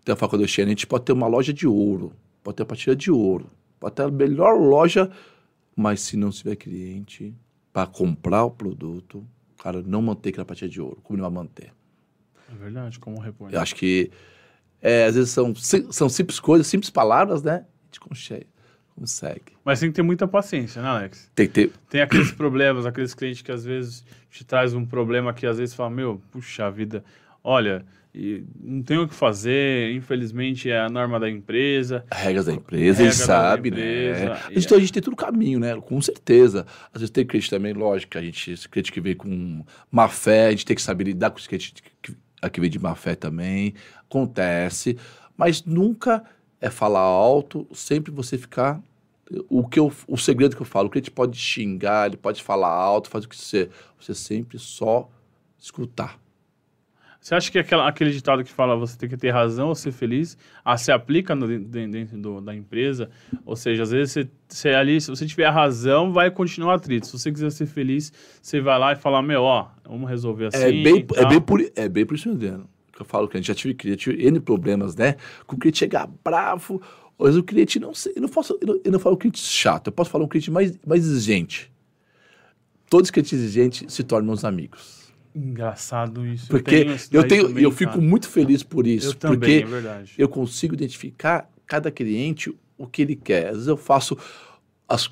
Então, 0.03 0.17
falo 0.17 0.31
com 0.31 0.37
a 0.37 0.41
a 0.41 0.47
gente 0.47 0.87
pode 0.87 1.05
ter 1.05 1.13
uma 1.13 1.27
loja 1.27 1.53
de 1.53 1.67
ouro, 1.67 2.13
pode 2.43 2.57
ter 2.57 2.63
uma 2.63 2.69
partida 2.69 2.97
de 2.97 3.11
ouro, 3.11 3.51
pode 3.79 3.95
ter 3.95 4.03
a 4.05 4.11
melhor 4.11 4.59
loja, 4.59 5.11
mas 5.81 6.01
se 6.01 6.17
não 6.17 6.31
tiver 6.31 6.57
cliente 6.57 7.35
para 7.73 7.87
comprar 7.87 8.45
o 8.45 8.51
produto, 8.51 9.27
cara, 9.59 9.83
não 9.83 10.03
manter 10.03 10.31
aquela 10.31 10.45
partida 10.45 10.71
de 10.71 10.81
ouro. 10.81 11.01
Como 11.03 11.17
ele 11.17 11.23
vai 11.23 11.31
manter? 11.31 11.73
É 12.51 12.55
verdade, 12.55 12.99
como 12.99 13.19
repõe? 13.19 13.53
Eu 13.53 13.61
acho 13.61 13.75
que 13.75 14.11
é, 14.83 15.07
às 15.07 15.15
vezes 15.15 15.31
são, 15.31 15.55
são 15.55 16.09
simples 16.09 16.41
coisas, 16.41 16.67
simples 16.67 16.91
palavras, 16.91 17.43
né? 17.43 17.65
A 17.65 17.87
gente 17.87 18.01
consegue. 18.01 18.47
consegue. 18.95 19.53
Mas 19.65 19.81
tem 19.81 19.91
que 19.91 19.97
ter 19.97 20.03
muita 20.03 20.27
paciência, 20.27 20.83
né, 20.83 20.89
Alex? 20.89 21.31
Tem 21.35 21.47
que 21.47 21.53
ter. 21.53 21.73
Tem 21.89 22.01
aqueles 22.03 22.33
problemas, 22.33 22.87
aqueles 22.87 23.15
clientes 23.15 23.43
que 23.43 23.53
às 23.53 23.65
vezes 23.65 24.05
te 24.31 24.45
traz 24.45 24.75
um 24.75 24.85
problema 24.85 25.33
que 25.33 25.47
às 25.47 25.59
vezes 25.59 25.75
fala, 25.75 25.91
meu, 25.91 26.21
puxa 26.31 26.71
vida, 26.71 27.05
olha, 27.43 27.85
não 28.13 28.83
tem 28.83 28.99
o 28.99 29.07
que 29.07 29.15
fazer, 29.15 29.93
infelizmente 29.95 30.69
é 30.69 30.81
a 30.81 30.89
norma 30.89 31.21
da 31.21 31.31
empresa. 31.31 32.05
Regras 32.11 32.47
da 32.47 32.53
empresa, 32.53 33.03
ele 33.03 33.13
sabe, 33.13 33.71
né? 33.71 34.13
A 34.13 34.15
gente, 34.15 34.65
então 34.65 34.77
a 34.77 34.81
gente 34.81 34.93
tem 34.93 35.03
tudo 35.03 35.17
caminho, 35.17 35.61
né? 35.61 35.77
Com 35.81 36.01
certeza. 36.03 36.67
Às 36.93 37.03
vezes 37.03 37.11
tem 37.11 37.25
cliente 37.25 37.49
também, 37.49 37.73
lógico, 37.73 38.19
a 38.19 38.23
gente, 38.23 38.53
esse 38.53 38.69
cliente 38.69 38.91
que 38.91 39.01
vem 39.01 39.15
com 39.15 39.65
má 39.91 40.09
fé, 40.09 40.49
a 40.49 40.51
gente 40.51 40.67
tem 40.67 40.75
que 40.75 40.83
saber 40.83 41.05
lidar 41.05 41.31
com 41.31 41.39
esse 41.39 41.49
cliente 41.49 41.75
que, 42.03 42.17
que 42.51 42.61
vem 42.61 42.71
de 42.71 42.79
má 42.79 42.95
fé 42.95 43.15
também 43.15 43.75
acontece, 44.11 44.99
mas 45.37 45.65
nunca 45.65 46.25
é 46.61 46.69
falar 46.69 47.01
alto, 47.01 47.67
sempre 47.73 48.11
você 48.11 48.37
ficar. 48.37 48.83
O, 49.49 49.67
que 49.67 49.79
eu, 49.79 49.93
o 50.09 50.19
segredo 50.19 50.57
que 50.57 50.63
eu 50.63 50.67
falo, 50.67 50.89
o 50.89 50.91
cliente 50.91 51.11
pode 51.11 51.39
xingar, 51.39 52.09
ele 52.09 52.17
pode 52.17 52.43
falar 52.43 52.69
alto, 52.69 53.09
faz 53.09 53.25
o 53.25 53.29
que 53.29 53.37
você. 53.37 53.71
Você 53.99 54.13
sempre 54.13 54.59
só 54.59 55.09
escutar. 55.57 56.20
Você 57.21 57.35
acha 57.35 57.51
que 57.53 57.59
aquela, 57.59 57.87
aquele 57.87 58.11
ditado 58.11 58.43
que 58.43 58.51
fala 58.51 58.75
você 58.75 58.97
tem 58.97 59.09
que 59.09 59.17
ter 59.17 59.31
razão 59.31 59.69
ou 59.69 59.75
ser 59.75 59.93
feliz, 59.93 60.39
ah, 60.65 60.77
se 60.79 60.91
aplica 60.91 61.35
no, 61.35 61.47
dentro 61.47 62.17
do, 62.17 62.41
da 62.41 62.55
empresa? 62.55 63.11
Ou 63.45 63.55
seja, 63.55 63.83
às 63.83 63.91
vezes 63.91 64.13
você, 64.13 64.29
você 64.49 64.69
ali, 64.71 65.01
se 65.01 65.11
você 65.11 65.27
tiver 65.27 65.49
razão, 65.51 66.13
vai 66.13 66.31
continuar 66.31 66.77
atrito. 66.77 67.07
Se 67.07 67.19
você 67.19 67.31
quiser 67.31 67.51
ser 67.51 67.67
feliz, 67.67 68.11
você 68.41 68.61
vai 68.61 68.79
lá 68.79 68.93
e 68.93 68.97
fala, 68.97 69.21
meu, 69.21 69.43
ó, 69.43 69.69
vamos 69.85 70.09
resolver 70.09 70.45
é 70.45 70.49
assim. 70.49 70.81
É 70.81 70.83
bem, 70.83 71.07
é 71.15 71.27
bem, 71.27 71.41
por, 71.41 71.61
é 71.77 71.89
bem 71.89 72.07
por 72.07 72.15
isso 72.15 72.35
mesmo 72.35 72.67
eu 73.01 73.05
falo 73.05 73.27
que 73.27 73.37
a 73.37 73.41
gente 73.41 73.49
já 73.49 73.55
tive 73.55 73.75
cliente, 73.75 74.11
tive 74.11 74.27
N 74.27 74.39
problemas, 74.41 74.95
né? 74.95 75.17
Com 75.47 75.57
o 75.57 75.59
cliente 75.59 75.79
chegar 75.79 76.09
bravo, 76.23 76.81
mas 77.19 77.37
o 77.37 77.43
cliente 77.43 77.81
não 77.81 77.95
sei, 77.95 78.13
eu 78.15 78.23
não 78.23 78.29
posso, 78.29 78.59
eu 78.61 78.67
não, 78.67 78.81
eu 78.85 78.93
não 78.93 78.99
falo 78.99 79.15
um 79.17 79.19
cliente 79.19 79.39
chato, 79.39 79.89
eu 79.89 79.93
posso 79.93 80.11
falar 80.11 80.25
um 80.25 80.29
cliente 80.29 80.51
mais, 80.51 80.79
mais 80.87 81.05
exigente. 81.07 81.73
Todos 82.89 83.07
os 83.07 83.11
clientes 83.11 83.33
exigentes 83.33 83.93
se 83.93 84.03
tornam 84.03 84.27
meus 84.27 84.45
amigos. 84.45 85.00
Engraçado 85.35 86.27
isso. 86.27 86.49
Porque 86.49 86.75
eu 86.75 86.99
tenho, 86.99 86.99
eu, 87.13 87.29
tenho, 87.29 87.59
eu 87.59 87.71
fico 87.71 88.01
muito 88.01 88.29
feliz 88.29 88.63
por 88.63 88.87
isso. 88.87 89.09
Eu 89.09 89.15
também, 89.15 89.39
porque 89.39 89.53
é 89.53 89.67
verdade. 89.81 90.15
eu 90.19 90.29
consigo 90.29 90.75
identificar 90.75 91.49
cada 91.67 91.91
cliente 91.91 92.55
o 92.77 92.87
que 92.87 93.03
ele 93.03 93.15
quer. 93.15 93.49
Às 93.49 93.53
vezes 93.53 93.69
eu 93.69 93.77
faço 93.77 94.17
as 94.89 95.09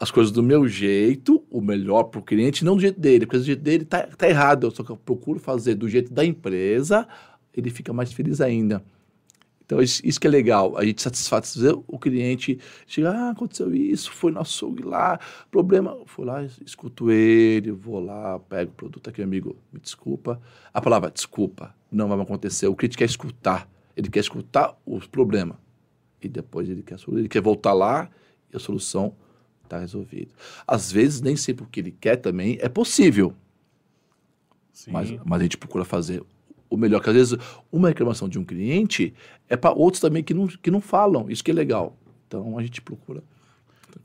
as 0.00 0.10
coisas 0.10 0.32
do 0.32 0.42
meu 0.42 0.68
jeito, 0.68 1.42
o 1.50 1.60
melhor 1.60 2.04
para 2.04 2.20
o 2.20 2.22
cliente, 2.22 2.64
não 2.64 2.76
do 2.76 2.80
jeito 2.80 3.00
dele, 3.00 3.26
porque 3.26 3.38
o 3.38 3.42
jeito 3.42 3.62
dele 3.62 3.84
tá, 3.84 4.06
tá 4.06 4.28
errado. 4.28 4.70
Só 4.70 4.84
eu 4.88 4.96
procuro 4.96 5.40
fazer 5.40 5.74
do 5.74 5.88
jeito 5.88 6.12
da 6.12 6.24
empresa, 6.24 7.06
ele 7.52 7.68
fica 7.68 7.92
mais 7.92 8.12
feliz 8.12 8.40
ainda. 8.40 8.82
Então, 9.68 9.82
isso, 9.82 10.18
que 10.18 10.26
é 10.26 10.30
legal, 10.30 10.78
a 10.78 10.84
gente 10.84 11.02
satisfazer 11.02 11.74
o 11.86 11.98
cliente, 11.98 12.58
chega, 12.86 13.10
ah, 13.10 13.30
aconteceu 13.32 13.74
isso, 13.74 14.10
foi 14.10 14.32
no 14.32 14.40
açougue 14.40 14.82
lá, 14.82 15.20
problema, 15.50 15.94
fui 16.06 16.24
lá, 16.24 16.42
escuto 16.64 17.10
ele, 17.10 17.70
vou 17.70 18.00
lá, 18.00 18.38
pego 18.38 18.70
o 18.70 18.74
produto 18.74 19.10
aqui, 19.10 19.20
amigo, 19.20 19.54
me 19.70 19.78
desculpa. 19.78 20.40
A 20.72 20.80
palavra 20.80 21.10
desculpa 21.10 21.74
não 21.92 22.08
vai 22.08 22.18
acontecer, 22.18 22.66
o 22.66 22.74
cliente 22.74 22.96
quer 22.96 23.04
escutar, 23.04 23.68
ele 23.94 24.08
quer 24.08 24.20
escutar 24.20 24.74
os 24.86 25.06
problemas. 25.06 25.58
E 26.22 26.28
depois 26.28 26.66
ele 26.66 26.82
quer, 26.82 26.96
ele 27.06 27.28
quer 27.28 27.42
voltar 27.42 27.74
lá 27.74 28.08
e 28.50 28.56
a 28.56 28.58
solução 28.58 29.14
está 29.64 29.78
resolvido. 29.78 30.32
Às 30.66 30.90
vezes, 30.90 31.20
nem 31.20 31.36
sempre 31.36 31.64
o 31.64 31.68
que 31.68 31.80
ele 31.80 31.92
quer 31.92 32.16
também 32.16 32.56
é 32.62 32.70
possível. 32.70 33.34
Mas, 34.90 35.10
mas 35.26 35.40
a 35.40 35.42
gente 35.42 35.58
procura 35.58 35.84
fazer 35.84 36.22
o 36.70 36.76
melhor, 36.76 37.02
que 37.02 37.08
às 37.08 37.14
vezes 37.14 37.38
uma 37.72 37.88
reclamação 37.88 38.28
de 38.28 38.38
um 38.38 38.44
cliente 38.44 39.14
é 39.48 39.56
para 39.56 39.72
outros 39.72 40.00
também 40.00 40.22
que 40.22 40.34
não, 40.34 40.46
que 40.46 40.70
não 40.70 40.80
falam. 40.80 41.30
Isso 41.30 41.42
que 41.42 41.50
é 41.50 41.54
legal. 41.54 41.96
Então 42.26 42.58
a 42.58 42.62
gente 42.62 42.80
procura 42.80 43.22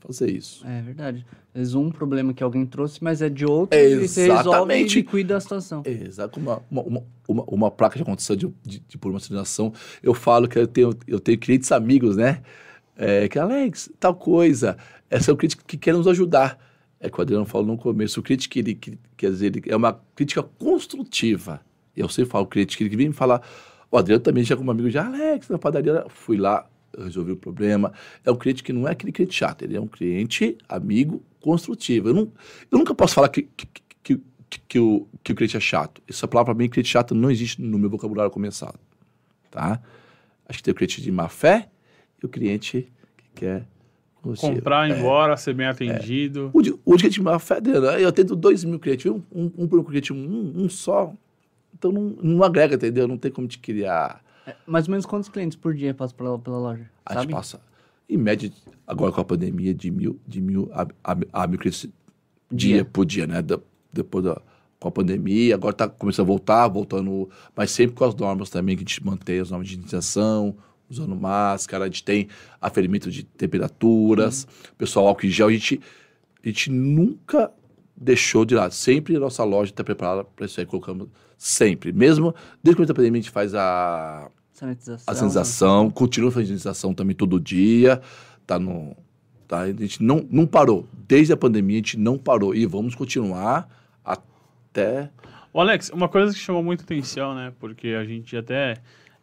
fazer 0.06 0.30
isso. 0.30 0.66
É 0.66 0.82
verdade. 0.82 1.26
Às 1.54 1.60
vezes 1.60 1.74
um 1.74 1.90
problema 1.90 2.34
que 2.34 2.42
alguém 2.42 2.66
trouxe, 2.66 3.02
mas 3.02 3.22
é 3.22 3.28
de 3.28 3.44
outro, 3.44 3.78
é 3.78 3.88
e 3.88 4.08
você 4.08 4.30
resolve 4.30 4.74
e 4.74 5.02
cuida 5.02 5.34
da 5.34 5.40
situação. 5.40 5.82
Exato. 5.84 6.38
Uma, 6.38 6.62
uma, 6.70 7.02
uma, 7.28 7.44
uma, 7.44 7.70
placa 7.70 7.96
de 7.96 8.02
aconteceu 8.02 8.36
de, 8.36 8.52
de, 8.62 8.80
de, 8.80 8.98
por 8.98 9.10
uma 9.10 9.20
situação, 9.20 9.72
eu 10.02 10.12
falo 10.12 10.48
que 10.48 10.58
eu 10.58 10.66
tenho, 10.66 10.90
eu 11.06 11.20
tenho 11.20 11.38
clientes 11.38 11.72
amigos, 11.72 12.16
né? 12.16 12.42
É, 12.96 13.28
que 13.28 13.38
Alex, 13.38 13.90
tal 13.98 14.14
coisa, 14.14 14.76
essa 15.10 15.30
é 15.30 15.34
o 15.34 15.36
crítico 15.36 15.64
que 15.66 15.76
quer 15.76 15.94
nos 15.94 16.06
ajudar. 16.06 16.58
É 17.00 17.10
que 17.10 17.18
o 17.18 17.22
Adriano 17.22 17.44
falou 17.44 17.66
no 17.66 17.76
começo, 17.76 18.20
o 18.20 18.22
crítico, 18.22 18.58
ele, 18.58 18.74
que, 18.74 18.98
quer 19.16 19.30
dizer, 19.30 19.46
ele 19.46 19.62
é 19.66 19.76
uma 19.76 20.00
crítica 20.14 20.42
construtiva. 20.42 21.60
Eu 21.96 22.08
sempre 22.08 22.30
falo, 22.30 22.44
o 22.44 22.48
crítico, 22.48 22.82
ele 22.82 22.96
vem 22.96 23.08
me 23.08 23.14
falar, 23.14 23.40
o 23.90 23.96
Adriano 23.96 24.22
também 24.22 24.44
já 24.44 24.56
como 24.56 24.70
amigo, 24.70 24.90
já, 24.90 25.06
Alex, 25.06 25.48
na 25.48 25.58
padaria, 25.58 26.04
fui 26.08 26.36
lá, 26.36 26.68
resolvi 26.98 27.32
o 27.32 27.36
problema. 27.36 27.92
É 28.24 28.30
um 28.30 28.36
cliente 28.36 28.62
que 28.62 28.72
não 28.72 28.88
é 28.88 28.92
aquele 28.92 29.12
cliente 29.12 29.34
chato, 29.34 29.62
ele 29.62 29.76
é 29.76 29.80
um 29.80 29.86
cliente 29.86 30.56
amigo 30.68 31.22
construtivo. 31.40 32.08
Eu, 32.08 32.14
não, 32.14 32.32
eu 32.70 32.78
nunca 32.78 32.94
posso 32.94 33.14
falar 33.14 33.28
que, 33.28 33.42
que, 33.42 33.66
que, 34.02 34.20
que, 34.50 34.60
que 34.68 34.78
o, 34.78 35.06
que 35.22 35.32
o 35.32 35.34
cliente 35.34 35.56
é 35.56 35.60
chato. 35.60 36.02
Essa 36.08 36.26
palavra, 36.26 36.54
para 36.54 36.62
mim, 36.62 36.68
cliente 36.68 36.88
chato 36.88 37.14
não 37.14 37.30
existe 37.30 37.60
no 37.60 37.78
meu 37.78 37.90
vocabulário 37.90 38.30
começado. 38.30 38.78
Tá? 39.50 39.80
Acho 40.48 40.58
que 40.58 40.64
tem 40.64 40.72
o 40.72 40.74
cliente 40.74 41.00
de 41.00 41.12
má 41.12 41.28
fé 41.28 41.68
e 42.22 42.26
o 42.26 42.28
cliente 42.28 42.90
que 43.16 43.40
quer 43.40 43.66
Comprar, 44.40 44.88
ir 44.88 44.92
é, 44.92 44.98
embora, 44.98 45.36
ser 45.36 45.52
bem 45.52 45.66
atendido. 45.66 46.46
É. 46.46 46.50
O, 46.58 46.62
de, 46.62 46.74
o 46.82 46.96
de 46.96 47.02
cliente 47.02 47.20
má 47.20 47.38
fé, 47.38 47.58
eu 48.00 48.08
atendo 48.08 48.34
dois 48.34 48.64
mil 48.64 48.78
clientes, 48.78 49.10
um, 49.10 49.20
um, 49.30 49.52
um 49.58 49.68
por 49.68 49.78
um 49.78 49.84
cliente, 49.84 50.12
um, 50.12 50.52
um 50.56 50.68
só. 50.68 51.12
Então 51.76 51.92
não, 51.92 52.16
não 52.22 52.44
agrega, 52.44 52.76
entendeu? 52.76 53.08
Não 53.08 53.18
tem 53.18 53.30
como 53.30 53.46
te 53.48 53.58
criar. 53.58 54.22
É, 54.46 54.54
mais 54.66 54.86
ou 54.86 54.92
menos 54.92 55.06
quantos 55.06 55.28
clientes 55.28 55.56
por 55.56 55.74
dia 55.74 55.92
passam 55.94 56.16
pela, 56.16 56.38
pela 56.38 56.58
loja? 56.58 56.88
A 57.04 57.20
gente 57.20 57.30
passa, 57.30 57.60
em 58.08 58.16
média, 58.16 58.50
agora 58.86 59.12
com 59.12 59.20
a 59.20 59.24
pandemia, 59.24 59.74
de 59.74 59.90
mil, 59.90 60.20
de 60.26 60.40
mil 60.40 60.70
a, 60.72 60.86
a, 61.02 61.16
a 61.32 61.46
mil 61.46 61.58
clientes 61.58 61.88
dia, 62.50 62.76
dia 62.76 62.84
por 62.84 63.04
dia, 63.04 63.26
né? 63.26 63.42
Da, 63.42 63.58
depois 63.92 64.24
da 64.24 64.40
com 64.84 64.88
a 64.88 64.92
pandemia, 64.92 65.54
agora 65.54 65.72
está 65.72 65.88
começando 65.88 66.26
a 66.26 66.28
voltar, 66.28 66.68
voltando, 66.68 67.30
mas 67.56 67.70
sempre 67.70 67.96
com 67.96 68.04
as 68.04 68.14
normas 68.14 68.50
também, 68.50 68.76
que 68.76 68.82
a 68.82 68.86
gente 68.86 69.02
mantém 69.02 69.40
as 69.40 69.50
normas 69.50 69.66
de 69.66 69.72
higienização, 69.72 70.54
usando 70.90 71.16
máscara, 71.16 71.84
a 71.84 71.86
gente 71.86 72.04
tem 72.04 72.28
aferimento 72.60 73.10
de 73.10 73.22
temperaturas, 73.22 74.44
uhum. 74.44 74.74
pessoal 74.76 75.08
álcool 75.08 75.24
em 75.24 75.30
gel, 75.30 75.48
a 75.48 75.52
gente, 75.52 75.80
a 76.44 76.48
gente 76.48 76.70
nunca 76.70 77.50
deixou 77.96 78.44
de 78.44 78.54
lado. 78.54 78.72
Sempre 78.72 79.16
a 79.16 79.20
nossa 79.20 79.44
loja 79.44 79.70
está 79.70 79.84
preparada 79.84 80.24
para 80.24 80.46
isso 80.46 80.58
aí, 80.60 80.66
colocamos 80.66 81.08
sempre. 81.36 81.92
Mesmo 81.92 82.34
desde 82.62 82.84
que 82.84 82.90
a 82.90 82.94
pandemia 82.94 83.20
a 83.20 83.22
gente 83.22 83.30
faz 83.30 83.54
a 83.54 84.30
sanitização, 84.52 85.04
a 85.06 85.14
sanitização 85.14 85.90
continua 85.90 86.30
fazendo 86.30 86.48
sanitização 86.48 86.94
também 86.94 87.14
todo 87.14 87.40
dia, 87.40 88.00
tá 88.46 88.58
no 88.58 88.96
tá, 89.46 89.60
a 89.60 89.72
gente 89.72 90.02
não, 90.02 90.26
não 90.30 90.46
parou. 90.46 90.86
Desde 91.06 91.32
a 91.32 91.36
pandemia 91.36 91.76
a 91.76 91.78
gente 91.78 91.98
não 91.98 92.18
parou 92.18 92.54
e 92.54 92.66
vamos 92.66 92.94
continuar 92.94 93.68
até 94.04 95.10
o 95.54 95.60
Alex, 95.60 95.88
uma 95.90 96.08
coisa 96.08 96.32
que 96.32 96.38
chamou 96.40 96.64
muita 96.64 96.82
atenção, 96.82 97.32
né? 97.32 97.52
Porque 97.60 97.90
a 97.90 98.04
gente 98.04 98.36
até 98.36 98.74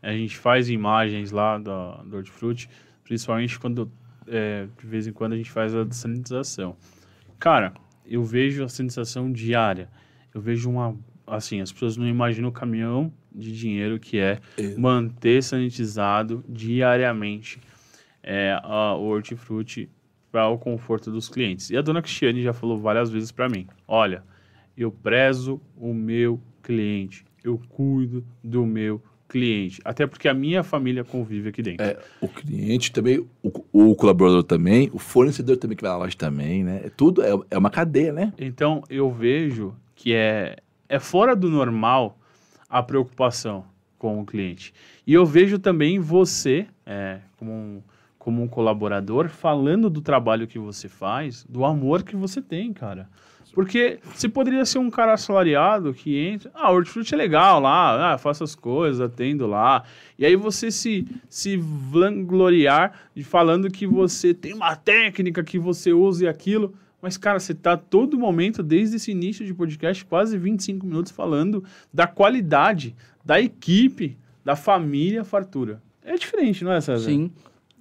a 0.02 0.14
gente 0.14 0.38
faz 0.38 0.70
imagens 0.70 1.30
lá 1.30 1.58
do, 1.58 2.04
do 2.06 2.16
hortifruti, 2.16 2.70
principalmente 3.04 3.60
quando 3.60 3.92
é, 4.26 4.66
de 4.80 4.88
vez 4.88 5.08
em 5.08 5.12
quando 5.12 5.34
a 5.34 5.36
gente 5.36 5.52
faz 5.52 5.76
a 5.76 5.86
sanitização. 5.92 6.78
Cara, 7.38 7.74
eu 8.12 8.24
vejo 8.26 8.64
a 8.64 8.68
sanitização 8.68 9.32
diária. 9.32 9.90
Eu 10.34 10.42
vejo 10.42 10.70
uma. 10.70 10.98
Assim, 11.26 11.62
as 11.62 11.72
pessoas 11.72 11.96
não 11.96 12.06
imaginam 12.06 12.50
o 12.50 12.52
caminhão 12.52 13.12
de 13.34 13.58
dinheiro 13.58 13.98
que 13.98 14.20
é, 14.20 14.40
é. 14.58 14.76
manter 14.78 15.42
sanitizado 15.42 16.44
diariamente 16.50 17.62
é, 18.22 18.60
a, 18.62 18.96
o 18.96 19.06
hortifruti 19.06 19.90
para 20.30 20.50
o 20.50 20.58
conforto 20.58 21.10
dos 21.10 21.30
clientes. 21.30 21.70
E 21.70 21.78
a 21.78 21.82
dona 21.82 22.02
Cristiane 22.02 22.44
já 22.44 22.52
falou 22.52 22.78
várias 22.78 23.10
vezes 23.10 23.32
para 23.32 23.48
mim: 23.48 23.66
olha, 23.88 24.24
eu 24.76 24.92
prezo 24.92 25.62
o 25.78 25.94
meu 25.94 26.42
cliente, 26.62 27.24
eu 27.44 27.58
cuido 27.70 28.26
do 28.44 28.66
meu 28.66 29.02
cliente, 29.32 29.80
até 29.86 30.06
porque 30.06 30.28
a 30.28 30.34
minha 30.34 30.62
família 30.62 31.06
convive 31.06 31.48
aqui 31.48 31.62
dentro. 31.62 31.86
É, 31.86 31.98
o 32.20 32.28
cliente 32.28 32.92
também, 32.92 33.26
o, 33.42 33.50
o, 33.72 33.96
colaborador 33.96 34.44
também, 34.44 34.90
o 34.92 35.00
fornecedor 35.00 35.56
também 35.56 35.78
que 35.78 35.82
vai 35.82 35.92
na 35.92 35.98
loja 35.98 36.18
também, 36.18 36.66
né? 36.66 36.82
É 36.84 36.90
tudo, 36.90 37.24
é, 37.24 37.30
é 37.50 37.58
uma 37.58 37.70
cadeia, 37.70 38.12
né? 38.12 38.34
Então, 38.38 38.84
eu 38.90 39.10
vejo 39.10 39.74
que 39.96 40.14
é, 40.14 40.58
é 40.90 41.00
fora 41.00 41.34
do 41.34 41.50
normal 41.50 42.20
a 42.70 42.84
preocupação 42.84 43.64
com 43.98 44.20
o 44.20 44.26
cliente. 44.26 44.74
E 45.08 45.14
eu 45.14 45.26
vejo 45.26 45.58
também 45.58 45.98
você, 45.98 46.68
é, 46.86 47.20
como, 47.38 47.54
um, 47.54 47.82
como 48.20 48.44
um 48.44 48.50
colaborador, 48.50 49.30
falando 49.30 49.90
do 49.90 50.02
trabalho 50.02 50.46
que 50.46 50.60
você 50.60 50.90
faz, 50.90 51.46
do 51.48 51.64
amor 51.64 52.04
que 52.04 52.18
você 52.18 52.42
tem, 52.42 52.74
cara. 52.74 53.08
Porque 53.54 54.00
você 54.14 54.30
poderia 54.30 54.66
ser 54.66 54.80
um 54.80 54.90
cara 54.90 55.14
assalariado 55.14 55.94
que 55.94 56.18
entra, 56.18 56.50
ah, 56.54 56.72
hortifruti 56.72 57.14
é 57.14 57.18
legal 57.18 57.60
lá, 57.60 58.14
ah, 58.14 58.18
faço 58.18 58.44
as 58.44 58.56
coisas, 58.56 59.02
atendo 59.02 59.46
lá. 59.46 59.84
E 60.18 60.26
aí 60.26 60.36
você 60.36 60.72
se, 60.72 61.06
se 61.30 61.58
vangloriar 61.58 62.94
de 63.14 63.24
falando 63.24 63.70
que 63.70 63.86
você 63.86 64.34
tem 64.34 64.54
uma 64.54 64.76
técnica 64.76 65.44
que 65.44 65.60
você 65.60 65.92
usa 65.92 66.26
e 66.26 66.28
aquilo. 66.28 66.74
Mas, 67.02 67.18
cara, 67.18 67.40
você 67.40 67.54
tá 67.54 67.76
todo 67.76 68.18
momento, 68.18 68.62
desde 68.62 68.98
esse 68.98 69.12
início 69.12 69.46
de 69.46 69.54
podcast, 69.54 70.06
quase 70.06 70.38
25 70.38 70.86
minutos 70.86 71.12
falando 71.12 71.64
da 71.92 72.06
qualidade, 72.06 72.96
da 73.26 73.42
equipe, 73.42 74.18
da 74.46 74.56
família 74.56 75.24
Fartura. 75.24 75.82
É 76.06 76.16
diferente, 76.16 76.64
não 76.64 76.72
é, 76.72 76.80
César? 76.80 77.10
Sim. 77.10 77.32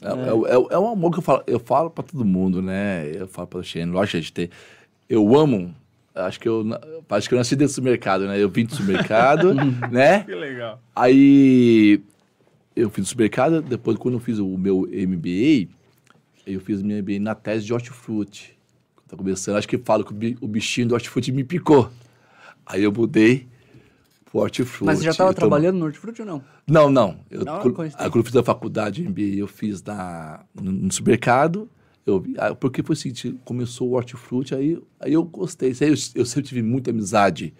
É, 0.02 0.08
é. 0.08 0.54
é, 0.54 0.74
é 0.74 0.78
um 0.78 0.88
amor 0.88 1.12
que 1.12 1.18
eu 1.18 1.22
falo, 1.22 1.42
eu 1.46 1.60
falo 1.60 1.90
pra 1.90 2.02
todo 2.02 2.24
mundo, 2.24 2.62
né? 2.62 3.10
Eu 3.14 3.28
falo 3.28 3.46
pra 3.46 3.62
Xene, 3.62 3.92
lógico 3.92 4.12
que 4.12 4.16
a 4.16 4.20
gente 4.20 4.32
tem 4.32 4.50
eu 5.10 5.36
amo. 5.36 5.74
Acho 6.14 6.38
que 6.38 6.48
eu, 6.48 6.64
acho 7.10 7.28
que 7.28 7.34
eu 7.34 7.38
nasci 7.38 7.56
dentro 7.56 7.74
do 7.74 7.82
mercado, 7.82 8.26
né? 8.26 8.40
Eu 8.40 8.48
vim 8.48 8.64
do 8.64 8.74
supermercado, 8.74 9.52
né? 9.90 10.22
Que 10.22 10.34
legal. 10.34 10.80
Aí 10.94 12.00
eu 12.76 12.88
fiz 12.90 13.04
do 13.04 13.08
supermercado, 13.08 13.60
depois 13.60 13.96
quando 13.96 14.14
eu 14.14 14.20
fiz 14.20 14.38
o 14.38 14.56
meu 14.56 14.82
MBA, 14.82 15.68
eu 16.46 16.60
fiz 16.60 16.82
minha 16.82 17.02
MBA 17.02 17.18
na 17.18 17.34
tese 17.34 17.66
de 17.66 17.72
hortifruti. 17.72 18.56
Tá 19.08 19.16
começando, 19.16 19.56
acho 19.56 19.66
que 19.66 19.76
falo 19.78 20.04
que 20.04 20.36
o 20.40 20.46
bichinho 20.46 20.88
do 20.88 20.94
hortifruti 20.94 21.32
me 21.32 21.42
picou. 21.42 21.90
Aí 22.64 22.84
eu 22.84 22.92
mudei 22.92 23.48
pro 24.30 24.40
hortifruti. 24.40 24.86
Mas 24.86 24.98
você 24.98 25.04
já 25.06 25.10
estava 25.10 25.34
trabalhando 25.34 25.78
no 25.78 25.86
hortifruti 25.86 26.22
ou 26.22 26.26
não? 26.26 26.44
Não, 26.66 26.88
não. 26.88 27.18
Eu, 27.28 27.44
não, 27.44 27.60
quando, 27.60 27.74
quando 27.74 28.16
eu 28.16 28.24
fiz 28.24 28.36
a 28.36 28.44
faculdade 28.44 29.02
MBA, 29.08 29.38
eu 29.38 29.48
fiz 29.48 29.82
na, 29.82 30.44
no, 30.54 30.70
no 30.70 30.92
supermercado 30.92 31.68
eu, 32.10 32.24
ah, 32.38 32.54
porque 32.54 32.82
foi 32.82 32.94
o 32.94 32.96
seguinte, 32.96 33.38
começou 33.44 33.88
o 33.88 33.92
hortifruti, 33.92 34.54
aí, 34.54 34.80
aí 34.98 35.12
eu 35.12 35.22
gostei. 35.22 35.70
Aí 35.80 35.88
eu, 35.88 35.94
eu 36.14 36.26
sempre 36.26 36.48
tive 36.48 36.62
muita 36.62 36.90
amizade 36.90 37.54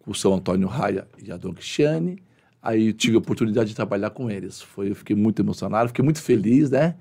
com 0.00 0.10
o 0.10 0.14
São 0.14 0.34
Antônio 0.34 0.68
Raia 0.68 1.06
e 1.22 1.30
a 1.30 1.36
Dona 1.36 1.54
Cristiane. 1.54 2.22
Aí 2.62 2.92
tive 2.92 3.16
a 3.16 3.18
oportunidade 3.18 3.70
de 3.70 3.76
trabalhar 3.76 4.10
com 4.10 4.30
eles. 4.30 4.60
Foi, 4.60 4.90
eu 4.90 4.94
fiquei 4.94 5.14
muito 5.14 5.40
emocionado, 5.40 5.88
fiquei 5.88 6.04
muito 6.04 6.20
feliz, 6.20 6.70
né? 6.70 6.96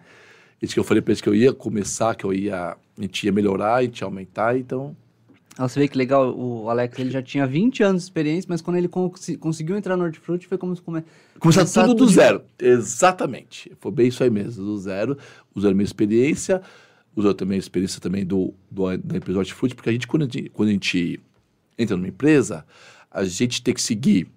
Que 0.59 0.79
eu 0.79 0.83
falei 0.83 1.01
para 1.01 1.11
eles 1.11 1.21
que 1.21 1.29
eu 1.29 1.35
ia 1.35 1.53
começar, 1.53 2.15
que 2.15 2.25
eu 2.25 2.33
ia, 2.33 2.71
a 2.71 3.01
gente 3.01 3.25
ia 3.25 3.31
melhorar, 3.31 3.75
a 3.75 3.83
gente 3.83 3.99
ia 3.99 4.05
aumentar, 4.05 4.57
então 4.57 4.95
você 5.57 5.79
vê 5.79 5.87
que 5.87 5.97
legal, 5.97 6.37
o 6.37 6.69
Alex 6.69 6.99
ele 6.99 7.09
já 7.09 7.21
tinha 7.21 7.47
20 7.47 7.81
anos 7.81 8.01
de 8.01 8.07
experiência, 8.07 8.47
mas 8.49 8.61
quando 8.61 8.75
ele 8.75 8.89
cons 8.89 9.37
conseguiu 9.39 9.77
entrar 9.77 9.95
no 9.95 10.03
Hortifruti 10.03 10.47
foi 10.47 10.57
como 10.57 10.75
se 10.75 10.81
come 10.81 11.01
começar 11.39 11.85
tudo 11.85 12.05
do 12.05 12.07
zero. 12.07 12.41
Exatamente. 12.59 13.71
Foi 13.79 13.91
bem 13.91 14.07
isso 14.07 14.21
aí 14.21 14.29
mesmo, 14.29 14.65
do 14.65 14.77
zero. 14.77 15.17
Usando 15.55 15.71
a 15.71 15.75
minha 15.75 15.85
experiência, 15.85 16.61
usando 17.15 17.35
também 17.35 17.55
a 17.55 17.59
experiência 17.59 18.01
também 18.01 18.25
do, 18.25 18.53
do 18.69 18.97
da 18.97 19.17
empresa 19.17 19.39
Hortifruti, 19.39 19.75
porque 19.75 19.89
a 19.89 19.93
gente 19.93 20.07
quando, 20.07 20.23
a 20.23 20.25
gente, 20.25 20.49
quando 20.49 20.69
a 20.69 20.71
gente 20.73 21.21
entra 21.77 21.95
numa 21.95 22.09
empresa, 22.09 22.65
a 23.09 23.23
gente 23.23 23.61
tem 23.61 23.73
que 23.73 23.81
seguir 23.81 24.27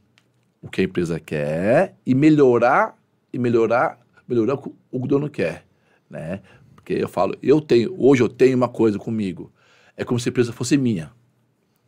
o 0.62 0.68
que 0.68 0.80
a 0.80 0.84
empresa 0.84 1.18
quer 1.18 1.96
e 2.06 2.14
melhorar, 2.14 2.96
e 3.32 3.38
melhorar, 3.38 3.98
melhorar 4.26 4.54
o 4.54 4.58
que 4.58 4.70
o 4.92 5.06
dono 5.06 5.28
quer, 5.28 5.64
né? 6.08 6.40
Porque 6.74 6.94
eu 6.94 7.08
falo, 7.08 7.36
eu 7.42 7.60
tenho, 7.60 7.94
hoje 7.98 8.22
eu 8.22 8.28
tenho 8.28 8.56
uma 8.56 8.68
coisa 8.68 8.98
comigo, 8.98 9.52
é 9.98 10.04
como 10.04 10.18
se 10.18 10.28
a 10.28 10.30
empresa 10.30 10.52
fosse 10.52 10.76
minha. 10.78 11.10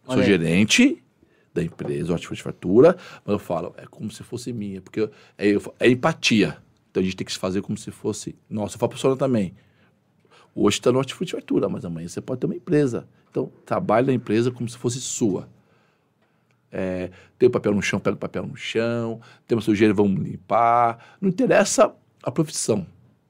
Olha 0.04 0.14
Sou 0.14 0.22
aí. 0.22 0.26
gerente 0.26 1.02
da 1.54 1.62
empresa, 1.62 2.14
de 2.16 2.42
Fatura, 2.42 2.96
mas 3.24 3.32
eu 3.32 3.38
falo, 3.38 3.72
é 3.76 3.86
como 3.86 4.10
se 4.10 4.24
fosse 4.24 4.52
minha, 4.52 4.82
porque 4.82 5.08
é, 5.38 5.48
é 5.78 5.88
empatia. 5.88 6.58
Então 6.90 7.00
a 7.00 7.04
gente 7.04 7.16
tem 7.16 7.24
que 7.24 7.32
se 7.32 7.38
fazer 7.38 7.62
como 7.62 7.78
se 7.78 7.92
fosse 7.92 8.34
nossa. 8.48 8.74
Eu 8.74 8.80
falo 8.80 8.92
para 8.92 9.16
também. 9.16 9.54
Hoje 10.52 10.78
está 10.78 10.90
no 10.90 10.98
Hortifruti 10.98 11.32
Fatura, 11.32 11.68
mas 11.68 11.84
amanhã 11.84 12.08
você 12.08 12.20
pode 12.20 12.40
ter 12.40 12.46
uma 12.46 12.56
empresa. 12.56 13.08
Então, 13.30 13.50
trabalhe 13.64 14.08
na 14.08 14.12
empresa 14.12 14.50
como 14.50 14.68
se 14.68 14.76
fosse 14.76 15.00
sua. 15.00 15.48
É, 16.72 17.10
tem 17.38 17.48
o 17.48 17.52
papel 17.52 17.72
no 17.72 17.80
chão, 17.80 18.00
pega 18.00 18.16
o 18.16 18.18
papel 18.18 18.44
no 18.44 18.56
chão. 18.56 19.20
Tem 19.46 19.56
uma 19.56 19.62
sujeira, 19.62 19.94
vamos 19.94 20.20
limpar. 20.20 21.16
Não 21.20 21.28
interessa 21.28 21.94
a 22.20 22.30
profissão. 22.32 22.84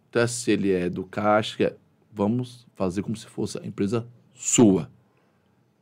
Então, 0.09 0.27
se 0.27 0.51
ele 0.51 0.73
é 0.73 0.89
do 0.89 1.05
caixa, 1.05 1.63
é, 1.63 1.77
vamos 2.11 2.67
fazer 2.75 3.03
como 3.03 3.15
se 3.15 3.27
fosse 3.27 3.59
a 3.59 3.67
empresa 3.67 4.07
sua. 4.41 4.91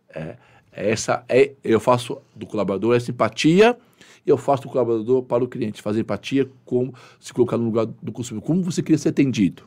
É, 0.08 0.36
é, 0.72 0.90
essa 0.90 1.24
é, 1.28 1.52
eu 1.62 1.78
faço 1.78 2.18
do 2.34 2.44
colaborador 2.44 2.96
essa 2.96 3.10
empatia 3.10 3.78
e 4.26 4.30
eu 4.30 4.36
faço 4.36 4.64
do 4.64 4.68
colaborador 4.68 5.22
para 5.22 5.44
o 5.44 5.48
cliente, 5.48 5.80
fazer 5.80 6.00
empatia, 6.00 6.50
como 6.64 6.92
se 7.20 7.32
colocar 7.32 7.56
no 7.56 7.64
lugar 7.64 7.86
do 7.86 8.10
consumidor, 8.10 8.44
como 8.44 8.62
você 8.64 8.82
queria 8.82 8.98
ser 8.98 9.10
atendido. 9.10 9.62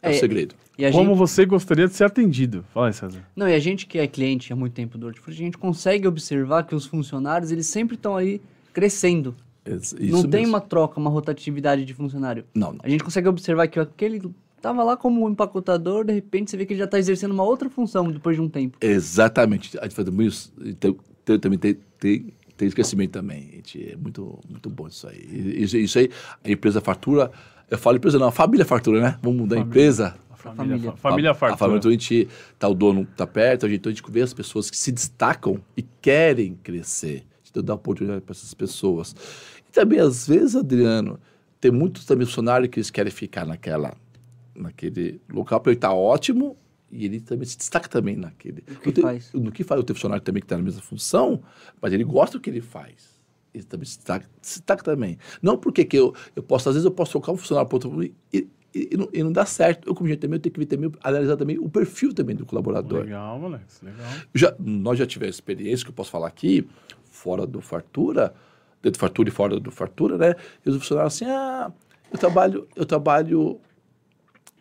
É, 0.00 0.08
é 0.08 0.16
o 0.16 0.18
segredo. 0.18 0.54
Como 0.92 1.10
gente... 1.10 1.18
você 1.18 1.44
gostaria 1.44 1.86
de 1.86 1.94
ser 1.94 2.04
atendido? 2.04 2.64
Fala 2.72 2.86
aí, 2.86 2.92
César. 2.94 3.22
Não, 3.36 3.46
e 3.46 3.54
a 3.54 3.60
gente 3.60 3.86
que 3.86 3.98
é 3.98 4.06
cliente 4.06 4.50
há 4.50 4.56
muito 4.56 4.72
tempo 4.72 4.96
do 4.96 5.06
Hortifruti, 5.06 5.42
a 5.42 5.44
gente 5.44 5.58
consegue 5.58 6.08
observar 6.08 6.64
que 6.64 6.74
os 6.74 6.86
funcionários, 6.86 7.52
eles 7.52 7.66
sempre 7.66 7.96
estão 7.96 8.16
aí 8.16 8.40
crescendo. 8.72 9.36
Isso 9.66 9.94
não 9.96 10.18
mesmo. 10.18 10.30
tem 10.30 10.46
uma 10.46 10.60
troca, 10.60 10.98
uma 10.98 11.10
rotatividade 11.10 11.84
de 11.84 11.94
funcionário. 11.94 12.44
Não, 12.54 12.72
não. 12.72 12.80
A 12.82 12.88
gente 12.88 13.04
consegue 13.04 13.28
observar 13.28 13.68
que 13.68 13.78
aquele 13.78 14.22
Tava 14.64 14.82
lá 14.82 14.96
como 14.96 15.28
empacotador, 15.28 16.06
de 16.06 16.14
repente 16.14 16.50
você 16.50 16.56
vê 16.56 16.64
que 16.64 16.72
ele 16.72 16.78
já 16.78 16.86
está 16.86 16.98
exercendo 16.98 17.32
uma 17.32 17.42
outra 17.42 17.68
função 17.68 18.10
depois 18.10 18.34
de 18.34 18.40
um 18.40 18.48
tempo. 18.48 18.78
Exatamente. 18.80 19.78
A 19.78 19.82
gente 19.82 19.94
faz 19.94 20.08
isso, 20.08 20.54
então, 20.58 20.96
também 21.38 21.58
tem, 21.58 21.76
tem, 21.98 22.32
tem 22.56 22.68
esquecimento 22.68 23.10
também. 23.10 23.42
Gente, 23.56 23.92
é 23.92 23.94
muito, 23.94 24.40
muito 24.48 24.70
bom 24.70 24.88
isso 24.88 25.06
aí. 25.06 25.20
Isso, 25.62 25.76
isso 25.76 25.98
aí, 25.98 26.08
a 26.42 26.50
empresa 26.50 26.80
fatura, 26.80 27.30
eu 27.70 27.76
falo 27.76 27.98
empresa 27.98 28.18
não, 28.18 28.28
a 28.28 28.32
família 28.32 28.64
fartura, 28.64 29.02
né? 29.02 29.18
Vamos 29.22 29.38
mudar 29.38 29.56
família. 29.56 29.66
a 29.66 29.68
empresa. 29.68 30.16
A 30.30 30.34
família, 30.34 30.64
família, 30.64 30.96
família 30.96 31.34
fartura. 31.34 31.54
A, 31.54 31.58
família, 31.58 31.78
então 31.80 31.90
a 31.90 31.92
gente, 31.92 32.28
tá 32.58 32.66
o 32.66 32.74
dono 32.74 33.06
tá 33.14 33.26
perto, 33.26 33.66
a 33.66 33.68
gente, 33.68 33.80
então 33.80 33.92
a 33.92 33.94
gente 33.94 34.10
vê 34.10 34.22
as 34.22 34.32
pessoas 34.32 34.70
que 34.70 34.78
se 34.78 34.90
destacam 34.90 35.60
e 35.76 35.82
querem 36.00 36.54
crescer. 36.62 37.22
Então 37.50 37.62
dá 37.62 37.74
oportunidade 37.74 38.22
para 38.22 38.32
essas 38.32 38.54
pessoas. 38.54 39.14
E 39.68 39.70
também, 39.70 40.00
às 40.00 40.26
vezes, 40.26 40.56
Adriano, 40.56 41.20
tem 41.60 41.70
muitos 41.70 42.06
também 42.06 42.26
funcionários 42.26 42.70
que 42.70 42.78
eles 42.78 42.90
querem 42.90 43.12
ficar 43.12 43.44
naquela 43.44 43.94
naquele 44.54 45.20
local 45.32 45.60
para 45.60 45.72
ele 45.72 45.78
estar 45.78 45.88
tá 45.88 45.94
ótimo 45.94 46.56
e 46.90 47.04
ele 47.04 47.20
também 47.20 47.44
se 47.44 47.58
destaca 47.58 47.88
também 47.88 48.16
naquele. 48.16 48.62
O 48.68 48.92
que 48.92 49.00
faz? 49.00 49.32
No 49.32 49.50
que 49.50 49.64
faz 49.64 49.80
o 49.80 49.84
teu 49.84 49.96
funcionário 49.96 50.22
também 50.22 50.40
que 50.40 50.44
está 50.44 50.56
na 50.56 50.62
mesma 50.62 50.80
função, 50.80 51.42
mas 51.80 51.92
ele 51.92 52.04
gosta 52.04 52.38
do 52.38 52.40
que 52.40 52.48
ele 52.48 52.60
faz. 52.60 53.14
Ele 53.52 53.64
também 53.64 53.84
se 53.84 53.96
destaca, 53.96 54.28
se 54.40 54.60
destaca 54.60 54.82
também. 54.82 55.18
Não 55.42 55.56
porque 55.56 55.84
que 55.84 55.96
eu, 55.96 56.14
eu 56.36 56.42
posso, 56.42 56.68
às 56.68 56.76
vezes 56.76 56.84
eu 56.84 56.90
posso 56.92 57.12
trocar 57.12 57.32
um 57.32 57.36
funcionário 57.36 57.68
para 57.68 57.76
outro 57.76 58.02
e, 58.02 58.14
e, 58.32 58.48
e, 58.74 58.96
não, 58.96 59.08
e, 59.12 59.22
não, 59.22 59.32
dá 59.32 59.44
certo. 59.44 59.88
Eu, 59.88 59.94
como 59.94 60.08
gente 60.08 60.20
também, 60.20 60.36
eu 60.36 60.40
tenho 60.40 60.52
que 60.52 60.60
ver 60.60 60.66
também, 60.66 60.92
analisar 61.02 61.36
também 61.36 61.58
o 61.58 61.68
perfil 61.68 62.12
também 62.12 62.34
do 62.34 62.46
colaborador. 62.46 63.02
Legal, 63.02 63.38
moleque, 63.38 63.64
legal. 63.82 64.06
Já, 64.34 64.54
nós 64.58 64.98
já 64.98 65.06
tivemos 65.06 65.36
experiência 65.36 65.84
que 65.84 65.90
eu 65.90 65.94
posso 65.94 66.10
falar 66.10 66.28
aqui, 66.28 66.66
fora 67.10 67.46
do 67.46 67.60
Fartura, 67.60 68.34
dentro 68.82 68.98
do 68.98 69.00
Fartura 69.00 69.28
e 69.28 69.32
fora 69.32 69.60
do 69.60 69.70
Fartura, 69.70 70.18
né? 70.18 70.34
E 70.64 70.70
os 70.70 70.76
funcionários 70.76 71.14
assim, 71.14 71.24
ah, 71.24 71.72
eu 72.12 72.18
trabalho, 72.18 72.68
eu 72.76 72.84
trabalho 72.84 73.60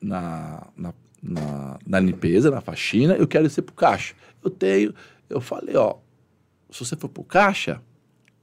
na, 0.04 0.68
na, 0.76 0.94
na, 1.22 1.80
na 1.86 2.00
limpeza, 2.00 2.52
na 2.52 2.62
faxina, 2.62 3.16
eu 3.16 3.28
quero 3.28 3.50
ser 3.50 3.62
pro 3.62 3.74
caixa. 3.74 4.14
Eu 4.44 4.50
tenho, 4.50 4.94
eu 5.30 5.40
falei, 5.40 5.76
ó, 5.76 5.96
se 6.70 6.86
você 6.86 6.96
for 6.96 7.08
pro 7.08 7.24
caixa, 7.24 7.82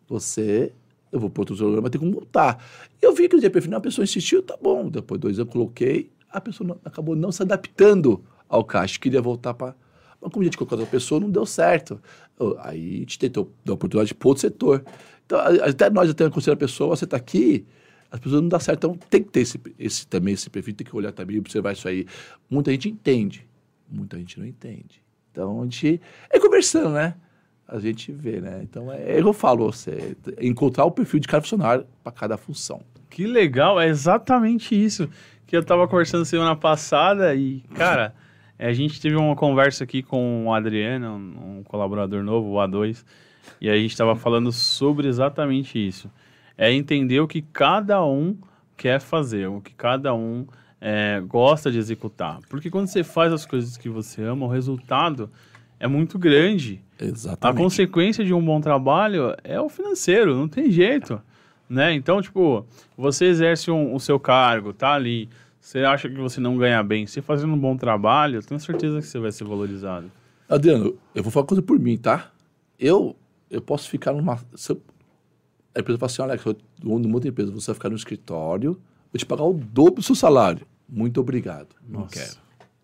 você, 0.09 0.73
eu 1.13 1.21
vou 1.21 1.29
pro 1.29 1.43
outro 1.43 1.57
programa, 1.57 1.83
vai 1.83 1.91
ter 1.91 1.99
como 1.99 2.13
voltar. 2.13 2.65
Eu 3.01 3.15
vi 3.15 3.29
que 3.29 3.37
o 3.37 3.41
dia 3.41 3.51
perfil, 3.51 3.77
a 3.77 3.81
pessoa 3.81 4.05
insistiu, 4.05 4.43
tá 4.43 4.57
bom. 4.61 4.89
Depois 4.89 5.21
de 5.21 5.23
dois 5.23 5.39
anos, 5.39 5.49
eu 5.49 5.53
coloquei, 5.53 6.11
a 6.31 6.41
pessoa 6.41 6.69
não, 6.69 6.81
acabou 6.85 7.15
não 7.15 7.31
se 7.31 7.43
adaptando 7.43 8.25
ao 8.49 8.65
caixa, 8.65 8.99
queria 8.99 9.21
voltar 9.21 9.55
para 9.55 9.75
mas 10.21 10.31
como 10.31 10.43
a 10.43 10.45
gente 10.45 10.59
colocou 10.59 10.79
outra 10.79 10.91
pessoa, 10.91 11.19
não 11.19 11.31
deu 11.31 11.47
certo. 11.47 11.99
Aí 12.59 12.97
a 12.97 12.99
gente 13.01 13.19
tentou 13.19 13.51
dar 13.65 13.73
oportunidade 13.73 14.15
para 14.15 14.29
outro 14.29 14.43
setor. 14.43 14.85
Então, 15.25 15.39
até 15.41 15.89
nós 15.89 16.11
até 16.11 16.27
aconselhar 16.27 16.57
a 16.57 16.59
pessoa, 16.59 16.95
você 16.95 17.05
está 17.05 17.17
aqui, 17.17 17.65
as 18.11 18.19
pessoas 18.19 18.43
não 18.43 18.49
dá 18.49 18.59
certo. 18.59 18.87
Então 18.87 18.99
tem 19.09 19.23
que 19.23 19.31
ter 19.31 19.41
esse, 19.41 19.61
esse, 19.79 20.07
também 20.07 20.35
esse 20.35 20.51
perfil, 20.51 20.75
tem 20.75 20.87
que 20.87 20.97
olhar 20.97 21.13
também, 21.13 21.39
observar 21.39 21.73
isso 21.73 21.87
aí. 21.87 22.07
Muita 22.49 22.71
gente 22.73 22.89
entende, 22.89 23.47
muita 23.89 24.19
gente 24.19 24.39
não 24.39 24.47
entende. 24.47 25.03
Então 25.31 25.61
a 25.61 25.65
gente 25.65 26.01
é 26.29 26.41
conversando, 26.41 26.91
né? 26.91 27.15
A 27.69 27.79
gente 27.79 28.11
vê, 28.11 28.41
né? 28.41 28.61
Então 28.63 28.93
é, 28.93 29.13
é 29.13 29.21
eu 29.21 29.33
falo, 29.33 29.71
você 29.71 30.17
encontrar 30.41 30.85
o 30.85 30.91
perfil 30.91 31.21
de 31.21 31.29
cada 31.29 31.43
funcionário 31.43 31.87
para 32.03 32.13
cada 32.13 32.37
função. 32.37 32.83
Que 33.09 33.27
legal, 33.27 33.81
é 33.81 33.89
exatamente 33.89 34.75
isso 34.75 35.09
que 35.47 35.57
eu 35.57 35.61
estava 35.61 35.87
conversando 35.87 36.25
semana 36.25 36.55
passada 36.55 37.35
e, 37.35 37.61
cara, 37.75 38.15
é, 38.59 38.69
a 38.69 38.73
gente 38.73 39.01
teve 39.01 39.17
uma 39.17 39.35
conversa 39.35 39.85
aqui 39.85 40.03
com 40.03 40.47
o 40.47 40.55
Adriano, 40.55 41.15
um 41.17 41.63
colaborador 41.65 42.23
novo, 42.23 42.51
o 42.51 42.55
A2, 42.55 43.05
e 43.61 43.69
a 43.69 43.77
gente 43.77 43.91
estava 43.91 44.15
falando 44.15 44.53
sobre 44.53 45.09
exatamente 45.09 45.77
isso 45.77 46.11
é 46.61 46.71
entender 46.71 47.19
o 47.21 47.27
que 47.27 47.41
cada 47.41 48.05
um 48.05 48.37
quer 48.77 49.01
fazer, 49.01 49.49
o 49.49 49.63
que 49.63 49.73
cada 49.73 50.15
um 50.15 50.47
é, 50.79 51.19
gosta 51.27 51.73
de 51.73 51.79
executar. 51.79 52.39
Porque 52.51 52.69
quando 52.69 52.87
você 52.87 53.03
faz 53.03 53.33
as 53.33 53.47
coisas 53.47 53.79
que 53.79 53.89
você 53.89 54.23
ama, 54.23 54.45
o 54.45 54.49
resultado 54.51 55.31
é 55.79 55.89
muito 55.89 56.19
grande. 56.19 56.83
Exatamente. 57.01 57.59
A 57.59 57.63
consequência 57.65 58.23
de 58.23 58.35
um 58.35 58.45
bom 58.45 58.61
trabalho 58.61 59.35
é 59.43 59.59
o 59.59 59.71
financeiro, 59.71 60.37
não 60.37 60.47
tem 60.47 60.71
jeito. 60.71 61.19
Né? 61.67 61.95
Então, 61.95 62.21
tipo, 62.21 62.67
você 62.95 63.25
exerce 63.25 63.71
um, 63.71 63.95
o 63.95 63.99
seu 63.99 64.21
cargo, 64.21 64.75
tá 64.75 64.93
ali, 64.93 65.31
você 65.59 65.79
acha 65.79 66.11
que 66.11 66.17
você 66.17 66.43
não 66.43 66.59
ganha 66.59 66.83
bem, 66.83 67.07
você 67.07 67.23
fazendo 67.23 67.55
um 67.55 67.59
bom 67.59 67.75
trabalho, 67.75 68.37
eu 68.37 68.43
tenho 68.43 68.61
certeza 68.61 69.01
que 69.01 69.07
você 69.07 69.19
vai 69.19 69.33
ser 69.33 69.45
valorizado. 69.45 70.11
Adriano, 70.47 70.95
eu 71.15 71.23
vou 71.23 71.33
falar 71.33 71.45
uma 71.45 71.49
coisa 71.49 71.63
por 71.63 71.79
mim, 71.79 71.97
tá? 71.97 72.31
Eu, 72.79 73.17
eu 73.51 73.63
posso 73.63 73.89
ficar 73.89 74.13
numa. 74.13 74.39
Se 74.55 74.73
eu, 74.73 74.83
a 75.75 75.81
empresa 75.81 75.99
fala 75.99 76.11
assim: 76.11 76.23
Alex, 76.23 76.45
eu 76.47 76.57
dono 76.81 77.07
de 77.09 77.15
outra 77.15 77.29
empresa, 77.29 77.51
você 77.53 77.67
vai 77.69 77.75
ficar 77.75 77.89
no 77.91 77.97
escritório, 77.97 78.73
vou 79.13 79.19
te 79.19 79.27
pagar 79.27 79.45
o 79.45 79.53
dobro 79.53 79.97
do 79.97 80.03
seu 80.03 80.15
salário. 80.15 80.67
Muito 80.89 81.21
obrigado. 81.21 81.69
Não 81.89 82.01
Nossa. 82.01 82.15
quero. 82.15 82.37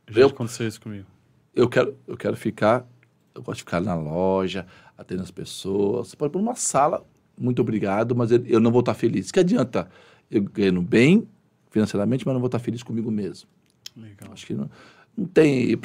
Já 0.09 0.21
Eu- 0.21 0.29
aconteceu 0.29 0.69
isso 0.69 0.81
comigo. 0.81 1.07
Eu 1.55 1.69
quero, 1.69 1.97
eu 2.07 2.17
quero 2.17 2.37
ficar. 2.37 2.87
Eu 3.35 3.43
gosto 3.43 3.59
de 3.59 3.63
ficar 3.65 3.81
na 3.81 3.95
loja, 3.95 4.67
atendendo 4.97 5.25
as 5.25 5.31
pessoas. 5.31 6.09
Você 6.09 6.17
pode 6.17 6.33
pôr 6.33 6.39
numa 6.39 6.55
sala, 6.55 7.05
muito 7.39 7.61
obrigado, 7.61 8.15
mas 8.15 8.31
eu, 8.31 8.61
não 8.61 8.71
vou 8.71 8.81
estar 8.81 8.95
feliz. 8.95 9.31
Que 9.31 9.41
adianta? 9.41 9.89
Eu 10.31 10.43
ganhando 10.43 10.81
bem 10.83 11.29
financeiramente, 11.71 12.25
mas 12.27 12.33
não 12.35 12.41
vou 12.41 12.47
estar 12.49 12.59
feliz 12.59 12.83
comigo 12.83 13.11
mesmo. 13.11 13.49
Legal. 13.97 14.33
Acho 14.33 14.47
que 14.47 14.55
não, 14.55 14.71
não 15.17 15.27
tem. 15.27 15.77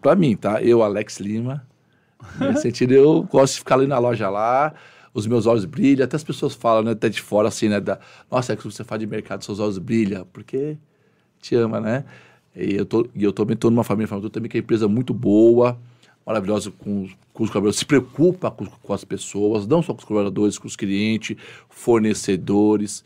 Pra 0.00 0.16
mim, 0.16 0.36
tá? 0.36 0.62
Eu, 0.62 0.82
Alex 0.82 1.20
Lima, 1.20 1.66
nesse 2.40 2.62
sentido, 2.62 2.92
eu 2.92 3.22
gosto 3.24 3.54
de 3.54 3.58
ficar 3.60 3.74
ali 3.76 3.86
na 3.86 3.98
loja 3.98 4.28
lá, 4.30 4.74
os 5.16 5.26
meus 5.26 5.46
olhos 5.46 5.64
brilham, 5.64 6.04
até 6.04 6.16
as 6.16 6.24
pessoas 6.24 6.54
falam, 6.54 6.82
né, 6.84 6.92
até 6.92 7.08
de 7.08 7.20
fora, 7.22 7.48
assim, 7.48 7.68
né? 7.68 7.80
Da, 7.80 7.98
Nossa, 8.30 8.52
é 8.52 8.56
que 8.56 8.64
você 8.64 8.84
faz 8.84 9.00
de 9.00 9.06
mercado, 9.06 9.44
seus 9.44 9.60
olhos 9.60 9.78
brilham, 9.78 10.26
porque 10.32 10.76
te 11.40 11.54
ama, 11.56 11.80
né? 11.80 12.04
E 12.54 12.74
eu, 12.74 12.86
tô, 12.86 13.08
e 13.14 13.24
eu 13.24 13.32
também 13.32 13.54
estou 13.54 13.70
numa 13.70 13.84
família, 13.84 14.08
família 14.08 14.30
também 14.30 14.50
que 14.50 14.56
é 14.56 14.60
uma 14.60 14.64
empresa 14.64 14.88
muito 14.88 15.14
boa, 15.14 15.78
maravilhosa 16.26 16.70
com, 16.72 17.04
os- 17.04 17.12
com 17.32 17.44
os 17.44 17.50
colaboradores, 17.50 17.78
se 17.78 17.84
preocupa 17.86 18.50
com, 18.50 18.66
com 18.66 18.92
as 18.94 19.04
pessoas, 19.04 19.66
não 19.66 19.82
só 19.82 19.92
com 19.94 20.00
os 20.00 20.04
colaboradores, 20.04 20.58
com 20.58 20.66
os 20.66 20.76
clientes, 20.76 21.36
fornecedores. 21.70 23.04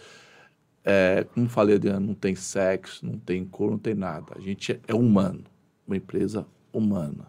É, 0.84 1.24
como 1.34 1.48
falei, 1.48 1.76
Adriano, 1.76 2.06
não 2.08 2.14
tem 2.14 2.34
sexo, 2.34 3.04
não 3.06 3.18
tem 3.18 3.44
cor, 3.44 3.70
não 3.70 3.78
tem 3.78 3.94
nada. 3.94 4.34
A 4.36 4.40
gente 4.40 4.72
é, 4.72 4.80
é 4.88 4.94
humano, 4.94 5.44
uma 5.86 5.96
empresa 5.96 6.46
humana. 6.72 7.26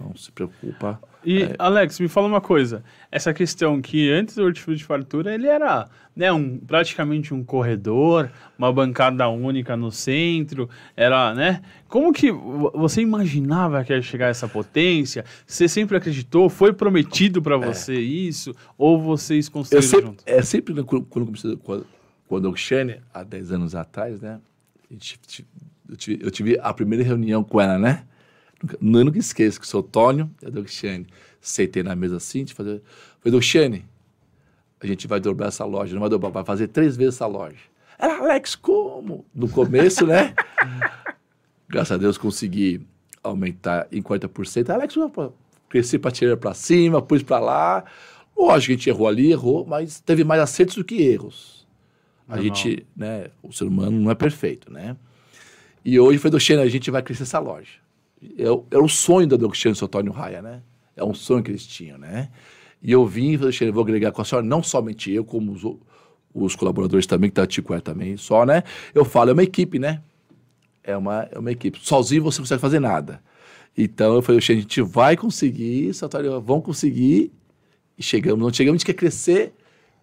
Não 0.00 0.16
se 0.16 0.32
preocupa. 0.32 0.98
E, 1.24 1.42
É. 1.42 1.54
Alex, 1.58 2.00
me 2.00 2.08
fala 2.08 2.26
uma 2.26 2.40
coisa. 2.40 2.82
Essa 3.12 3.34
questão 3.34 3.80
que 3.82 4.10
antes 4.10 4.34
do 4.36 4.42
hortifruti 4.44 4.78
de 4.78 4.84
fartura, 4.84 5.34
ele 5.34 5.46
era 5.46 5.86
né, 6.16 6.32
um, 6.32 6.58
praticamente 6.58 7.34
um 7.34 7.44
corredor, 7.44 8.30
uma 8.58 8.72
bancada 8.72 9.28
única 9.28 9.76
no 9.76 9.92
centro, 9.92 10.68
era, 10.96 11.34
né? 11.34 11.60
Como 11.88 12.10
que 12.12 12.32
vo- 12.32 12.72
você 12.74 13.02
imaginava 13.02 13.84
que 13.84 13.92
ia 13.92 14.00
chegar 14.00 14.28
essa 14.28 14.48
potência? 14.48 15.24
Você 15.46 15.68
sempre 15.68 15.96
acreditou? 15.98 16.48
Foi 16.48 16.72
prometido 16.72 17.42
para 17.42 17.56
você 17.58 17.94
isso? 18.00 18.54
Ou 18.78 18.98
vocês 19.00 19.48
construíram 19.48 19.88
sempre, 19.88 20.06
junto? 20.06 20.22
é 20.26 20.40
sempre 20.42 20.72
né, 20.74 20.82
quando, 20.82 21.04
quando, 21.04 21.22
eu 21.22 21.26
comecei- 21.26 21.84
quando, 22.26 22.48
eu 22.48 22.56
Xene, 22.56 23.00
há 23.12 23.22
10 23.22 23.52
anos 23.52 23.74
atrás, 23.74 24.20
né? 24.20 24.40
eu, 24.90 25.96
tive, 25.96 26.24
eu 26.24 26.30
tive 26.30 26.58
a 26.62 26.72
primeira 26.72 27.04
reunião 27.04 27.44
com 27.44 27.60
ela, 27.60 27.78
né? 27.78 28.04
Nunca, 28.62 28.78
nunca 28.80 29.18
esqueço 29.18 29.60
que 29.60 29.66
sou 29.66 29.82
Tônio 29.82 30.30
e 30.42 30.46
a 30.46 30.50
Doxiane. 30.50 31.06
Sentei 31.40 31.82
na 31.82 31.96
mesa 31.96 32.16
assim, 32.16 32.44
de 32.44 32.52
fazer. 32.52 32.82
Falei, 33.20 33.32
Doxiane, 33.32 33.84
a 34.80 34.86
gente 34.86 35.06
vai 35.06 35.20
dobrar 35.20 35.48
essa 35.48 35.64
loja, 35.64 35.92
não 35.94 36.00
vai 36.00 36.10
dobrar, 36.10 36.30
vai 36.30 36.44
fazer 36.44 36.68
três 36.68 36.96
vezes 36.96 37.14
essa 37.14 37.26
loja. 37.26 37.56
Ela, 37.98 38.18
Alex, 38.18 38.54
como? 38.54 39.24
No 39.34 39.48
começo, 39.48 40.06
né? 40.06 40.34
Graças 41.68 41.92
a 41.92 41.96
Deus 41.96 42.18
consegui 42.18 42.86
aumentar 43.22 43.86
em 43.92 44.02
40%. 44.02 44.70
Alex, 44.70 44.94
cresci 45.68 45.98
para 45.98 46.10
tirar 46.10 46.36
para 46.36 46.54
cima, 46.54 47.00
pus 47.02 47.22
para 47.22 47.38
lá. 47.38 47.84
Lógico 48.36 48.66
que 48.66 48.72
a 48.72 48.76
gente 48.76 48.88
errou 48.88 49.06
ali, 49.06 49.30
errou, 49.30 49.66
mas 49.66 50.00
teve 50.00 50.24
mais 50.24 50.40
acertos 50.40 50.76
do 50.76 50.84
que 50.84 51.02
erros. 51.02 51.66
A 52.26 52.36
Normal. 52.36 52.54
gente, 52.54 52.86
né, 52.96 53.26
o 53.42 53.52
ser 53.52 53.64
humano 53.64 53.98
não 54.00 54.10
é 54.10 54.14
perfeito, 54.14 54.72
né? 54.72 54.96
E 55.84 55.98
hoje 55.98 56.18
foi 56.18 56.30
do 56.30 56.40
Xena, 56.40 56.62
a 56.62 56.68
gente 56.68 56.90
vai 56.90 57.02
crescer 57.02 57.24
essa 57.24 57.38
loja. 57.38 57.72
É, 58.38 58.50
o- 58.50 58.64
é 58.70 58.78
o 58.78 58.88
sonho 58.88 59.26
da 59.26 59.36
Doxiana 59.36 59.76
e 59.76 59.78
do 59.80 59.84
Antônio 59.84 60.12
Raia, 60.12 60.42
né? 60.42 60.62
É 60.96 61.04
um 61.04 61.14
sonho 61.14 61.42
que 61.42 61.50
eles 61.50 61.66
tinham, 61.66 61.98
né? 61.98 62.30
E 62.82 62.92
eu 62.92 63.06
vim 63.06 63.32
e 63.32 63.38
falei, 63.38 63.70
vou 63.72 63.82
agregar 63.82 64.12
com 64.12 64.22
a 64.22 64.24
senhora, 64.24 64.46
não 64.46 64.62
somente 64.62 65.10
eu, 65.10 65.24
como 65.24 65.52
os, 65.52 65.62
os 66.34 66.56
colaboradores 66.56 67.06
também, 67.06 67.30
que 67.30 67.34
tá 67.34 67.46
Tico 67.46 67.78
também, 67.80 68.16
só, 68.16 68.44
né? 68.44 68.62
Eu 68.94 69.04
falo, 69.04 69.30
é 69.30 69.32
uma 69.32 69.42
equipe, 69.42 69.78
né? 69.78 70.02
É 70.82 70.96
uma, 70.96 71.28
é 71.30 71.38
uma 71.38 71.52
equipe. 71.52 71.78
Sozinho 71.82 72.22
você 72.22 72.38
não 72.38 72.44
consegue 72.44 72.60
fazer 72.60 72.80
nada. 72.80 73.22
Então 73.76 74.14
eu 74.14 74.22
falei, 74.22 74.40
Xena, 74.40 74.58
a 74.58 74.62
gente 74.62 74.82
vai 74.82 75.16
conseguir, 75.16 75.94
Santório, 75.94 76.40
vão 76.40 76.60
conseguir. 76.60 77.32
E 77.98 78.02
chegamos, 78.02 78.40
não 78.40 78.52
chegamos, 78.52 78.76
a 78.76 78.78
gente 78.78 78.86
quer 78.86 78.94
crescer 78.94 79.52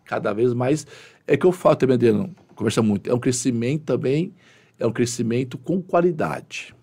cada 0.06 0.34
vez 0.34 0.54
mais. 0.54 0.86
É 1.28 1.36
que 1.38 1.46
eu 1.46 1.52
falo 1.52 1.76
também, 1.76 1.96
Adriano, 1.96 2.36
conversa 2.56 2.82
muito, 2.82 3.10
é 3.10 3.14
um 3.14 3.20
crescimento 3.20 3.84
também, 3.84 4.34
é 4.80 4.86
um 4.88 4.92
crescimento 4.92 5.58
com 5.58 5.82
qualidade. 5.82 6.76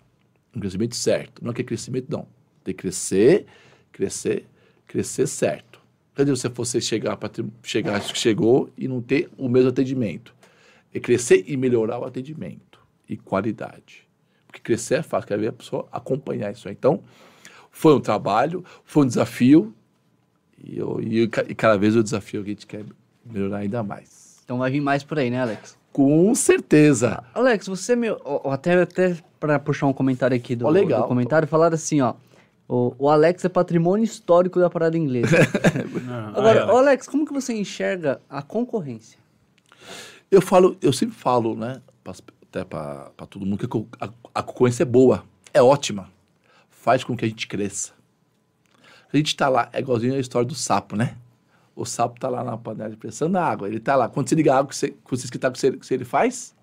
Um 0.55 0.59
crescimento 0.59 0.95
certo. 0.95 1.43
Não 1.43 1.51
é 1.51 1.53
que 1.53 1.61
é 1.61 1.65
crescimento, 1.65 2.07
não. 2.09 2.27
Tem 2.63 2.73
que 2.73 2.81
crescer, 2.81 3.45
crescer, 3.91 4.45
crescer 4.87 5.27
certo. 5.27 5.79
Cadê 6.15 6.31
você 6.31 6.47
você 6.47 6.79
chegar 6.79 7.17
para 7.17 7.29
chegar, 7.61 8.01
chegou 8.01 8.69
e 8.77 8.87
não 8.87 9.01
ter 9.01 9.29
o 9.37 9.49
mesmo 9.49 9.69
atendimento? 9.69 10.33
É 10.93 10.99
crescer 10.99 11.43
e 11.45 11.57
melhorar 11.57 11.99
o 11.99 12.05
atendimento 12.05 12.79
e 13.07 13.17
qualidade. 13.17 14.07
Porque 14.47 14.61
crescer 14.61 14.95
é 14.95 15.03
fácil, 15.03 15.27
quer 15.27 15.37
ver 15.37 15.49
a 15.49 15.53
pessoa 15.53 15.87
acompanhar 15.91 16.51
isso. 16.53 16.69
Então, 16.69 17.03
foi 17.69 17.93
um 17.93 17.99
trabalho, 17.99 18.63
foi 18.85 19.03
um 19.03 19.07
desafio, 19.07 19.75
e, 20.63 20.77
eu, 20.77 21.01
e, 21.01 21.23
e 21.23 21.55
cada 21.55 21.77
vez 21.77 21.95
o 21.95 22.01
desafio 22.01 22.41
que 22.41 22.49
a 22.49 22.53
gente 22.53 22.65
quer 22.65 22.85
melhorar 23.25 23.57
ainda 23.57 23.83
mais. 23.83 24.41
Então 24.45 24.59
vai 24.59 24.71
vir 24.71 24.79
mais 24.79 25.03
por 25.03 25.19
aí, 25.19 25.29
né, 25.29 25.41
Alex? 25.41 25.77
Com 25.95 26.35
certeza. 26.35 27.23
Alex, 27.33 27.67
você 27.69 27.95
ó, 28.25 28.51
até 28.51 28.81
até 28.81 29.15
para 29.39 29.57
puxar 29.57 29.87
um 29.87 29.93
comentário 29.93 30.35
aqui 30.35 30.53
do, 30.53 30.65
Ó, 30.65 30.69
legal. 30.69 31.03
do 31.03 31.07
comentário, 31.07 31.47
falaram 31.47 31.75
assim, 31.75 32.01
ó, 32.01 32.15
o, 32.67 32.93
o 32.99 33.09
Alex 33.09 33.45
é 33.45 33.47
patrimônio 33.47 34.03
histórico 34.03 34.59
da 34.59 34.69
parada 34.69 34.97
inglesa. 34.97 35.37
Não, 36.05 36.29
Agora, 36.35 36.65
aí, 36.65 36.69
ô, 36.69 36.73
ó, 36.73 36.77
Alex, 36.79 37.07
como 37.07 37.25
que 37.25 37.31
você 37.31 37.53
enxerga 37.53 38.19
a 38.29 38.41
concorrência? 38.41 39.17
Eu 40.29 40.41
falo, 40.41 40.75
eu 40.81 40.91
sempre 40.91 41.15
falo, 41.15 41.55
né, 41.55 41.81
até 42.49 42.65
para 42.65 43.09
todo 43.29 43.45
mundo, 43.45 43.57
que 43.57 43.77
a 43.97 44.05
a, 44.05 44.09
a 44.33 44.43
concorrência 44.43 44.83
é 44.83 44.85
boa, 44.85 45.23
é 45.53 45.61
ótima, 45.61 46.09
faz 46.69 47.05
com 47.05 47.15
que 47.15 47.23
a 47.23 47.27
gente 47.29 47.47
cresça. 47.47 47.93
A 49.13 49.15
gente 49.15 49.33
tá 49.33 49.47
lá, 49.47 49.69
é 49.71 49.79
igualzinho 49.79 50.13
a 50.15 50.19
história 50.19 50.45
do 50.45 50.55
sapo, 50.55 50.97
né? 50.97 51.15
O 51.75 51.85
sapo 51.85 52.19
tá 52.19 52.29
lá 52.29 52.43
na 52.43 52.57
panela 52.57 52.89
de 52.89 52.97
pressão 52.97 53.27
na 53.27 53.41
água, 53.41 53.67
ele 53.67 53.79
tá 53.79 53.95
lá. 53.95 54.07
Quando 54.07 54.29
você 54.29 54.35
liga 54.35 54.53
a 54.53 54.59
água, 54.59 54.71
você, 54.71 54.89
que 54.89 54.97
você 55.09 55.25
esquentar, 55.25 55.51
o 55.51 55.53
que 55.53 55.93
ele 55.93 56.05
faz? 56.05 56.55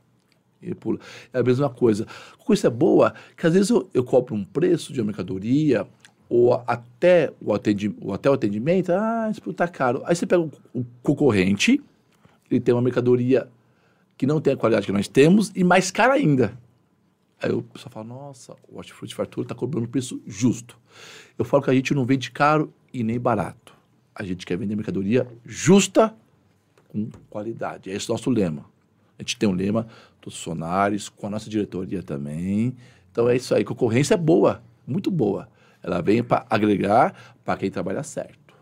Ele 0.62 0.75
pula. 0.75 0.98
É 1.33 1.40
a 1.40 1.42
mesma 1.42 1.68
coisa. 1.68 2.07
A 2.33 2.37
concorrência 2.37 2.68
é 2.68 2.70
boa, 2.70 3.12
que 3.37 3.46
às 3.46 3.53
vezes 3.53 3.70
eu, 3.70 3.88
eu 3.92 4.05
cobro 4.05 4.35
um 4.35 4.44
preço 4.44 4.92
de 4.92 5.01
uma 5.01 5.07
mercadoria, 5.07 5.87
ou 6.29 6.55
até 6.66 7.31
o, 7.42 7.53
atendi, 7.53 7.94
ou 8.01 8.14
até 8.14 8.31
o 8.31 8.33
atendimento, 8.33 8.90
ah, 8.90 9.29
isso 9.31 9.53
tá 9.53 9.68
caro. 9.68 10.03
Aí 10.07 10.16
você 10.16 10.25
pega 10.25 10.40
o, 10.40 10.51
o 10.72 10.83
concorrente, 11.03 11.83
ele 12.51 12.61
tem 12.61 12.75
uma 12.75 12.81
mercadoria 12.81 13.48
que 14.16 14.27
não 14.27 14.40
tem 14.40 14.55
a 14.55 14.57
qualidade 14.57 14.87
que 14.87 14.92
nós 14.92 15.09
temos 15.09 15.53
e 15.55 15.62
mais 15.62 15.90
cara 15.90 16.14
ainda. 16.14 16.59
Aí 17.42 17.53
o 17.53 17.62
pessoal 17.62 17.90
fala, 17.90 18.07
nossa, 18.07 18.57
o 18.68 18.79
Hortifruti 18.79 19.14
Fartura 19.14 19.44
está 19.44 19.55
cobrando 19.55 19.88
preço 19.88 20.22
justo. 20.27 20.79
Eu 21.37 21.44
falo 21.44 21.62
que 21.62 21.70
a 21.70 21.75
gente 21.75 21.92
não 21.92 22.07
vende 22.07 22.31
caro 22.31 22.72
e 22.94 23.03
nem 23.03 23.18
barato. 23.18 23.71
A 24.14 24.22
gente 24.25 24.44
quer 24.44 24.57
vender 24.57 24.77
mercadoria 24.77 25.27
justa 25.44 26.14
com 26.88 27.09
qualidade. 27.31 27.90
Esse 27.90 28.11
é 28.11 28.12
o 28.12 28.14
nosso 28.14 28.31
lema. 28.31 28.64
A 29.18 29.22
gente 29.22 29.37
tem 29.38 29.48
um 29.48 29.53
lema 29.53 29.87
dos 30.20 30.35
funcionários, 30.37 31.09
com 31.09 31.27
a 31.27 31.31
nossa 31.31 31.48
diretoria 31.48 32.03
também. 32.03 32.75
Então 33.11 33.29
é 33.29 33.37
isso 33.37 33.55
aí. 33.55 33.64
Concorrência 33.64 34.14
é 34.14 34.16
boa, 34.16 34.62
muito 34.87 35.11
boa. 35.11 35.48
Ela 35.83 36.01
vem 36.01 36.22
para 36.22 36.46
agregar 36.48 37.35
para 37.44 37.59
quem 37.59 37.70
trabalha 37.70 38.03
certo. 38.03 38.55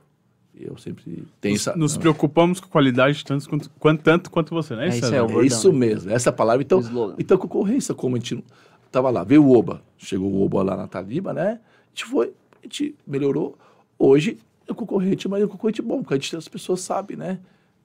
Eu 0.59 0.77
sempre 0.77 1.27
tenho 1.41 1.55
nos, 1.55 1.67
essa... 1.67 1.77
nos 1.77 1.97
preocupamos 1.97 2.61
com 2.61 2.69
qualidade 2.69 3.25
tanto 3.25 3.49
quanto, 3.49 3.71
quanto, 3.79 4.03
tanto 4.03 4.31
quanto 4.31 4.55
você, 4.55 4.77
né? 4.77 4.87
É, 4.87 4.89
isso 4.91 5.07
é 5.07 5.23
o 5.23 5.25
É 5.25 5.29
bordão, 5.29 5.43
isso 5.43 5.73
né? 5.73 5.79
mesmo, 5.79 6.11
essa 6.11 6.31
palavra. 6.31 6.63
Então, 6.63 6.81
então 7.19 7.39
concorrência, 7.39 7.95
como 7.95 8.17
a 8.17 8.19
gente 8.19 8.35
não- 8.35 8.45
tava 8.91 9.09
lá, 9.09 9.25
veio 9.25 9.45
o 9.45 9.57
Oba, 9.57 9.83
chegou 9.97 10.31
o 10.31 10.45
Oba 10.45 10.63
lá 10.63 10.77
na 10.77 10.87
Taliba, 10.87 11.33
né? 11.33 11.61
A 11.61 11.89
gente 11.95 12.05
foi, 12.05 12.33
a 12.63 12.67
gente 12.67 12.95
melhorou. 13.07 13.57
Hoje 13.99 14.39
é 14.71 14.73
um 14.73 14.77
concorrente, 14.77 15.29
mas 15.29 15.43
é 15.43 15.45
um 15.45 15.49
concorrente 15.49 15.83
bom, 15.83 16.03
porque 16.03 16.15
a 16.15 16.17
gente, 16.17 16.35
as 16.37 16.49
pessoas 16.49 16.81
sabem, 16.81 17.17
né? 17.17 17.39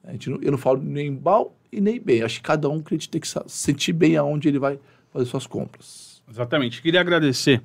A 0.04 0.12
gente 0.12 0.30
não- 0.30 0.38
eu 0.40 0.50
não 0.52 0.58
falo 0.58 0.80
nem 0.82 1.10
mal 1.10 1.56
e 1.72 1.80
nem 1.80 2.00
bem. 2.00 2.22
Acho 2.22 2.36
que 2.36 2.42
cada 2.42 2.68
um 2.68 2.80
tem 2.80 2.98
que 2.98 3.28
sentir 3.46 3.92
bem 3.92 4.16
aonde 4.16 4.48
ele 4.48 4.58
vai 4.58 4.78
fazer 5.12 5.26
suas 5.26 5.46
compras. 5.46 6.22
Exatamente. 6.30 6.80
Queria 6.80 7.00
agradecer 7.00 7.60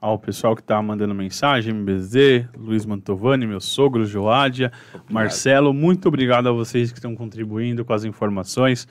ao 0.00 0.18
pessoal 0.18 0.56
que 0.56 0.62
está 0.62 0.80
mandando 0.80 1.14
mensagem, 1.14 1.74
MBZ, 1.74 2.48
Luiz 2.56 2.86
Mantovani, 2.86 3.46
meu 3.46 3.60
sogro, 3.60 4.04
Joádia, 4.04 4.72
Marcelo. 5.08 5.74
Muito 5.74 6.08
obrigado 6.08 6.48
a 6.48 6.52
vocês 6.52 6.90
que 6.90 6.98
estão 6.98 7.14
contribuindo 7.14 7.84
com 7.84 7.92
as 7.92 8.04
informações. 8.04 8.88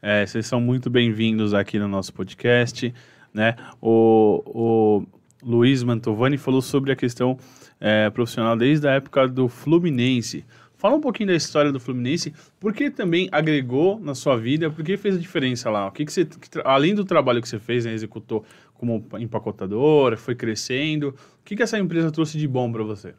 É, 0.00 0.26
vocês 0.26 0.46
são 0.46 0.60
muito 0.60 0.90
bem-vindos 0.90 1.54
aqui 1.54 1.78
no 1.78 1.88
nosso 1.88 2.12
podcast. 2.12 2.92
Né? 3.32 3.56
O, 3.80 4.42
o 4.44 5.06
Luiz 5.42 5.82
Mantovani 5.82 6.36
falou 6.36 6.60
sobre 6.60 6.92
a 6.92 6.96
questão 6.96 7.38
é, 7.82 8.08
profissional 8.10 8.56
desde 8.56 8.86
a 8.86 8.92
época 8.92 9.26
do 9.26 9.48
Fluminense. 9.48 10.44
Fala 10.76 10.94
um 10.96 11.00
pouquinho 11.00 11.28
da 11.28 11.34
história 11.34 11.72
do 11.72 11.80
Fluminense, 11.80 12.32
por 12.58 12.72
que 12.72 12.90
também 12.90 13.28
agregou 13.32 13.98
na 14.00 14.14
sua 14.14 14.36
vida, 14.36 14.70
por 14.70 14.84
que 14.84 14.96
fez 14.96 15.16
a 15.16 15.18
diferença 15.18 15.68
lá? 15.68 15.88
O 15.88 15.90
que, 15.90 16.04
que 16.04 16.12
você, 16.12 16.24
que, 16.24 16.48
além 16.64 16.94
do 16.94 17.04
trabalho 17.04 17.42
que 17.42 17.48
você 17.48 17.58
fez, 17.58 17.84
né, 17.84 17.92
executou 17.92 18.44
como 18.74 19.04
empacotadora, 19.18 20.16
foi 20.16 20.34
crescendo, 20.34 21.08
o 21.08 21.44
que, 21.44 21.56
que 21.56 21.62
essa 21.62 21.78
empresa 21.78 22.10
trouxe 22.10 22.38
de 22.38 22.48
bom 22.48 22.70
para 22.70 22.82
você? 22.82 23.14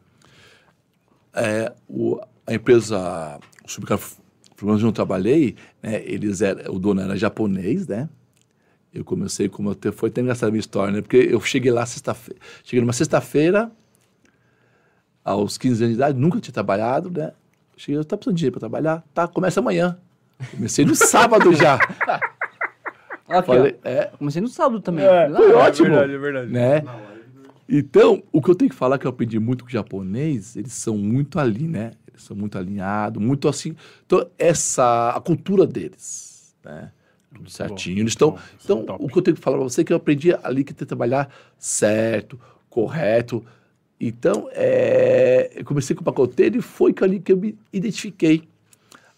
É, 1.32 1.72
o, 1.88 2.20
a 2.46 2.54
empresa, 2.54 3.38
o 3.64 3.70
supermercado 3.70 4.24
onde 4.62 4.84
eu 4.84 4.92
trabalhei, 4.92 5.56
né, 5.82 6.02
eles 6.06 6.40
era, 6.40 6.70
o 6.70 6.78
dono 6.78 7.00
era 7.02 7.16
japonês, 7.16 7.86
né? 7.86 8.08
Eu 8.92 9.04
comecei 9.04 9.48
como 9.48 9.74
te, 9.74 9.90
foi 9.90 10.08
até 10.08 10.20
engraçada 10.20 10.48
a 10.48 10.52
minha 10.52 10.60
história, 10.60 10.92
né? 10.92 11.02
Porque 11.02 11.16
eu 11.16 11.40
cheguei 11.40 11.72
lá 11.72 11.84
sexta-feira, 11.84 12.40
cheguei 12.62 12.80
numa 12.80 12.92
sexta-feira, 12.92 13.70
aos 15.24 15.56
15 15.56 15.84
anos 15.84 15.96
de 15.96 16.02
idade, 16.02 16.18
nunca 16.18 16.40
tinha 16.40 16.52
trabalhado, 16.52 17.10
né? 17.10 17.32
Cheguei, 17.76 18.02
tá 18.04 18.16
precisando 18.16 18.34
de 18.34 18.38
dinheiro 18.38 18.52
para 18.52 18.60
trabalhar? 18.60 19.02
Tá, 19.14 19.26
começa 19.26 19.60
amanhã. 19.60 19.98
Comecei 20.50 20.84
no 20.84 20.94
sábado 20.94 21.52
já. 21.54 21.78
Aqui, 23.26 23.46
Falei, 23.46 23.76
é, 23.82 24.10
Comecei 24.18 24.42
no 24.42 24.48
sábado 24.48 24.80
também. 24.80 25.04
É, 25.04 25.30
foi 25.30 25.50
é 25.50 25.54
ótimo. 25.54 25.86
É 25.86 25.90
verdade, 25.90 26.12
é 26.12 26.18
verdade. 26.18 26.52
Né? 26.52 26.84
Então, 27.68 28.22
o 28.30 28.42
que 28.42 28.50
eu 28.50 28.54
tenho 28.54 28.70
que 28.70 28.76
falar 28.76 28.98
que 28.98 29.06
eu 29.06 29.10
aprendi 29.10 29.38
muito 29.38 29.64
com 29.64 29.70
o 29.70 29.72
japonês, 29.72 30.54
eles 30.56 30.72
são 30.74 30.98
muito 30.98 31.38
ali, 31.38 31.66
né? 31.66 31.92
Eles 32.06 32.22
são 32.22 32.36
muito 32.36 32.58
alinhados, 32.58 33.22
muito 33.22 33.48
assim. 33.48 33.74
Então, 34.04 34.28
essa, 34.38 35.10
a 35.10 35.20
cultura 35.20 35.66
deles, 35.66 36.54
né? 36.62 36.90
Tudo 37.34 37.50
certinho. 37.50 38.00
Eles 38.00 38.12
estão. 38.12 38.38
Então, 38.62 38.84
o 39.00 39.08
que 39.08 39.18
eu 39.18 39.22
tenho 39.22 39.36
que 39.36 39.42
falar 39.42 39.56
para 39.56 39.64
você 39.64 39.80
é 39.80 39.84
que 39.84 39.92
eu 39.92 39.96
aprendi 39.96 40.32
ali 40.42 40.62
que 40.62 40.72
tem 40.72 40.84
que 40.84 40.86
trabalhar 40.86 41.28
certo, 41.58 42.38
correto. 42.68 43.44
Então, 44.00 44.48
é, 44.52 45.50
eu 45.54 45.64
comecei 45.64 45.94
com 45.94 46.02
o 46.02 46.04
pacoteiro 46.04 46.58
e 46.58 46.62
foi 46.62 46.94
ali 47.00 47.20
que 47.20 47.32
eu 47.32 47.36
me 47.36 47.56
identifiquei. 47.72 48.42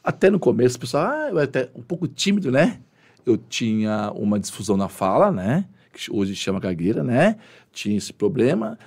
Até 0.03 0.31
no 0.31 0.39
começo, 0.39 0.77
o 0.77 0.81
pessoal, 0.81 1.07
ah, 1.07 1.29
eu 1.31 1.39
até 1.39 1.71
um 1.75 1.83
pouco 1.83 2.07
tímido, 2.07 2.53
né? 2.53 2.81
Eu 3.25 3.37
tinha 3.37 4.12
uma 4.12 4.39
disfusão 4.39 4.77
na 4.77 4.89
fala, 4.89 5.33
né? 5.33 5.67
Que 5.93 6.12
hoje 6.12 6.37
chama 6.37 6.61
gagueira, 6.61 7.03
né? 7.03 7.37
Tinha 7.73 7.97
esse 7.97 8.12
problema. 8.12 8.79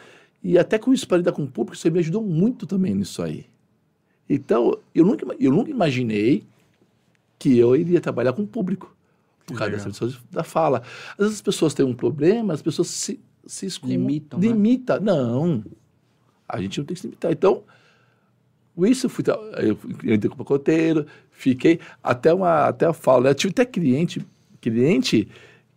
E 0.42 0.58
até 0.58 0.78
com 0.78 0.94
isso, 0.94 1.08
para 1.08 1.18
lidar 1.18 1.34
com 1.34 1.44
o 1.44 1.48
público, 1.48 1.76
você 1.76 1.90
me 1.90 2.00
ajudou 2.00 2.24
muito 2.24 2.66
também 2.66 2.96
nisso 2.96 3.22
aí. 3.22 3.46
Então, 4.30 4.78
eu 4.94 5.04
nunca, 5.04 5.26
eu 5.40 5.52
nunca 5.52 5.72
imaginei 5.72 6.44
que 7.38 7.58
eu 7.58 7.76
iria 7.76 8.00
trabalhar 8.00 8.32
com 8.34 8.44
o 8.44 8.48
público 8.48 8.96
por 9.46 9.58
causa 9.58 9.74
dessa 9.74 9.90
pessoa 9.90 10.14
da 10.32 10.44
fala. 10.44 10.84
Às 11.14 11.18
vezes 11.18 11.36
as 11.36 11.42
pessoas 11.42 11.74
têm 11.74 11.86
um 11.86 11.96
problema, 11.96 12.54
as 12.54 12.62
pessoas 12.62 12.88
se, 12.90 13.20
se 13.46 13.66
excluem. 13.66 13.98
Limitam. 13.98 14.40
Limita. 14.40 15.00
Né? 15.00 15.12
Não. 15.12 15.64
A 16.50 16.60
gente 16.60 16.80
não 16.80 16.86
tem 16.86 16.96
que 16.96 17.02
se 17.02 17.08
limitar. 17.08 17.32
Então, 17.32 17.64
isso 18.86 19.06
eu 19.06 19.10
fui. 19.10 19.24
Eu 19.58 20.14
entrei 20.14 20.30
com 20.30 20.36
o 20.36 20.38
pacoteiro, 20.38 21.06
fiquei 21.32 21.80
até 22.04 22.34
uma 22.34 22.68
até 22.68 22.86
a 22.86 22.94
fala. 22.94 23.26
Né? 23.26 23.30
Eu 23.30 23.36
tive 23.36 23.52
até 23.52 23.66
cliente, 23.66 24.26
cliente 24.60 25.30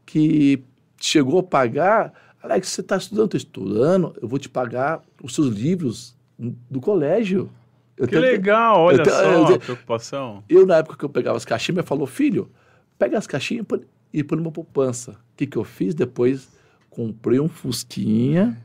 que 0.07 0.63
chegou 0.99 1.41
a 1.41 1.43
pagar. 1.43 2.13
Alex, 2.43 2.69
você 2.69 2.81
está 2.81 2.97
estudando? 2.97 3.37
Estou 3.37 3.39
estudando, 3.39 4.17
eu 4.21 4.27
vou 4.27 4.39
te 4.39 4.49
pagar 4.49 5.01
os 5.23 5.35
seus 5.35 5.49
livros 5.49 6.17
do 6.39 6.81
colégio. 6.81 7.51
Eu 7.97 8.09
que 8.09 8.19
legal, 8.19 8.81
olha 8.81 9.01
eu, 9.01 9.05
só 9.05 9.23
eu, 9.23 9.47
a 9.55 9.59
preocupação. 9.59 10.43
Eu, 10.49 10.67
na 10.67 10.79
época 10.79 10.97
que 10.97 11.05
eu 11.05 11.09
pegava 11.09 11.37
as 11.37 11.45
caixinhas, 11.45 11.77
me 11.77 11.83
falou, 11.87 12.07
filho, 12.07 12.51
pega 12.99 13.17
as 13.17 13.27
caixinhas 13.27 13.65
e 14.13 14.25
põe 14.25 14.39
numa 14.39 14.51
poupança. 14.51 15.13
O 15.13 15.37
que, 15.37 15.47
que 15.47 15.57
eu 15.57 15.63
fiz? 15.63 15.95
Depois 15.95 16.49
comprei 16.91 17.39
um 17.39 17.49
Fusquinha, 17.49 18.59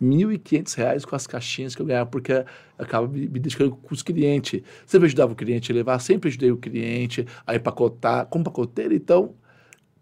R$ 0.00 0.06
1.500 0.06 1.04
com 1.04 1.16
as 1.16 1.26
caixinhas 1.26 1.74
que 1.74 1.82
eu 1.82 1.86
ganhava, 1.86 2.08
porque 2.08 2.32
eu 2.32 2.44
acaba 2.78 3.06
me, 3.06 3.28
me 3.28 3.38
dedicando 3.38 3.72
com 3.72 3.94
os 3.94 4.02
clientes. 4.02 4.62
Sempre 4.86 5.06
ajudava 5.06 5.32
o 5.32 5.36
cliente 5.36 5.70
a 5.70 5.74
levar, 5.74 5.98
sempre 5.98 6.28
ajudei 6.28 6.50
o 6.50 6.56
cliente 6.56 7.26
a 7.46 7.54
empacotar, 7.54 8.26
como 8.26 8.44
pacoteiro, 8.44 8.94
então... 8.94 9.34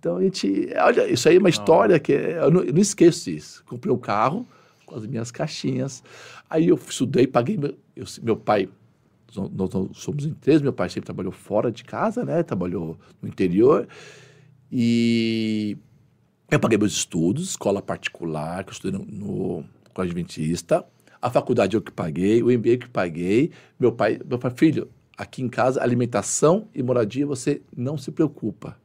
Então 0.01 0.19
a 0.19 0.23
gente. 0.23 0.69
Olha, 0.77 1.11
isso 1.11 1.29
aí 1.29 1.35
é 1.35 1.39
uma 1.41 1.49
história 1.49 1.99
que 1.99 2.13
eu 2.13 2.53
não, 2.53 2.63
eu 2.63 2.73
não 2.73 2.81
esqueço 2.81 3.31
isso. 3.31 3.65
Comprei 3.65 3.93
um 3.93 3.99
carro 3.99 4.47
com 4.87 4.95
as 4.95 5.05
minhas 5.05 5.31
caixinhas. 5.31 6.03
Aí 6.49 6.69
eu 6.69 6.77
estudei, 6.77 7.27
paguei. 7.27 7.57
Meu, 7.57 7.75
eu, 7.97 8.05
meu 8.23 8.37
pai, 8.37 8.69
nós, 9.37 9.51
nós 9.73 9.89
somos 9.95 10.25
em 10.25 10.33
três, 10.35 10.63
meu 10.63 10.73
pai 10.73 10.89
sempre 10.89 11.07
trabalhou 11.07 11.33
fora 11.33 11.71
de 11.71 11.85
casa, 11.85 12.25
né? 12.25 12.43
Trabalhou 12.43 12.99
no 13.21 13.29
interior. 13.29 13.87
E 14.71 15.77
eu 16.51 16.59
paguei 16.59 16.79
meus 16.79 16.93
estudos, 16.93 17.51
escola 17.51 17.83
particular, 17.83 18.65
que 18.65 18.71
eu 18.71 18.73
estudei 18.73 18.99
no, 18.99 19.05
no 19.05 19.65
Colégio 19.99 20.13
Adventista. 20.13 20.85
A 21.21 21.29
faculdade 21.29 21.77
eu 21.77 21.83
que 21.83 21.91
paguei, 21.91 22.43
o 22.43 22.47
MBA 22.47 22.77
que 22.77 22.89
paguei. 22.89 23.51
Meu 23.79 23.91
pai, 23.91 24.21
meu 24.25 24.39
pai, 24.39 24.53
filho, 24.55 24.89
aqui 25.17 25.43
em 25.43 25.49
casa, 25.49 25.83
alimentação 25.83 26.69
e 26.73 26.83
moradia 26.83 27.27
você 27.27 27.61
não 27.77 27.99
se 27.99 28.13
preocupa. 28.13 28.77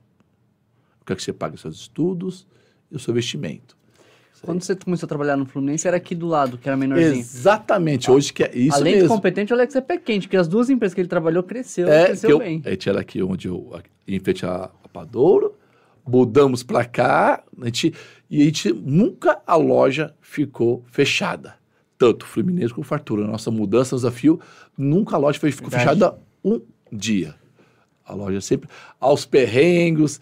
Eu 0.99 1.05
quero 1.05 1.17
que 1.17 1.23
você 1.23 1.31
pague 1.31 1.59
seus 1.59 1.75
estudos 1.75 2.47
e 2.89 2.95
o 2.95 2.99
seu 2.99 3.13
vestimento. 3.13 3.77
Quando 4.41 4.61
você 4.61 4.75
começou 4.75 5.05
a 5.05 5.07
trabalhar 5.07 5.37
no 5.37 5.45
Fluminense, 5.45 5.87
era 5.87 5.95
aqui 5.95 6.13
do 6.13 6.27
lado, 6.27 6.57
que 6.57 6.67
era 6.67 6.75
menorzinho. 6.75 7.13
Exatamente, 7.13 8.11
hoje 8.11 8.33
que 8.33 8.43
é 8.43 8.51
isso 8.53 8.75
Além 8.75 8.95
mesmo. 8.95 9.07
de 9.07 9.15
competente, 9.15 9.53
o 9.53 9.55
Alex 9.55 9.73
é 9.75 9.79
pé 9.79 9.97
quente, 9.97 10.27
porque 10.27 10.35
as 10.35 10.49
duas 10.49 10.69
empresas 10.69 10.93
que 10.93 10.99
ele 10.99 11.07
trabalhou 11.07 11.43
cresceu, 11.43 11.87
é, 11.87 12.07
cresceu 12.07 12.31
eu, 12.31 12.39
bem. 12.39 12.61
A 12.65 12.71
gente 12.71 12.89
era 12.89 12.99
aqui 12.99 13.23
onde 13.23 13.47
eu, 13.47 13.71
em 14.05 14.19
frente 14.19 14.45
a, 14.45 14.69
a 14.83 14.87
Padouro, 14.89 15.55
mudamos 16.05 16.61
para 16.61 16.83
cá, 16.83 17.41
a 17.61 17.65
gente, 17.65 17.93
e 18.33 18.41
a 18.41 18.45
gente, 18.45 18.73
nunca 18.73 19.43
a 19.45 19.55
loja 19.55 20.15
ficou 20.19 20.83
fechada. 20.87 21.53
Tanto 21.99 22.25
Fluminense 22.25 22.73
como 22.73 22.83
Fartura. 22.83 23.27
Nossa 23.27 23.51
mudança, 23.51 23.95
desafio, 23.95 24.39
nunca 24.75 25.15
a 25.15 25.19
loja 25.19 25.37
ficou 25.37 25.69
Verdade. 25.69 25.99
fechada 25.99 26.19
um 26.43 26.59
dia. 26.91 27.35
A 28.03 28.15
loja 28.15 28.41
sempre 28.41 28.67
aos 28.99 29.23
perrengos, 29.23 30.19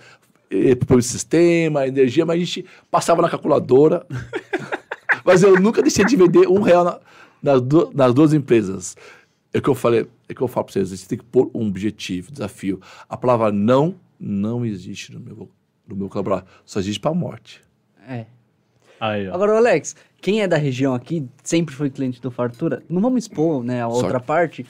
pelo 0.86 1.02
sistema, 1.02 1.88
energia, 1.88 2.26
mas 2.26 2.36
a 2.36 2.40
gente 2.44 2.66
passava 2.92 3.22
na 3.22 3.30
calculadora. 3.30 4.06
mas 5.24 5.42
eu 5.42 5.58
nunca 5.58 5.82
deixei 5.82 6.04
de 6.04 6.18
vender 6.18 6.50
um 6.50 6.60
real 6.60 6.84
na, 6.84 7.00
nas, 7.42 7.62
du 7.62 7.92
nas 7.96 8.14
duas 8.14 8.34
empresas. 8.34 8.98
É 9.54 9.60
o 9.60 9.62
que 9.62 9.70
eu 9.70 9.76
falei, 9.76 10.06
é 10.28 10.34
que 10.34 10.42
eu 10.42 10.50
falo 10.50 10.66
para 10.66 10.74
vocês, 10.74 10.90
você 10.90 11.08
tem 11.08 11.18
que 11.18 11.24
pôr 11.24 11.50
um 11.54 11.70
objetivo, 11.70 12.30
desafio. 12.30 12.82
A 13.08 13.16
palavra 13.16 13.54
não 13.54 13.96
não 14.20 14.66
existe 14.66 15.14
no 15.14 15.20
meu, 15.22 15.50
no 15.88 15.96
meu 15.96 16.08
vocabulário, 16.08 16.46
só 16.66 16.78
existe 16.82 17.00
para 17.00 17.12
a 17.12 17.16
morte. 17.16 17.71
É. 18.08 18.26
Aí, 19.00 19.28
Agora, 19.28 19.58
Alex, 19.58 19.96
quem 20.22 20.42
é 20.42 20.48
da 20.48 20.58
região 20.58 20.94
aqui, 20.94 21.28
sempre 21.44 21.74
foi 21.74 21.90
cliente 21.90 22.22
do 22.22 22.30
Fartura, 22.30 22.84
não 22.88 23.02
vamos 23.02 23.24
expor 23.24 23.64
né, 23.64 23.82
a 23.82 23.88
outra 23.88 24.20
parte, 24.20 24.66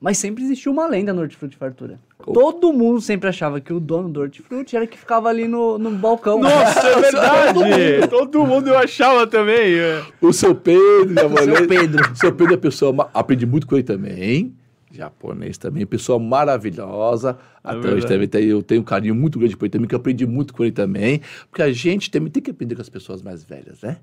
mas 0.00 0.16
sempre 0.16 0.42
existiu 0.42 0.72
uma 0.72 0.86
lenda 0.86 1.12
no 1.12 1.20
Hortifruti 1.20 1.56
Fartura. 1.56 2.00
Todo 2.32 2.72
mundo 2.72 3.00
sempre 3.00 3.28
achava 3.28 3.60
que 3.60 3.72
o 3.72 3.78
dono 3.78 4.08
do 4.08 4.20
Hortifruti 4.20 4.74
era 4.74 4.86
que 4.86 4.96
ficava 4.98 5.28
ali 5.28 5.46
no, 5.46 5.78
no 5.78 5.90
balcão. 5.90 6.40
Nossa, 6.40 6.88
é 6.88 6.98
verdade! 7.00 8.08
Todo 8.08 8.44
mundo 8.46 8.68
eu 8.68 8.78
achava 8.78 9.26
também. 9.26 9.74
É. 9.74 10.02
O 10.20 10.32
seu 10.32 10.54
Pedro, 10.54 11.14
já 11.14 11.28
falei. 11.28 11.56
seu 11.56 11.68
Pedro. 11.68 12.12
O 12.12 12.16
seu 12.16 12.32
Pedro 12.32 12.54
é 12.54 12.56
pessoa, 12.56 13.10
aprendi 13.12 13.44
muito 13.44 13.66
com 13.66 13.74
ele 13.74 13.84
também. 13.84 14.54
Japonês 14.92 15.56
também, 15.56 15.86
pessoa 15.86 16.18
maravilhosa. 16.18 17.38
É 17.64 17.68
Até 17.68 17.72
verdade. 17.74 17.94
hoje 17.96 18.06
também 18.06 18.28
tem, 18.28 18.44
eu 18.44 18.62
tenho 18.62 18.82
um 18.82 18.84
carinho 18.84 19.14
muito 19.14 19.38
grande 19.38 19.56
por 19.56 19.64
ele 19.64 19.72
também, 19.72 19.88
que 19.88 19.94
eu 19.94 19.98
aprendi 19.98 20.26
muito 20.26 20.52
com 20.52 20.62
ele 20.62 20.72
também. 20.72 21.20
Porque 21.48 21.62
a 21.62 21.72
gente 21.72 22.10
também 22.10 22.30
tem 22.30 22.42
que 22.42 22.50
aprender 22.50 22.74
com 22.74 22.82
as 22.82 22.88
pessoas 22.88 23.22
mais 23.22 23.42
velhas, 23.42 23.80
né? 23.82 23.98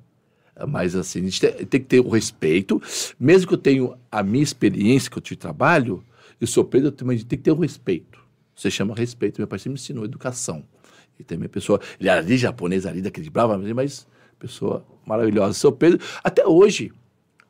Mas 0.67 0.95
assim, 0.95 1.19
a 1.19 1.23
gente 1.23 1.39
tem, 1.39 1.51
tem, 1.51 1.79
que 1.79 1.87
ter 1.87 1.99
o 1.99 2.09
respeito, 2.09 2.81
mesmo 3.19 3.47
que 3.47 3.53
eu 3.53 3.57
tenha 3.57 3.93
a 4.11 4.21
minha 4.23 4.43
experiência, 4.43 5.09
que 5.09 5.17
eu 5.17 5.21
te 5.21 5.35
trabalho, 5.35 6.03
eu 6.41 6.47
sou 6.47 6.65
Pedro, 6.65 6.91
também 6.91 7.17
tem 7.17 7.37
que 7.37 7.43
ter 7.43 7.51
o 7.51 7.55
respeito. 7.55 8.19
Você 8.55 8.69
chama 8.69 8.93
respeito. 8.93 9.39
Meu 9.39 9.47
pai 9.47 9.59
sempre 9.59 9.71
me 9.71 9.75
ensinou 9.75 10.03
educação. 10.03 10.63
E 11.17 11.23
também 11.23 11.47
pessoa, 11.49 11.79
ele 11.99 12.09
era 12.09 12.19
ali 12.19 12.37
japonês 12.37 12.85
ali, 12.85 13.01
daquele 13.01 13.29
bravo, 13.29 13.57
mas 13.73 14.07
pessoa 14.37 14.85
maravilhosa. 15.05 15.53
Seu 15.53 15.71
Pedro, 15.71 15.99
até 16.23 16.45
hoje, 16.45 16.91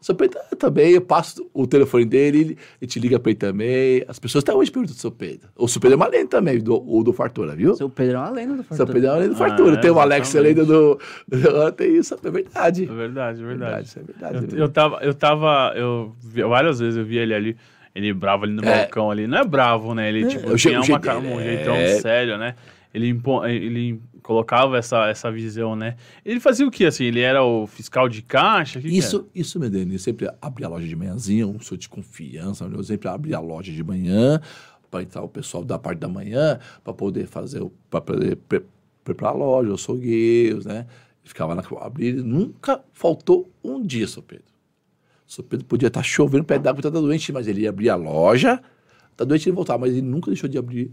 seu 0.01 0.15
Pedro 0.15 0.39
também, 0.57 0.91
eu 0.91 1.01
passo 1.01 1.49
o 1.53 1.67
telefone 1.67 2.05
dele, 2.05 2.39
ele, 2.39 2.57
ele 2.81 2.89
te 2.89 2.99
liga 2.99 3.19
para 3.19 3.31
ele 3.31 3.39
também. 3.39 4.03
As 4.07 4.17
pessoas 4.17 4.43
até 4.43 4.53
hoje 4.53 4.71
perguntam 4.71 4.95
do 4.95 4.99
seu 4.99 5.11
Pedro. 5.11 5.49
O 5.57 5.67
seu 5.67 5.81
Pedro 5.81 5.95
é 5.95 5.97
uma 5.97 6.07
lenda 6.07 6.27
também, 6.27 6.57
do, 6.59 6.81
o 6.87 7.03
do 7.03 7.11
Fartura, 7.11 7.53
viu? 7.55 7.75
Seu 7.75 7.89
Pedro 7.89 8.15
é 8.15 8.19
uma 8.19 8.29
lenda 8.29 8.55
do 8.55 8.63
Fartura. 8.63 8.77
Seu 8.77 8.87
Pedro 8.87 9.07
é 9.07 9.11
uma 9.11 9.19
lenda 9.19 9.33
do 9.33 9.37
Fartura. 9.37 9.73
Ah, 9.73 9.81
tem 9.81 9.91
o 9.91 9.99
Alex, 9.99 10.35
é 10.35 10.39
lenda 10.39 10.65
do. 10.65 10.99
Tem 11.75 11.97
isso, 11.97 12.15
é 12.15 12.31
verdade. 12.31 12.83
É 12.83 12.93
verdade, 12.93 13.41
é 13.41 13.45
verdade. 13.45 13.45
verdade 13.45 13.87
isso 13.87 13.99
é 13.99 14.03
verdade. 14.03 14.55
Eu, 14.55 14.59
eu 14.59 14.69
tava, 14.69 14.99
eu 15.01 15.13
tava, 15.13 15.73
eu 15.75 16.15
várias 16.47 16.79
vezes 16.79 16.97
eu 16.97 17.05
vi 17.05 17.17
ele 17.17 17.33
ali, 17.33 17.57
ele 17.93 18.13
bravo 18.13 18.45
ali 18.45 18.53
no 18.53 18.63
é. 18.63 18.83
balcão 18.83 19.11
ali. 19.11 19.27
Não 19.27 19.37
é 19.37 19.43
bravo, 19.43 19.93
né? 19.93 20.07
Ele, 20.09 20.23
é, 20.23 20.27
tipo, 20.27 20.55
tinha 20.55 20.81
uma, 20.81 20.99
cara, 20.99 21.19
um 21.19 21.41
jeitão 21.41 21.75
é... 21.75 21.99
sério, 21.99 22.37
né? 22.37 22.55
Ele, 22.93 23.21
ele 23.45 24.01
colocava 24.21 24.77
essa, 24.77 25.07
essa 25.07 25.31
visão, 25.31 25.75
né? 25.75 25.95
Ele 26.23 26.39
fazia 26.39 26.67
o 26.67 26.71
que, 26.71 26.85
assim? 26.85 27.05
Ele 27.05 27.21
era 27.21 27.43
o 27.43 27.65
fiscal 27.67 28.07
de 28.07 28.21
caixa? 28.21 28.79
Que 28.79 28.87
isso, 28.87 29.23
que 29.23 29.39
isso, 29.39 29.59
Medeni. 29.59 29.97
Sempre 29.99 30.29
abria 30.41 30.67
a 30.67 30.69
loja 30.69 30.87
de 30.87 30.95
manhãzinha, 30.95 31.47
um 31.47 31.59
senhor 31.59 31.77
de 31.77 31.89
confiança. 31.89 32.65
Eu 32.65 32.83
sempre 32.83 33.07
abria 33.07 33.37
a 33.37 33.39
loja 33.39 33.71
de 33.71 33.83
manhã 33.83 34.41
para 34.89 35.03
entrar 35.03 35.21
o 35.21 35.29
pessoal 35.29 35.63
da 35.63 35.77
parte 35.77 35.99
da 35.99 36.07
manhã 36.07 36.59
para 36.83 36.93
poder 36.93 37.27
fazer, 37.27 37.63
para 37.89 38.01
poder 38.01 38.37
preparar 39.03 39.33
a 39.33 39.37
loja, 39.37 39.71
os 39.71 39.81
açougueiros, 39.81 40.65
né? 40.65 40.85
Ficava 41.23 41.53
na 41.53 41.63
abrir, 41.81 42.23
nunca 42.23 42.83
faltou 42.91 43.51
um 43.63 43.81
dia, 43.81 44.07
seu 44.07 44.23
Pedro. 44.23 44.45
O 45.27 45.31
seu 45.31 45.43
Pedro 45.43 45.65
podia 45.65 45.87
estar 45.87 46.01
chovendo 46.01 46.43
perto 46.43 46.63
d'água, 46.63 46.81
tá 46.81 46.89
doente, 46.89 47.31
mas 47.31 47.47
ele 47.47 47.61
ia 47.61 47.69
abrir 47.69 47.89
a 47.89 47.95
loja, 47.95 48.59
tá 49.15 49.23
doente 49.23 49.47
ele 49.47 49.55
voltava, 49.55 49.79
mas 49.79 49.91
ele 49.91 50.01
nunca 50.01 50.31
deixou 50.31 50.49
de 50.49 50.57
abrir 50.57 50.91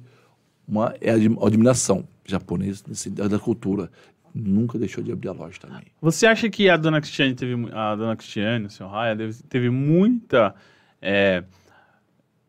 uma 0.67 0.95
é 1.01 1.11
a 1.11 1.15
admiração 1.15 2.07
japonesa 2.25 2.85
da 3.29 3.39
cultura. 3.39 3.91
Nunca 4.35 4.79
deixou 4.79 5.03
de 5.03 5.11
abrir 5.11 5.29
a 5.29 5.33
loja 5.33 5.59
também. 5.59 5.85
Você 6.01 6.27
acha 6.27 6.51
que 6.51 6.69
a 6.69 6.77
dona 6.77 7.01
Cristiane 7.01 7.35
teve 7.35 7.55
a 7.73 7.95
dona 7.95 8.15
Cristiane, 8.17 8.67
o 8.67 8.71
senhor 8.71 8.91
Raya, 8.91 9.17
teve 9.49 9.71
muita 9.71 10.55
é, 11.01 11.43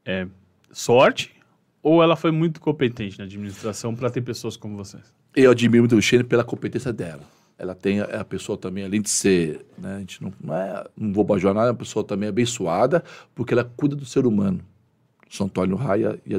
é, 0.04 0.28
sorte 0.70 1.34
ou 1.82 2.04
ela 2.04 2.18
foi 2.18 2.32
muito 2.32 2.60
competente 2.60 3.18
na 3.18 3.24
administração 3.24 3.96
para 3.96 4.10
ter 4.10 4.22
pessoas 4.22 4.58
como 4.58 4.76
vocês? 4.76 5.16
Eu 5.34 5.52
admiro 5.52 5.84
muito 5.84 5.94
o 5.94 5.96
Cristiane 5.96 6.26
pela 6.26 6.44
competência 6.44 6.92
dela 6.92 7.24
ela 7.58 7.74
tem 7.74 8.00
é 8.00 8.18
a 8.18 8.24
pessoa 8.24 8.58
também, 8.58 8.84
além 8.84 9.02
de 9.02 9.10
ser, 9.10 9.66
né, 9.78 9.96
a 9.96 10.00
gente 10.00 10.22
não, 10.22 10.32
não, 10.40 10.56
é, 10.56 10.86
não 10.96 11.12
vou 11.12 11.24
bajuar 11.24 11.54
nada, 11.54 11.68
é 11.68 11.72
uma 11.72 11.78
pessoa 11.78 12.06
também 12.06 12.30
abençoada, 12.30 13.04
porque 13.34 13.54
ela 13.54 13.64
cuida 13.64 13.96
do 13.96 14.06
ser 14.06 14.26
humano. 14.26 14.62
São 15.30 15.48
Antônio 15.48 15.76
Raia 15.76 16.20
e 16.26 16.34
a 16.34 16.38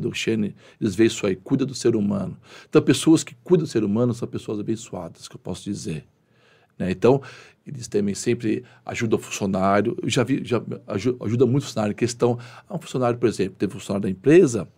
eles 0.80 0.94
veem 0.94 1.06
isso 1.06 1.26
aí, 1.26 1.36
cuida 1.36 1.66
do 1.66 1.74
ser 1.74 1.94
humano. 1.94 2.36
Então, 2.68 2.80
pessoas 2.80 3.22
que 3.22 3.34
cuidam 3.44 3.64
do 3.64 3.70
ser 3.70 3.84
humano 3.84 4.14
são 4.14 4.26
pessoas 4.26 4.58
abençoadas, 4.58 5.28
que 5.28 5.36
eu 5.36 5.40
posso 5.40 5.64
dizer. 5.64 6.06
Né? 6.78 6.90
Então, 6.90 7.20
eles 7.66 7.88
também 7.88 8.14
sempre 8.14 8.64
ajudam 8.86 9.18
o 9.18 9.22
funcionário. 9.22 9.96
Eu 10.02 10.08
já 10.08 10.22
vi, 10.22 10.42
já 10.44 10.62
ajuda, 10.86 11.24
ajuda 11.24 11.46
muito 11.46 11.64
o 11.64 11.66
funcionário. 11.66 11.94
Questão, 11.94 12.38
ah, 12.68 12.76
um 12.76 12.80
funcionário, 12.80 13.18
por 13.18 13.28
exemplo, 13.28 13.56
teve 13.58 13.76
um 13.76 13.78
funcionário 13.78 14.02
da 14.02 14.10
empresa 14.10 14.68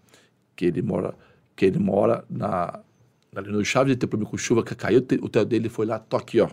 que 0.56 0.64
ele 0.64 0.82
mora, 0.82 1.14
que 1.54 1.64
ele 1.64 1.78
mora 1.78 2.24
na, 2.28 2.80
ali 3.34 3.50
no 3.50 3.64
Chaves, 3.64 3.90
ele 3.90 3.98
teve 3.98 4.10
problema 4.10 4.30
com 4.30 4.36
chuva, 4.36 4.64
que 4.64 4.74
caiu 4.74 4.98
o 4.98 5.28
telhado 5.28 5.48
dele, 5.48 5.68
foi 5.68 5.86
lá, 5.86 5.98
tô 5.98 6.16
aqui, 6.16 6.40
ó. 6.40 6.50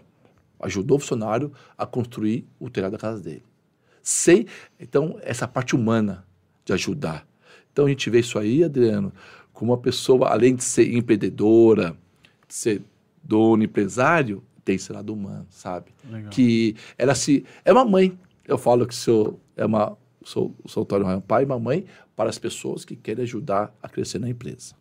Ajudou 0.60 0.98
o 0.98 1.00
funcionário 1.00 1.52
a 1.78 1.86
construir 1.86 2.48
o 2.60 2.70
telhado 2.70 2.92
da 2.92 2.98
casa 2.98 3.22
dele. 3.22 3.44
Sem, 4.02 4.48
então, 4.80 5.20
essa 5.22 5.48
parte 5.48 5.76
humana 5.76 6.26
de 6.64 6.74
ajudar. 6.74 7.27
Então, 7.78 7.86
a 7.86 7.90
gente 7.90 8.10
vê 8.10 8.22
isso 8.22 8.40
aí, 8.40 8.64
Adriano, 8.64 9.14
como 9.54 9.72
uma 9.72 9.78
pessoa, 9.78 10.30
além 10.30 10.56
de 10.56 10.64
ser 10.64 10.96
empreendedora, 10.96 11.96
de 12.48 12.56
ser 12.56 12.82
dono, 13.24 13.64
empresário, 13.64 14.42
tem 14.66 14.78
esse 14.78 14.92
lado 14.92 15.14
humano, 15.14 15.46
sabe? 15.52 15.92
Legal. 16.10 16.32
Que 16.32 16.76
ela 16.98 17.14
se... 17.14 17.46
É 17.64 17.72
uma 17.72 17.86
mãe. 17.86 18.18
Eu 18.48 18.58
falo 18.58 18.88
que 18.88 18.96
sou, 18.96 19.40
é 19.56 19.64
uma, 19.64 19.96
sou, 20.24 20.56
sou 20.66 20.82
Antônio 20.82 21.22
pai 21.22 21.44
e 21.44 21.46
mamãe 21.46 21.86
para 22.16 22.32
as 22.32 22.40
pessoas 22.40 22.84
que 22.84 22.96
querem 22.96 23.22
ajudar 23.22 23.72
a 23.80 23.88
crescer 23.88 24.18
na 24.18 24.28
empresa. 24.28 24.74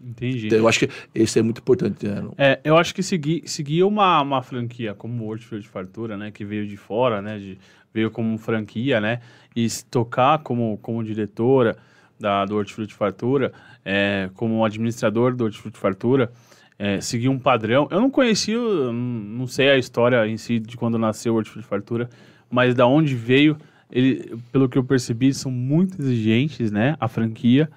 Entendi. 0.00 0.46
Então, 0.46 0.58
eu 0.58 0.68
acho 0.68 0.78
que 0.78 0.88
esse 1.12 1.40
é 1.40 1.42
muito 1.42 1.58
importante. 1.58 2.06
Né? 2.06 2.30
É, 2.38 2.60
eu 2.62 2.76
acho 2.76 2.94
que 2.94 3.02
seguir, 3.02 3.42
seguir 3.48 3.82
uma, 3.82 4.22
uma 4.22 4.40
franquia 4.40 4.94
como 4.94 5.28
o 5.28 5.36
de 5.36 5.66
Fartura, 5.66 6.16
né, 6.16 6.30
que 6.30 6.44
veio 6.44 6.64
de 6.64 6.76
fora, 6.76 7.20
né, 7.20 7.40
de, 7.40 7.58
veio 7.92 8.08
como 8.08 8.38
franquia, 8.38 9.00
né, 9.00 9.20
e 9.56 9.66
tocar 9.90 10.38
como, 10.44 10.78
como 10.78 11.02
diretora 11.02 11.76
da, 12.18 12.44
do 12.44 12.56
Hortifruti 12.56 12.94
Fartura, 12.94 13.52
é, 13.84 14.30
como 14.34 14.64
administrador 14.64 15.34
do 15.34 15.44
Hortifruti 15.44 15.78
Fartura, 15.78 16.30
é, 16.78 17.00
seguir 17.00 17.28
um 17.28 17.38
padrão. 17.38 17.88
Eu 17.90 18.00
não 18.00 18.10
conheci, 18.10 18.54
não 18.54 19.46
sei 19.46 19.70
a 19.70 19.78
história 19.78 20.26
em 20.26 20.36
si 20.36 20.58
de 20.58 20.76
quando 20.76 20.98
nasceu 20.98 21.34
o 21.34 21.36
Hortifruti 21.36 21.66
Fartura, 21.66 22.08
mas 22.50 22.74
da 22.74 22.86
onde 22.86 23.14
veio, 23.14 23.56
ele, 23.90 24.36
pelo 24.52 24.68
que 24.68 24.76
eu 24.76 24.84
percebi, 24.84 25.32
são 25.32 25.50
muito 25.50 26.00
exigentes, 26.00 26.70
né, 26.70 26.96
a 27.00 27.08
franquia. 27.08 27.68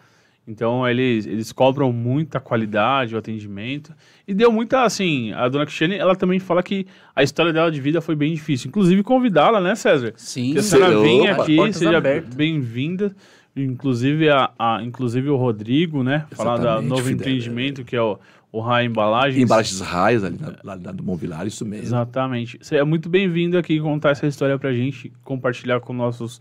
Então 0.47 0.87
eles, 0.87 1.27
eles 1.27 1.51
cobram 1.51 1.93
muita 1.93 2.39
qualidade, 2.39 3.13
o 3.13 3.19
atendimento. 3.19 3.93
E 4.27 4.33
deu 4.33 4.51
muita, 4.51 4.81
assim, 4.81 5.31
a 5.33 5.47
dona 5.47 5.63
Cristiane, 5.63 5.95
ela 5.95 6.15
também 6.15 6.39
fala 6.39 6.63
que 6.63 6.87
a 7.15 7.21
história 7.21 7.53
dela 7.53 7.71
de 7.71 7.79
vida 7.79 8.01
foi 8.01 8.15
bem 8.15 8.33
difícil. 8.33 8.67
Inclusive 8.69 9.03
convidá-la, 9.03 9.61
né, 9.61 9.75
César? 9.75 10.13
Sim. 10.15 10.53
Que 10.53 10.59
a 10.59 10.63
senhora 10.63 11.33
aqui, 11.33 11.73
seja 11.73 12.01
bem-vinda. 12.35 13.15
Inclusive, 13.55 14.29
a, 14.29 14.51
a, 14.57 14.81
inclusive 14.83 15.29
o 15.29 15.35
Rodrigo, 15.35 16.03
né? 16.03 16.25
Falar 16.31 16.57
do 16.57 16.81
novo 16.81 17.03
Fidel, 17.03 17.17
empreendimento, 17.17 17.81
é. 17.81 17.83
que 17.83 17.95
é 17.95 18.01
o, 18.01 18.17
o 18.51 18.59
Rai 18.59 18.85
Embalagens. 18.85 19.43
Embalagens 19.43 19.79
Raios, 19.81 20.23
ali 20.23 20.37
na, 20.39 20.49
lá, 20.63 20.79
lá 20.81 20.91
do 20.91 21.03
Mobiliário, 21.03 21.47
isso 21.47 21.65
mesmo. 21.65 21.87
Exatamente. 21.87 22.57
Você 22.61 22.77
é 22.77 22.83
muito 22.83 23.09
bem-vindo 23.09 23.57
aqui 23.57 23.79
contar 23.79 24.11
essa 24.11 24.27
história 24.27 24.57
pra 24.57 24.73
gente, 24.73 25.11
compartilhar 25.23 25.79
com 25.79 25.93
nossos 25.93 26.39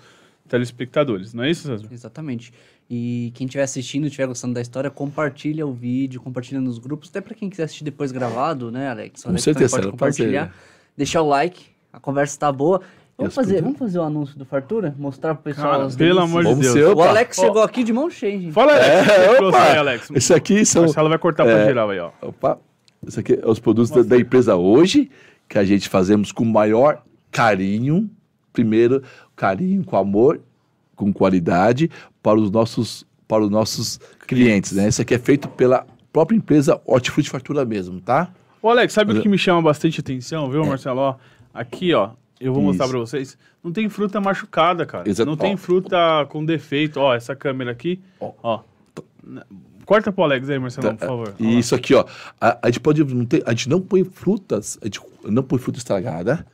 telespectadores, 0.48 1.34
não 1.34 1.44
é 1.44 1.50
isso, 1.50 1.66
César? 1.66 1.86
Exatamente. 1.90 2.52
E 2.90 3.30
quem 3.34 3.46
estiver 3.46 3.64
assistindo, 3.64 4.06
estiver 4.06 4.26
gostando 4.26 4.54
da 4.54 4.62
história, 4.62 4.90
compartilha 4.90 5.66
o 5.66 5.72
vídeo, 5.74 6.20
compartilha 6.20 6.60
nos 6.60 6.78
grupos, 6.78 7.10
até 7.10 7.20
para 7.20 7.34
quem 7.34 7.50
quiser 7.50 7.64
assistir 7.64 7.84
depois 7.84 8.10
gravado, 8.10 8.70
né, 8.70 8.88
Alex? 8.88 9.24
Com 9.24 9.36
certeza, 9.36 9.76
pode 9.76 9.90
compartilhar, 9.90 10.46
prazer. 10.46 10.62
deixar 10.96 11.20
o 11.20 11.28
like, 11.28 11.66
a 11.92 12.00
conversa 12.00 12.34
está 12.34 12.50
boa. 12.50 12.80
Vamos 13.18 13.34
fazer, 13.34 13.60
vamos 13.60 13.76
fazer 13.76 13.98
o 13.98 14.02
anúncio 14.02 14.38
do 14.38 14.44
Fartura? 14.44 14.94
Mostrar 14.96 15.34
pro 15.34 15.42
pessoal 15.42 15.72
Cara, 15.72 15.84
as 15.86 15.96
Pelo 15.96 16.20
amor 16.20 16.44
de 16.44 16.54
Deus. 16.54 16.72
Ser, 16.72 16.86
o 16.86 17.02
Alex 17.02 17.36
chegou 17.36 17.62
aqui 17.62 17.82
de 17.82 17.92
mão 17.92 18.08
cheia, 18.08 18.38
gente. 18.38 18.52
Fala, 18.52 18.74
Alex. 18.74 18.86
É, 18.86 19.56
aí, 19.56 19.76
Alex. 19.76 20.10
Esse 20.14 20.32
aqui 20.32 20.64
são... 20.64 20.82
Marcelo 20.82 21.08
vai 21.08 21.18
cortar 21.18 21.44
é, 21.48 21.52
pra 21.52 21.64
geral 21.64 21.90
aí, 21.90 21.98
ó. 21.98 22.12
Opa. 22.22 22.60
Esse 23.04 23.18
aqui 23.18 23.40
é 23.42 23.44
os 23.44 23.58
produtos 23.58 23.90
da, 23.90 24.02
da 24.02 24.16
empresa 24.16 24.54
hoje, 24.54 25.10
que 25.48 25.58
a 25.58 25.64
gente 25.64 25.88
fazemos 25.88 26.30
com 26.30 26.44
o 26.44 26.46
maior 26.46 27.02
carinho. 27.32 28.08
Primeiro, 28.52 29.02
carinho 29.34 29.84
com 29.84 29.96
amor 29.96 30.40
com 30.94 31.12
qualidade 31.12 31.90
para 32.22 32.38
os 32.38 32.52
nossos, 32.52 33.04
para 33.26 33.42
os 33.42 33.50
nossos 33.50 33.98
clientes. 34.28 34.72
Né? 34.72 34.86
Isso 34.86 35.02
aqui 35.02 35.14
é 35.14 35.18
feito 35.18 35.48
pela 35.48 35.84
própria 36.12 36.36
empresa 36.36 36.80
Hortifruti 36.84 37.30
Fartura 37.30 37.64
mesmo, 37.64 38.00
tá? 38.00 38.30
Ô 38.62 38.68
Alex, 38.68 38.92
sabe 38.92 39.12
o 39.12 39.20
que 39.20 39.28
me 39.28 39.38
chama 39.38 39.60
bastante 39.60 39.98
atenção, 40.00 40.48
viu, 40.48 40.62
é. 40.62 40.68
Marcelo? 40.68 41.16
Aqui, 41.52 41.94
ó, 41.94 42.10
eu 42.40 42.52
vou 42.52 42.62
Isso. 42.62 42.68
mostrar 42.68 42.88
para 42.88 42.98
vocês. 42.98 43.38
Não 43.62 43.72
tem 43.72 43.88
fruta 43.88 44.20
machucada, 44.20 44.86
cara. 44.86 45.08
Exato. 45.08 45.28
Não 45.28 45.36
tem 45.36 45.56
fruta 45.56 46.26
com 46.28 46.44
defeito. 46.44 47.00
Ó, 47.00 47.14
essa 47.14 47.34
câmera 47.34 47.70
aqui, 47.70 48.00
ó. 48.20 48.60
Corta 49.84 50.12
pro 50.12 50.24
Alex 50.24 50.48
aí, 50.50 50.58
Marcelo, 50.58 50.88
tá, 50.88 50.94
por 50.94 51.06
favor. 51.06 51.34
Isso 51.40 51.74
aqui, 51.74 51.94
ó. 51.94 52.04
A, 52.40 52.58
a, 52.62 52.66
gente 52.66 52.80
pode 52.80 53.02
não 53.02 53.24
ter, 53.24 53.42
a 53.46 53.50
gente 53.50 53.68
não 53.68 53.80
põe 53.80 54.04
frutas, 54.04 54.78
a 54.82 54.84
gente 54.84 55.00
não 55.24 55.42
põe 55.42 55.58
fruta 55.58 55.78
estragada 55.78 56.46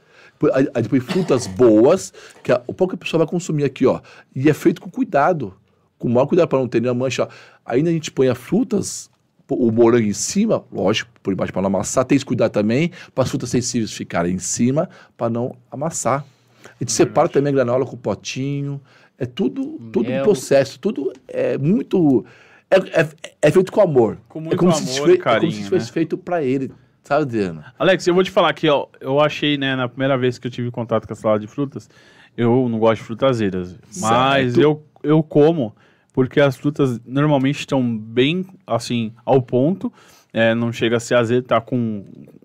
a, 0.52 0.80
depois 0.80 1.02
frutas 1.02 1.46
boas, 1.46 2.12
que 2.42 2.52
a, 2.52 2.62
o 2.66 2.74
pouco 2.74 2.94
a 2.94 2.98
pessoa 2.98 3.18
vai 3.18 3.26
consumir 3.26 3.64
aqui, 3.64 3.86
ó. 3.86 4.00
E 4.34 4.48
é 4.48 4.54
feito 4.54 4.80
com 4.80 4.90
cuidado, 4.90 5.54
com 5.98 6.08
o 6.08 6.10
maior 6.10 6.26
cuidado 6.26 6.48
para 6.48 6.58
não 6.58 6.68
ter 6.68 6.80
nenhuma 6.80 7.04
mancha. 7.04 7.28
Ainda 7.64 7.90
a 7.90 7.92
gente 7.92 8.10
põe 8.10 8.28
as 8.28 8.38
frutas, 8.38 9.10
o 9.48 9.70
morango 9.70 10.06
em 10.06 10.12
cima, 10.12 10.64
lógico, 10.72 11.10
por 11.22 11.32
embaixo 11.32 11.52
para 11.52 11.62
não 11.62 11.68
amassar. 11.68 12.04
Tem 12.04 12.18
que 12.18 12.24
cuidar 12.24 12.48
também 12.48 12.90
para 13.14 13.24
as 13.24 13.30
frutas 13.30 13.50
sensíveis 13.50 13.92
ficarem 13.92 14.34
em 14.34 14.38
cima 14.38 14.88
para 15.16 15.30
não 15.30 15.56
amassar. 15.70 16.24
A 16.64 16.76
gente 16.80 16.90
é 16.90 16.92
separa 16.92 17.28
também 17.28 17.52
a 17.52 17.56
granola 17.56 17.84
com 17.84 17.94
o 17.94 17.98
potinho. 17.98 18.80
É 19.18 19.26
tudo, 19.26 19.78
tudo 19.92 20.10
um 20.10 20.22
processo, 20.22 20.78
tudo 20.78 21.12
é 21.28 21.56
muito. 21.58 22.24
É, 22.70 23.00
é, 23.00 23.08
é, 23.42 23.50
feito 23.50 23.70
com 23.70 23.80
amor. 23.80 24.18
Com 24.28 24.40
muito 24.40 24.54
é 24.54 24.56
como 24.56 24.72
amor 24.72 24.82
se 24.82 24.98
fosse, 24.98 25.18
carinho, 25.18 25.50
é 25.50 25.52
como 25.52 25.62
se 25.64 25.70
fosse 25.70 25.86
né? 25.86 25.92
feito 25.92 26.18
para 26.18 26.42
ele. 26.42 26.72
Sabe, 27.04 27.26
Diana? 27.26 27.72
Alex, 27.78 28.06
eu 28.06 28.14
vou 28.14 28.24
te 28.24 28.30
falar 28.30 28.52
que 28.54 28.68
ó, 28.68 28.86
eu 29.00 29.20
achei, 29.20 29.58
né, 29.58 29.76
na 29.76 29.88
primeira 29.88 30.16
vez 30.16 30.38
que 30.38 30.46
eu 30.46 30.50
tive 30.50 30.70
contato 30.70 31.06
com 31.06 31.12
a 31.12 31.16
salada 31.16 31.40
de 31.40 31.46
frutas, 31.46 31.88
eu 32.36 32.66
não 32.68 32.78
gosto 32.78 33.02
de 33.02 33.06
frutas 33.06 33.30
azedas. 33.30 33.76
Mas 33.98 34.56
eu, 34.56 34.82
eu 35.02 35.22
como, 35.22 35.76
porque 36.14 36.40
as 36.40 36.56
frutas 36.56 37.00
normalmente 37.04 37.58
estão 37.58 37.98
bem, 37.98 38.46
assim, 38.64 39.12
ao 39.26 39.42
ponto. 39.42 39.92
É, 40.32 40.54
não 40.54 40.72
chega 40.72 40.96
a 40.96 41.00
ser 41.00 41.16
azedo, 41.16 41.48
tá 41.48 41.60
com 41.60 42.04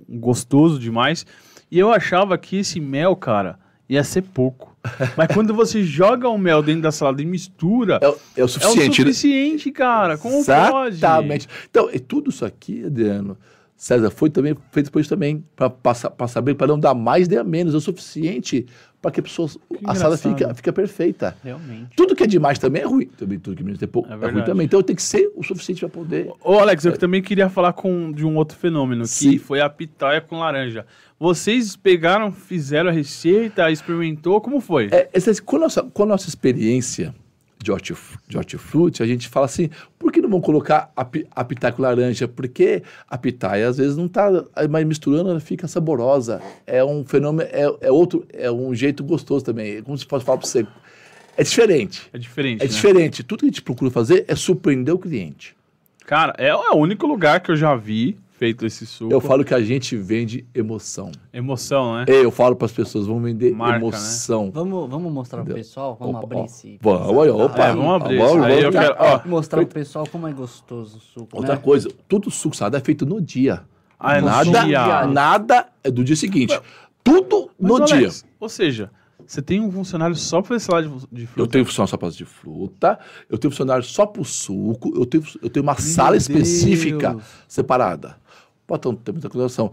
gostoso 0.10 0.80
demais. 0.80 1.24
E 1.72 1.78
eu 1.78 1.94
achava 1.94 2.36
que 2.36 2.58
esse 2.58 2.80
mel, 2.80 3.16
cara, 3.16 3.60
ia 3.88 4.04
ser 4.04 4.24
pouco. 4.24 4.76
Mas 5.16 5.28
quando 5.32 5.54
você 5.54 5.84
joga 5.84 6.28
o 6.28 6.38
mel 6.38 6.64
dentro 6.64 6.82
da 6.82 6.92
salada 6.92 7.22
e 7.22 7.26
mistura. 7.26 8.00
É, 8.02 8.42
é 8.42 8.44
o 8.44 8.48
suficiente. 8.48 8.88
É 8.88 8.90
o 8.90 8.94
suficiente, 8.96 9.68
né? 9.68 9.74
cara. 9.74 10.18
Como 10.18 10.38
Exatamente. 10.38 10.72
pode? 10.72 10.96
Exatamente. 10.96 11.48
Então, 11.70 11.90
é 11.94 12.00
tudo 12.00 12.32
isso 12.32 12.44
aqui, 12.44 12.84
Adriano 12.84 13.38
César, 13.78 14.10
foi 14.10 14.32
também 14.32 14.58
feito 14.72 14.92
por 14.92 15.00
isso 15.00 15.10
também, 15.10 15.42
para 15.56 16.28
saber, 16.28 16.56
para 16.56 16.68
não 16.68 16.80
dar 16.80 16.96
mais 16.96 17.30
nem 17.30 17.38
a 17.38 17.44
menos, 17.44 17.74
é 17.76 17.78
o 17.78 17.80
suficiente 17.80 18.66
para 19.02 19.12
que 19.12 19.20
a 19.20 19.24
pessoa, 19.24 19.47
que 19.50 19.80
a 19.86 19.95
sala 19.95 20.18
fica, 20.18 20.54
fica 20.54 20.74
perfeita. 20.74 21.36
Realmente. 21.43 21.95
Tudo 21.95 22.16
que 22.16 22.24
é 22.24 22.28
demais 22.28 22.60
também 22.60 22.82
é 22.82 22.86
ruim. 22.86 23.06
Também, 23.06 23.39
tudo 23.39 23.56
que 23.56 23.64
é 23.64 23.66
menos 23.66 23.82
é, 23.82 23.88
pouco, 23.88 24.12
é, 24.12 24.14
é 24.14 24.32
ruim 24.32 24.43
também. 24.43 24.66
Então 24.66 24.82
tem 24.84 24.95
que 24.95 25.02
ser 25.02 25.32
o 25.36 25.43
suficiente 25.43 25.80
para 25.80 25.89
poder. 25.89 26.32
Ô, 26.43 26.60
Alex, 26.60 26.84
eu 26.86 26.93
é. 26.93 26.97
também 26.97 27.22
queria 27.22 27.50
falar 27.50 27.74
com, 27.74 28.12
de 28.12 28.26
um 28.26 28.36
outro 28.36 28.58
fenômeno, 28.58 29.06
Sim. 29.06 29.32
que 29.32 29.39
foi 29.39 29.62
a 29.62 29.70
pitaia 29.70 30.20
com 30.20 30.39
laranja. 30.39 30.86
Vocês 31.20 31.76
pegaram, 31.76 32.32
fizeram 32.32 32.89
a 32.89 32.93
receita, 32.93 33.70
experimentou, 33.72 34.39
como 34.41 34.60
foi? 34.60 34.89
É, 34.91 35.10
essa, 35.14 35.41
com, 35.41 35.56
a 35.56 35.60
nossa, 35.60 35.84
com 35.84 36.04
a 36.04 36.06
nossa 36.06 36.28
experiência 36.28 37.14
de, 37.62 37.72
hortifruti, 38.38 39.03
a 39.03 39.05
gente 39.05 39.28
fala 39.28 39.45
assim, 39.45 39.70
por 39.97 40.12
que 40.12 40.22
não 40.22 40.30
vão 40.30 40.39
colocar 40.39 40.91
a, 40.95 41.05
a 41.36 41.43
pitaia 41.43 41.74
com 41.74 41.82
laranja? 41.82 42.28
Porque 42.28 42.82
a 43.07 43.18
pitaia 43.18 43.68
às 43.68 43.78
vezes 43.78 43.97
não 43.97 44.05
está, 44.05 44.30
mas 44.70 44.86
misturando 44.86 45.30
ela 45.30 45.39
fica 45.41 45.68
saborosa. 45.68 46.41
É 46.66 46.84
um 46.84 47.03
fenômeno, 47.03 47.49
é, 47.51 47.66
é 47.82 47.91
outro, 47.91 48.26
é 48.32 48.49
um 48.49 48.74
jeito 48.74 49.03
gostoso 49.03 49.43
também. 49.43 49.78
É 49.78 49.82
como 49.82 49.97
se 49.97 50.05
fosse 50.05 50.26
falar 50.26 50.38
para 50.38 50.47
você. 50.47 50.66
É 51.36 51.43
diferente. 51.43 52.10
É 52.14 52.18
diferente. 52.18 52.62
É 52.62 52.66
né? 52.66 52.72
diferente. 52.72 53.24
Tudo 53.24 53.41
que 53.41 53.45
a 53.45 53.49
gente 53.49 53.62
procura 53.62 53.91
fazer 53.91 54.24
é 54.28 54.36
surpreender 54.36 54.93
o 54.93 54.99
cliente. 54.99 55.55
Cara, 56.05 56.34
é 56.38 56.53
o 56.55 56.76
único 56.76 57.05
lugar 57.05 57.41
que 57.41 57.51
eu 57.51 57.57
já 57.57 57.76
vi 57.76 58.18
feito 58.40 58.66
esse 58.66 58.86
suco. 58.86 59.12
Eu 59.14 59.20
falo 59.20 59.44
que 59.44 59.54
a 59.54 59.62
gente 59.62 59.98
vende 59.98 60.48
emoção. 60.56 61.12
Emoção, 61.34 61.98
né? 61.98 62.06
É, 62.08 62.24
Eu 62.24 62.32
falo 62.32 62.56
para 62.56 62.68
as 62.68 62.72
pessoas, 62.72 63.06
vamos 63.06 63.22
vender 63.24 63.52
Marca, 63.54 63.74
né? 63.74 63.78
emoção. 63.86 64.50
Vamos, 64.50 64.90
vamos 64.90 65.12
mostrar 65.12 65.40
pro 65.44 65.52
Entendeu? 65.52 65.64
pessoal? 65.66 65.98
Vamos 66.00 66.16
Opa, 66.16 66.24
abrir 66.26 66.38
ó. 66.38 66.46
esse. 66.46 66.80
Vamos, 66.82 67.18
olha, 67.18 67.36
opa. 67.36 67.66
É, 67.66 67.74
vamos 67.74 68.02
abrir 68.02 68.18
Vamos, 68.18 68.46
aí. 68.46 68.62
Vamos. 68.62 68.80
quero, 68.80 68.96
ó, 68.98 69.22
Mostrar 69.28 69.66
pro 69.66 69.74
pessoal 69.74 70.08
como 70.10 70.26
é 70.26 70.32
gostoso 70.32 70.98
o 70.98 71.02
suco. 71.02 71.36
Outra 71.38 71.56
né? 71.56 71.62
coisa, 71.62 71.90
tudo 72.08 72.32
suco 72.32 72.56
salada 72.56 72.78
é 72.78 72.82
feito 72.82 73.06
no 73.06 73.22
dia. 73.22 73.62
Ah, 74.00 74.16
é 74.18 74.22
no 74.22 74.28
nada, 74.28 74.64
dia. 74.64 75.06
nada 75.08 75.68
é 75.84 75.92
do 75.92 76.02
dia 76.02 76.16
seguinte. 76.16 76.58
Tudo 77.04 77.52
Mas, 77.60 77.70
no 77.72 77.86
dia. 77.86 77.96
Alex, 77.98 78.26
Ou 78.40 78.48
seja, 78.48 78.90
você 79.28 79.42
tem 79.42 79.60
um 79.60 79.70
funcionário 79.70 80.16
só 80.16 80.42
para 80.42 80.56
esse 80.56 80.72
lado 80.72 80.88
de, 81.12 81.18
de 81.18 81.22
Eu 81.24 81.28
fruta. 81.28 81.52
tenho 81.52 81.66
funcionário 81.66 81.90
só 81.92 81.98
para 81.98 82.10
de 82.10 82.24
fruta, 82.26 83.00
eu 83.30 83.38
tenho 83.38 83.52
funcionário 83.52 83.84
só 83.84 84.06
para 84.06 84.22
o 84.22 84.26
suco, 84.26 84.94
eu 84.96 85.06
tenho, 85.06 85.24
eu 85.44 85.50
tenho 85.50 85.64
uma 85.64 85.76
sala 85.76 86.12
Deus. 86.12 86.24
específica 86.30 87.18
separada. 87.48 88.16
Bota 88.70 88.94
ter 89.04 89.12
muita 89.12 89.28
consideração. 89.28 89.72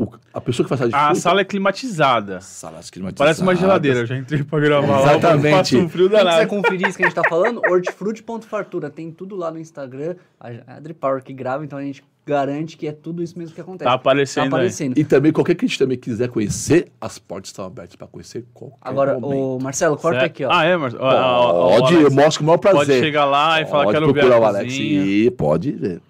O- 0.00 0.08
a 0.32 0.40
pessoa 0.40 0.64
que 0.64 0.68
faz 0.68 0.78
sala 0.78 0.90
de 0.90 0.94
A 0.96 1.04
fruta... 1.06 1.20
sala 1.20 1.40
é 1.40 1.44
climatizada. 1.44 2.40
Salas 2.40 2.88
climatizadas. 2.88 3.18
Parece 3.18 3.42
uma 3.42 3.54
geladeira. 3.56 3.98
Eu 4.00 4.06
já 4.06 4.16
entrei 4.16 4.44
pra 4.44 4.60
gravar 4.60 5.00
Exatamente. 5.02 5.50
lá. 5.52 5.58
Passa 5.58 5.76
um 5.76 5.88
frio 5.88 6.08
Quem 6.08 6.18
quiser 6.18 6.30
danado. 6.30 6.48
conferir 6.48 6.88
isso 6.88 6.96
que 6.96 7.02
a 7.02 7.06
gente 7.08 7.14
tá 7.16 7.22
falando, 7.28 7.60
hortifruti.fartura. 7.68 8.90
Tem 8.90 9.10
tudo 9.10 9.34
lá 9.36 9.50
no 9.50 9.58
Instagram. 9.58 10.14
A 10.40 10.76
Adri 10.76 10.94
Power 10.94 11.22
que 11.22 11.32
grava, 11.32 11.64
então 11.64 11.78
a 11.78 11.82
gente 11.82 12.04
garante 12.24 12.76
que 12.76 12.86
é 12.86 12.92
tudo 12.92 13.22
isso 13.24 13.36
mesmo 13.38 13.54
que 13.54 13.60
acontece. 13.60 13.88
Tá 13.88 13.94
aparecendo 13.94 14.42
Tá 14.42 14.42
aí. 14.42 14.48
aparecendo. 14.48 14.98
E 14.98 15.04
também, 15.04 15.32
qualquer 15.32 15.54
que 15.56 15.64
a 15.64 15.68
gente 15.68 15.78
também 15.78 15.98
quiser 15.98 16.28
conhecer, 16.28 16.92
as 17.00 17.18
portas 17.18 17.48
estão 17.48 17.64
abertas 17.64 17.96
para 17.96 18.06
conhecer 18.06 18.44
qualquer 18.54 18.76
Agora, 18.82 19.18
momento. 19.18 19.56
o 19.56 19.62
Marcelo, 19.62 19.96
corta 19.96 20.20
Certo? 20.20 20.30
aqui, 20.30 20.44
ó. 20.44 20.50
Ah, 20.52 20.64
é, 20.64 20.76
Marcelo? 20.76 21.02
Ó, 21.02 21.08
ó, 21.08 21.66
ó, 21.74 21.80
Pode, 21.80 21.94
ó, 21.94 21.98
eu 21.98 22.00
Alex, 22.06 22.14
mostro 22.14 22.38
com 22.38 22.44
o 22.44 22.46
maior 22.46 22.58
prazer. 22.58 22.86
Pode 22.86 23.00
chegar 23.00 23.24
lá 23.24 23.60
e 23.62 23.66
falar 23.66 23.80
que 23.80 23.84
Pode 23.86 23.94
quero 23.98 24.06
ver 24.12 24.12
procurar 24.20 24.36
a 24.36 24.40
o 24.40 24.44
Alex. 24.44 24.72
E 24.74 25.30
pode 25.36 25.72
ver. 25.72 26.00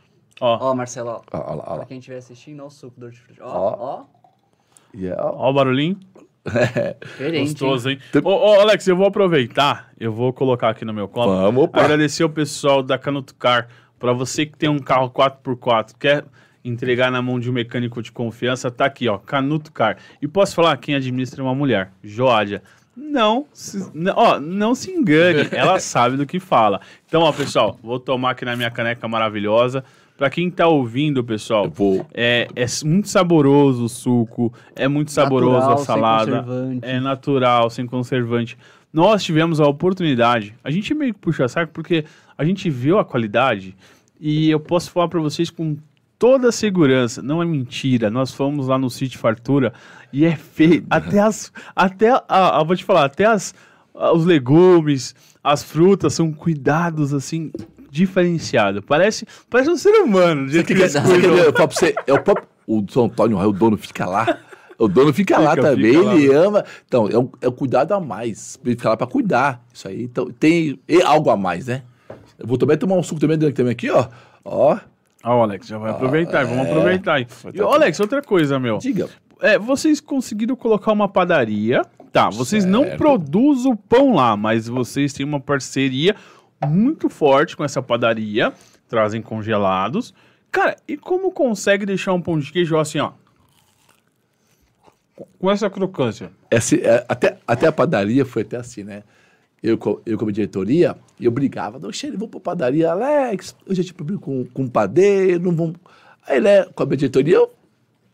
Ó, 0.40 0.70
Ó, 0.70 0.74
Marcelo, 0.74 1.10
ó. 1.10 1.36
Lá, 1.36 1.44
olha 1.52 1.62
Pra 1.62 1.74
lá. 1.74 1.84
quem 1.86 1.98
estiver 1.98 2.18
assistindo, 2.18 2.62
ó 2.62 2.66
o 2.66 2.70
suco 2.70 2.98
do 3.00 3.06
hortifruti. 3.06 3.40
Ó, 3.42 3.46
Ó. 3.48 3.76
ó. 3.78 4.04
Yeah. 4.94 5.22
ó 5.22 5.50
o 5.50 5.52
barulhinho. 5.52 5.98
Diferente, 7.02 7.50
Gostoso, 7.50 7.90
hein? 7.90 7.98
Ô, 8.24 8.30
ô, 8.30 8.60
Alex, 8.60 8.86
eu 8.86 8.96
vou 8.96 9.06
aproveitar. 9.06 9.90
Eu 9.98 10.12
vou 10.12 10.32
colocar 10.32 10.70
aqui 10.70 10.84
no 10.84 10.94
meu 10.94 11.06
copo. 11.08 11.28
Vamos, 11.30 11.64
opa. 11.64 11.80
Agradecer 11.80 12.24
o 12.24 12.30
pessoal 12.30 12.82
da 12.82 12.96
Canuto 12.98 13.34
Car. 13.34 13.68
Pra 13.98 14.12
você 14.12 14.46
que 14.46 14.56
tem 14.56 14.68
um 14.68 14.78
carro 14.78 15.10
4x4, 15.10 15.94
quer 15.98 16.24
entregar 16.64 17.10
na 17.10 17.20
mão 17.20 17.38
de 17.38 17.50
um 17.50 17.52
mecânico 17.52 18.00
de 18.02 18.12
confiança, 18.12 18.70
tá 18.70 18.84
aqui, 18.86 19.08
ó, 19.08 19.18
Canuto 19.18 19.72
Car. 19.72 19.98
E 20.22 20.28
posso 20.28 20.54
falar, 20.54 20.76
quem 20.76 20.94
administra 20.94 21.40
é 21.42 21.44
uma 21.44 21.54
mulher, 21.54 21.90
Joádia. 22.02 22.62
Não, 22.96 23.46
se, 23.52 23.78
n- 23.94 24.10
ó, 24.14 24.40
não 24.40 24.74
se 24.74 24.90
engane, 24.90 25.48
ela 25.52 25.78
sabe 25.80 26.16
do 26.16 26.26
que 26.26 26.40
fala. 26.40 26.80
Então, 27.06 27.22
ó, 27.22 27.32
pessoal, 27.32 27.78
vou 27.82 27.98
tomar 28.00 28.30
aqui 28.30 28.44
na 28.44 28.56
minha 28.56 28.70
caneca 28.70 29.06
maravilhosa. 29.06 29.84
Pra 30.18 30.28
quem 30.28 30.50
tá 30.50 30.66
ouvindo, 30.66 31.22
pessoal, 31.24 31.70
vou- 31.70 32.04
é, 32.12 32.48
é 32.56 32.66
muito 32.84 33.08
saboroso 33.08 33.84
o 33.84 33.88
suco, 33.88 34.52
é 34.76 34.86
muito 34.88 35.12
saboroso 35.12 35.52
Natural, 35.60 35.72
a 35.74 35.84
salada, 35.84 36.30
é 36.82 37.00
natural, 37.00 37.70
sem 37.70 37.86
conservante. 37.86 38.58
Nós 38.92 39.22
tivemos 39.22 39.60
a 39.60 39.66
oportunidade, 39.68 40.54
a 40.64 40.70
gente 40.72 40.92
meio 40.92 41.14
que 41.14 41.20
puxa 41.20 41.46
saco 41.46 41.72
porque 41.72 42.04
a 42.36 42.44
gente 42.44 42.68
viu 42.68 42.98
a 42.98 43.04
qualidade 43.04 43.76
e 44.20 44.50
eu 44.50 44.58
posso 44.58 44.90
falar 44.90 45.06
pra 45.08 45.20
vocês 45.20 45.50
com 45.50 45.76
toda 46.18 46.50
segurança, 46.50 47.22
não 47.22 47.40
é 47.40 47.46
mentira. 47.46 48.10
Nós 48.10 48.32
fomos 48.34 48.66
lá 48.66 48.76
no 48.76 48.90
City 48.90 49.16
Fartura 49.16 49.72
e 50.12 50.24
é 50.24 50.34
feio, 50.34 50.84
até 50.90 51.20
as 51.20 51.52
até 51.76 52.10
a, 52.10 52.58
a- 52.58 52.64
vou 52.64 52.74
te 52.74 52.82
falar, 52.84 53.04
até 53.04 53.24
as 53.24 53.54
a- 53.94 54.12
os 54.12 54.24
legumes, 54.24 55.14
as 55.44 55.62
frutas 55.62 56.12
são 56.14 56.32
cuidados 56.32 57.14
assim 57.14 57.52
diferenciado. 57.90 58.82
Parece, 58.82 59.26
parece 59.48 59.70
um 59.70 59.76
ser 59.76 60.00
humano, 60.00 60.46
do 60.46 60.52
jeito 60.52 60.66
que 60.66 60.74
Você? 60.74 60.98
Eu 60.98 61.52
falo 61.52 61.68
pra 61.68 61.94
é 62.06 62.12
o 62.12 62.22
próprio. 62.22 62.48
O 62.66 62.84
São 62.90 63.06
Antônio, 63.06 63.38
o 63.38 63.52
dono 63.52 63.78
fica 63.78 64.04
lá. 64.04 64.38
O 64.78 64.86
dono 64.86 65.12
fica, 65.12 65.38
lá 65.38 65.56
Fica, 65.56 65.70
também, 65.70 65.92
fica 65.92 66.04
lá. 66.04 66.14
ele 66.14 66.32
ama. 66.32 66.64
Então, 66.86 67.08
é 67.08 67.18
um, 67.18 67.28
é 67.40 67.48
um 67.48 67.52
cuidado 67.52 67.92
a 67.92 68.00
mais. 68.00 68.58
Ele 68.64 68.76
fica 68.76 68.90
lá 68.90 68.96
pra 68.96 69.06
cuidar. 69.08 69.64
Isso 69.74 69.88
aí. 69.88 70.04
Então, 70.04 70.30
tem 70.30 70.78
é 70.86 71.02
algo 71.02 71.30
a 71.30 71.36
mais, 71.36 71.66
né? 71.66 71.82
Eu 72.38 72.46
vou 72.46 72.56
também 72.56 72.76
tomar 72.76 72.94
um 72.94 73.02
suco 73.02 73.20
também, 73.20 73.36
também 73.38 73.72
aqui, 73.72 73.90
ó. 73.90 74.06
Ó. 74.44 74.78
Ó, 75.24 75.42
Alex, 75.42 75.66
já 75.66 75.78
vai 75.78 75.90
aproveitar, 75.90 76.44
vamos 76.44 76.66
é. 76.66 76.70
aproveitar 76.70 77.14
aí. 77.14 77.26
E, 77.52 77.60
ô, 77.60 77.72
Alex, 77.72 77.98
outra 77.98 78.22
coisa, 78.22 78.60
meu. 78.60 78.78
Diga. 78.78 79.08
É, 79.40 79.58
vocês 79.58 80.00
conseguiram 80.00 80.54
colocar 80.54 80.92
uma 80.92 81.08
padaria. 81.08 81.82
Tá, 82.12 82.30
vocês 82.30 82.64
não 82.64 82.84
Certo. 82.84 82.98
produzem 82.98 83.72
o 83.72 83.76
pão 83.76 84.14
lá, 84.14 84.36
mas 84.36 84.68
vocês 84.68 85.12
têm 85.12 85.26
uma 85.26 85.40
parceria 85.40 86.14
muito 86.66 87.08
forte 87.08 87.56
com 87.56 87.64
essa 87.64 87.82
padaria. 87.82 88.52
Trazem 88.88 89.20
congelados. 89.22 90.14
Cara, 90.50 90.76
e 90.88 90.96
como 90.96 91.30
consegue 91.30 91.84
deixar 91.84 92.12
um 92.14 92.20
pão 92.20 92.38
de 92.38 92.50
queijo 92.50 92.76
assim, 92.78 92.98
ó? 92.98 93.12
Com 95.38 95.50
essa 95.50 95.68
crocância. 95.68 96.30
Esse, 96.50 96.80
é, 96.80 97.04
até, 97.08 97.38
até 97.46 97.66
a 97.66 97.72
padaria 97.72 98.24
foi 98.24 98.42
até 98.42 98.56
assim, 98.56 98.82
né? 98.82 99.02
Eu, 99.62 99.78
eu 100.06 100.16
como 100.16 100.32
diretoria, 100.32 100.96
eu 101.20 101.30
brigava. 101.30 101.78
Não, 101.78 101.92
Xene, 101.92 102.16
vamos 102.16 102.30
pra 102.30 102.40
padaria. 102.40 102.92
Alex, 102.92 103.54
eu 103.66 103.74
já 103.74 103.82
tive 103.82 103.94
problema 103.94 104.20
com, 104.20 104.44
com 104.46 104.64
o 104.64 104.70
padeiro, 104.70 105.42
não 105.42 105.54
vamos... 105.54 105.76
Aí, 106.26 106.40
né, 106.40 106.64
com 106.64 106.82
a 106.82 106.86
minha 106.86 106.96
diretoria, 106.96 107.36
eu... 107.36 107.52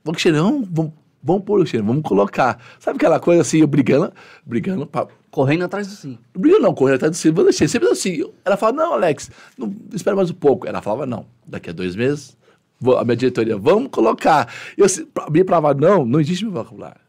Vamos, 0.02 0.20
Xene, 0.20 0.38
vamos, 0.38 0.68
vamos, 0.70 0.92
vamos 1.24 1.42
pôr, 1.44 1.66
Xene, 1.66 1.82
vamos 1.82 2.02
colocar. 2.02 2.62
Sabe 2.78 2.96
aquela 2.96 3.18
coisa 3.18 3.40
assim, 3.40 3.58
eu 3.58 3.66
brigando, 3.66 4.12
brigando 4.44 4.86
pra... 4.86 5.08
Correndo 5.30 5.64
atrás 5.64 5.88
do 5.88 5.94
sim. 5.94 6.16
Brigando 6.32 6.62
não, 6.62 6.74
correndo 6.74 6.94
atrás 6.96 7.10
do 7.10 7.16
Silvio, 7.16 7.36
vou 7.36 7.44
deixar. 7.44 7.66
Sempre 7.66 7.88
assim. 7.88 8.22
Ela 8.44 8.56
falava, 8.56 8.76
não, 8.78 8.92
Alex, 8.92 9.30
não, 9.58 9.74
espera 9.92 10.14
mais 10.14 10.30
um 10.30 10.34
pouco. 10.34 10.64
Ela 10.68 10.80
falava, 10.80 11.06
não, 11.06 11.26
daqui 11.44 11.70
a 11.70 11.72
dois 11.72 11.96
meses, 11.96 12.36
vou- 12.78 12.96
a 12.96 13.04
minha 13.04 13.16
diretoria, 13.16 13.56
vamos 13.56 13.88
colocar. 13.90 14.52
Eu 14.76 14.86
pra 15.12 15.28
mim 15.30 15.42
falava, 15.44 15.74
não, 15.74 16.04
não 16.06 16.20
existe 16.20 16.44
meu 16.44 16.52
vocabulário. 16.52 17.00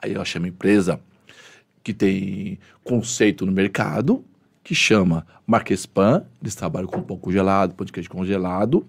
Aí 0.00 0.14
eu 0.14 0.22
achei 0.22 0.38
uma 0.38 0.48
empresa 0.48 0.98
que 1.82 1.92
tem 1.92 2.58
conceito 2.82 3.44
no 3.44 3.52
mercado, 3.52 4.24
que 4.64 4.74
chama 4.74 5.26
Marques 5.46 5.84
Pan, 5.84 6.24
eles 6.40 6.54
trabalham 6.54 6.88
com 6.88 7.02
pão 7.02 7.18
congelado, 7.18 7.74
pão 7.74 7.84
de 7.84 7.92
queijo 7.92 8.08
congelado. 8.08 8.86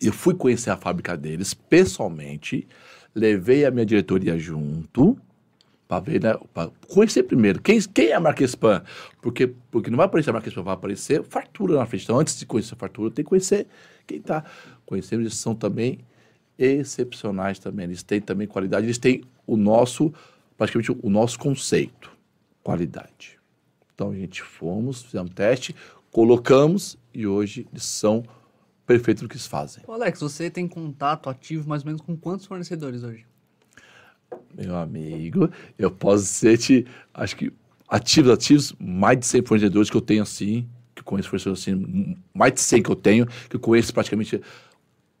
Eu 0.00 0.12
fui 0.12 0.34
conhecer 0.34 0.70
a 0.70 0.76
fábrica 0.76 1.16
deles 1.16 1.52
pessoalmente, 1.54 2.66
levei 3.14 3.64
a 3.64 3.70
minha 3.70 3.86
diretoria 3.86 4.38
junto, 4.38 5.16
para 5.86 6.00
ver, 6.00 6.22
né? 6.22 6.34
Pra 6.52 6.70
conhecer 6.88 7.22
primeiro. 7.22 7.60
Quem, 7.60 7.80
quem 7.80 8.08
é 8.08 8.14
a 8.14 8.20
Marques 8.20 8.54
Pan? 8.54 8.82
Porque, 9.20 9.52
porque 9.70 9.90
não 9.90 9.96
vai 9.96 10.06
aparecer 10.06 10.30
a 10.30 10.32
Marques 10.32 10.52
Pan, 10.52 10.62
vai 10.62 10.74
aparecer 10.74 11.22
fartura 11.22 11.76
na 11.76 11.86
frente. 11.86 12.04
Então, 12.04 12.18
antes 12.18 12.38
de 12.38 12.46
conhecer 12.46 12.74
a 12.74 12.76
fartura, 12.76 13.10
tem 13.10 13.24
que 13.24 13.28
conhecer 13.28 13.66
quem 14.06 14.18
está 14.18 14.44
conhecendo. 14.86 15.22
Eles 15.22 15.34
são 15.34 15.54
também 15.54 15.98
excepcionais 16.58 17.58
também. 17.58 17.84
Eles 17.84 18.02
têm 18.02 18.20
também 18.20 18.46
qualidade. 18.46 18.86
Eles 18.86 18.98
têm 18.98 19.22
o 19.46 19.56
nosso, 19.56 20.12
praticamente 20.56 20.90
o 20.90 21.10
nosso 21.10 21.38
conceito. 21.38 22.10
Qualidade. 22.62 23.38
Então, 23.94 24.10
a 24.10 24.14
gente 24.14 24.42
fomos, 24.42 25.02
fizemos 25.02 25.30
teste, 25.32 25.74
colocamos 26.10 26.98
e 27.12 27.26
hoje 27.26 27.66
eles 27.70 27.84
são 27.84 28.24
perfeitos 28.86 29.22
no 29.22 29.28
que 29.28 29.34
eles 29.34 29.46
fazem. 29.46 29.82
Ô, 29.86 29.92
Alex, 29.92 30.20
você 30.20 30.50
tem 30.50 30.68
contato 30.68 31.28
ativo 31.28 31.68
mais 31.68 31.82
ou 31.82 31.86
menos 31.86 32.02
com 32.02 32.16
quantos 32.16 32.46
fornecedores 32.46 33.02
hoje? 33.02 33.26
Meu 34.54 34.76
amigo, 34.76 35.50
eu 35.78 35.90
posso 35.90 36.24
ser, 36.24 36.58
te, 36.58 36.86
acho 37.12 37.36
que 37.36 37.52
ativos, 37.88 38.30
ativos, 38.30 38.74
mais 38.78 39.18
de 39.18 39.26
100 39.26 39.42
fornecedores 39.42 39.90
que 39.90 39.96
eu 39.96 40.00
tenho 40.00 40.22
assim, 40.22 40.68
que 40.94 41.00
eu 41.00 41.04
conheço 41.04 41.28
fornecedores 41.28 41.62
assim, 41.62 42.16
mais 42.32 42.52
de 42.52 42.60
100 42.60 42.82
que 42.82 42.90
eu 42.90 42.96
tenho, 42.96 43.26
que 43.48 43.56
eu 43.56 43.60
conheço 43.60 43.92
praticamente 43.92 44.40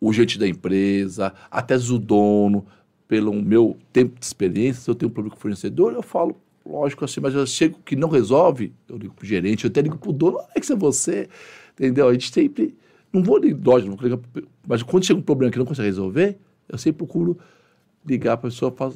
o 0.00 0.12
gente 0.12 0.38
da 0.38 0.46
empresa, 0.46 1.32
até 1.50 1.76
o 1.76 1.98
dono, 1.98 2.66
pelo 3.08 3.32
meu 3.32 3.78
tempo 3.92 4.18
de 4.18 4.24
experiência, 4.24 4.82
se 4.82 4.90
eu 4.90 4.94
tenho 4.94 5.10
um 5.10 5.12
problema 5.12 5.34
com 5.34 5.38
o 5.38 5.42
fornecedor, 5.42 5.92
eu 5.92 6.02
falo, 6.02 6.36
lógico 6.64 7.04
assim, 7.04 7.20
mas 7.20 7.34
eu 7.34 7.46
chego 7.46 7.78
que 7.84 7.96
não 7.96 8.08
resolve, 8.08 8.72
eu 8.88 8.96
ligo 8.96 9.14
pro 9.14 9.26
gerente, 9.26 9.64
eu 9.64 9.70
até 9.70 9.80
ligo 9.80 9.98
pro 9.98 10.12
dono, 10.12 10.38
que 10.60 10.72
é 10.72 10.76
você, 10.76 11.28
entendeu? 11.72 12.08
A 12.08 12.12
gente 12.12 12.32
sempre, 12.32 12.76
não 13.14 13.22
vou 13.22 13.38
ligar, 13.38 13.60
lógico, 13.64 13.90
não 13.90 13.96
vou 13.96 14.08
ligar, 14.08 14.20
mas 14.66 14.82
quando 14.82 15.06
chega 15.06 15.18
um 15.18 15.22
problema 15.22 15.52
que 15.52 15.58
não 15.58 15.64
consegue 15.64 15.86
resolver, 15.86 16.36
eu 16.68 16.76
sempre 16.76 16.98
procuro 16.98 17.38
ligar 18.04 18.36
para 18.36 18.48
a 18.48 18.50
pessoa, 18.50 18.70
falar 18.70 18.92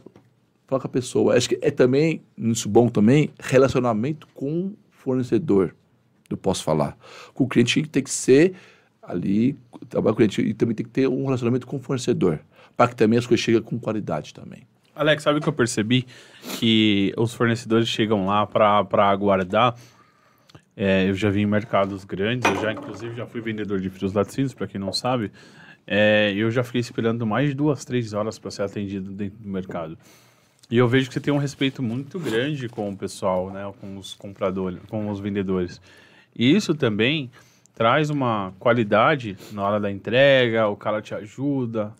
com 0.68 0.76
a 0.76 0.88
pessoa. 0.88 1.36
Acho 1.36 1.48
que 1.48 1.58
é 1.62 1.70
também, 1.70 2.22
isso 2.36 2.68
bom 2.68 2.88
também, 2.88 3.30
relacionamento 3.38 4.26
com 4.34 4.66
o 4.66 4.76
fornecedor, 4.90 5.74
eu 6.28 6.36
posso 6.36 6.64
falar. 6.64 6.98
Com 7.32 7.44
o 7.44 7.48
cliente 7.48 7.82
tem 7.84 8.02
que 8.02 8.10
ser 8.10 8.54
ali, 9.02 9.56
trabalhar 9.88 10.14
com 10.14 10.22
o 10.22 10.26
cliente, 10.26 10.42
e 10.42 10.52
também 10.52 10.74
tem 10.74 10.84
que 10.84 10.92
ter 10.92 11.08
um 11.08 11.24
relacionamento 11.24 11.66
com 11.66 11.76
o 11.76 11.80
fornecedor, 11.80 12.40
para 12.76 12.88
que 12.88 12.96
também 12.96 13.18
as 13.18 13.26
coisas 13.26 13.42
cheguem 13.42 13.62
com 13.62 13.78
qualidade 13.78 14.34
também. 14.34 14.66
Alex, 14.94 15.22
sabe 15.22 15.38
o 15.38 15.42
que 15.42 15.48
eu 15.48 15.52
percebi? 15.52 16.04
Que 16.58 17.14
os 17.16 17.32
fornecedores 17.32 17.88
chegam 17.88 18.26
lá 18.26 18.44
para 18.46 19.08
aguardar. 19.08 19.76
É, 20.80 21.10
eu 21.10 21.14
já 21.14 21.28
vi 21.28 21.40
em 21.40 21.46
mercados 21.46 22.04
grandes, 22.04 22.48
eu 22.48 22.62
já 22.62 22.72
inclusive 22.72 23.12
já 23.16 23.26
fui 23.26 23.40
vendedor 23.40 23.80
de 23.80 23.90
frios 23.90 24.12
laticínios, 24.12 24.54
para 24.54 24.68
quem 24.68 24.80
não 24.80 24.92
sabe. 24.92 25.32
É, 25.84 26.32
eu 26.36 26.52
já 26.52 26.62
fiquei 26.62 26.80
esperando 26.80 27.26
mais 27.26 27.48
de 27.48 27.54
duas, 27.56 27.84
três 27.84 28.12
horas 28.12 28.38
para 28.38 28.48
ser 28.52 28.62
atendido 28.62 29.10
dentro 29.10 29.36
do 29.38 29.48
mercado. 29.48 29.98
E 30.70 30.78
eu 30.78 30.86
vejo 30.86 31.08
que 31.08 31.14
você 31.14 31.18
tem 31.18 31.34
um 31.34 31.38
respeito 31.38 31.82
muito 31.82 32.20
grande 32.20 32.68
com 32.68 32.88
o 32.90 32.96
pessoal, 32.96 33.50
né, 33.50 33.72
com 33.80 33.96
os 33.96 34.14
compradores, 34.14 34.78
com 34.88 35.10
os 35.10 35.18
vendedores. 35.18 35.80
E 36.36 36.54
isso 36.54 36.72
também 36.76 37.28
traz 37.74 38.08
uma 38.08 38.52
qualidade 38.60 39.36
na 39.50 39.64
hora 39.64 39.80
da 39.80 39.90
entrega, 39.90 40.68
o 40.68 40.76
cara 40.76 41.02
te 41.02 41.12
ajuda. 41.12 41.92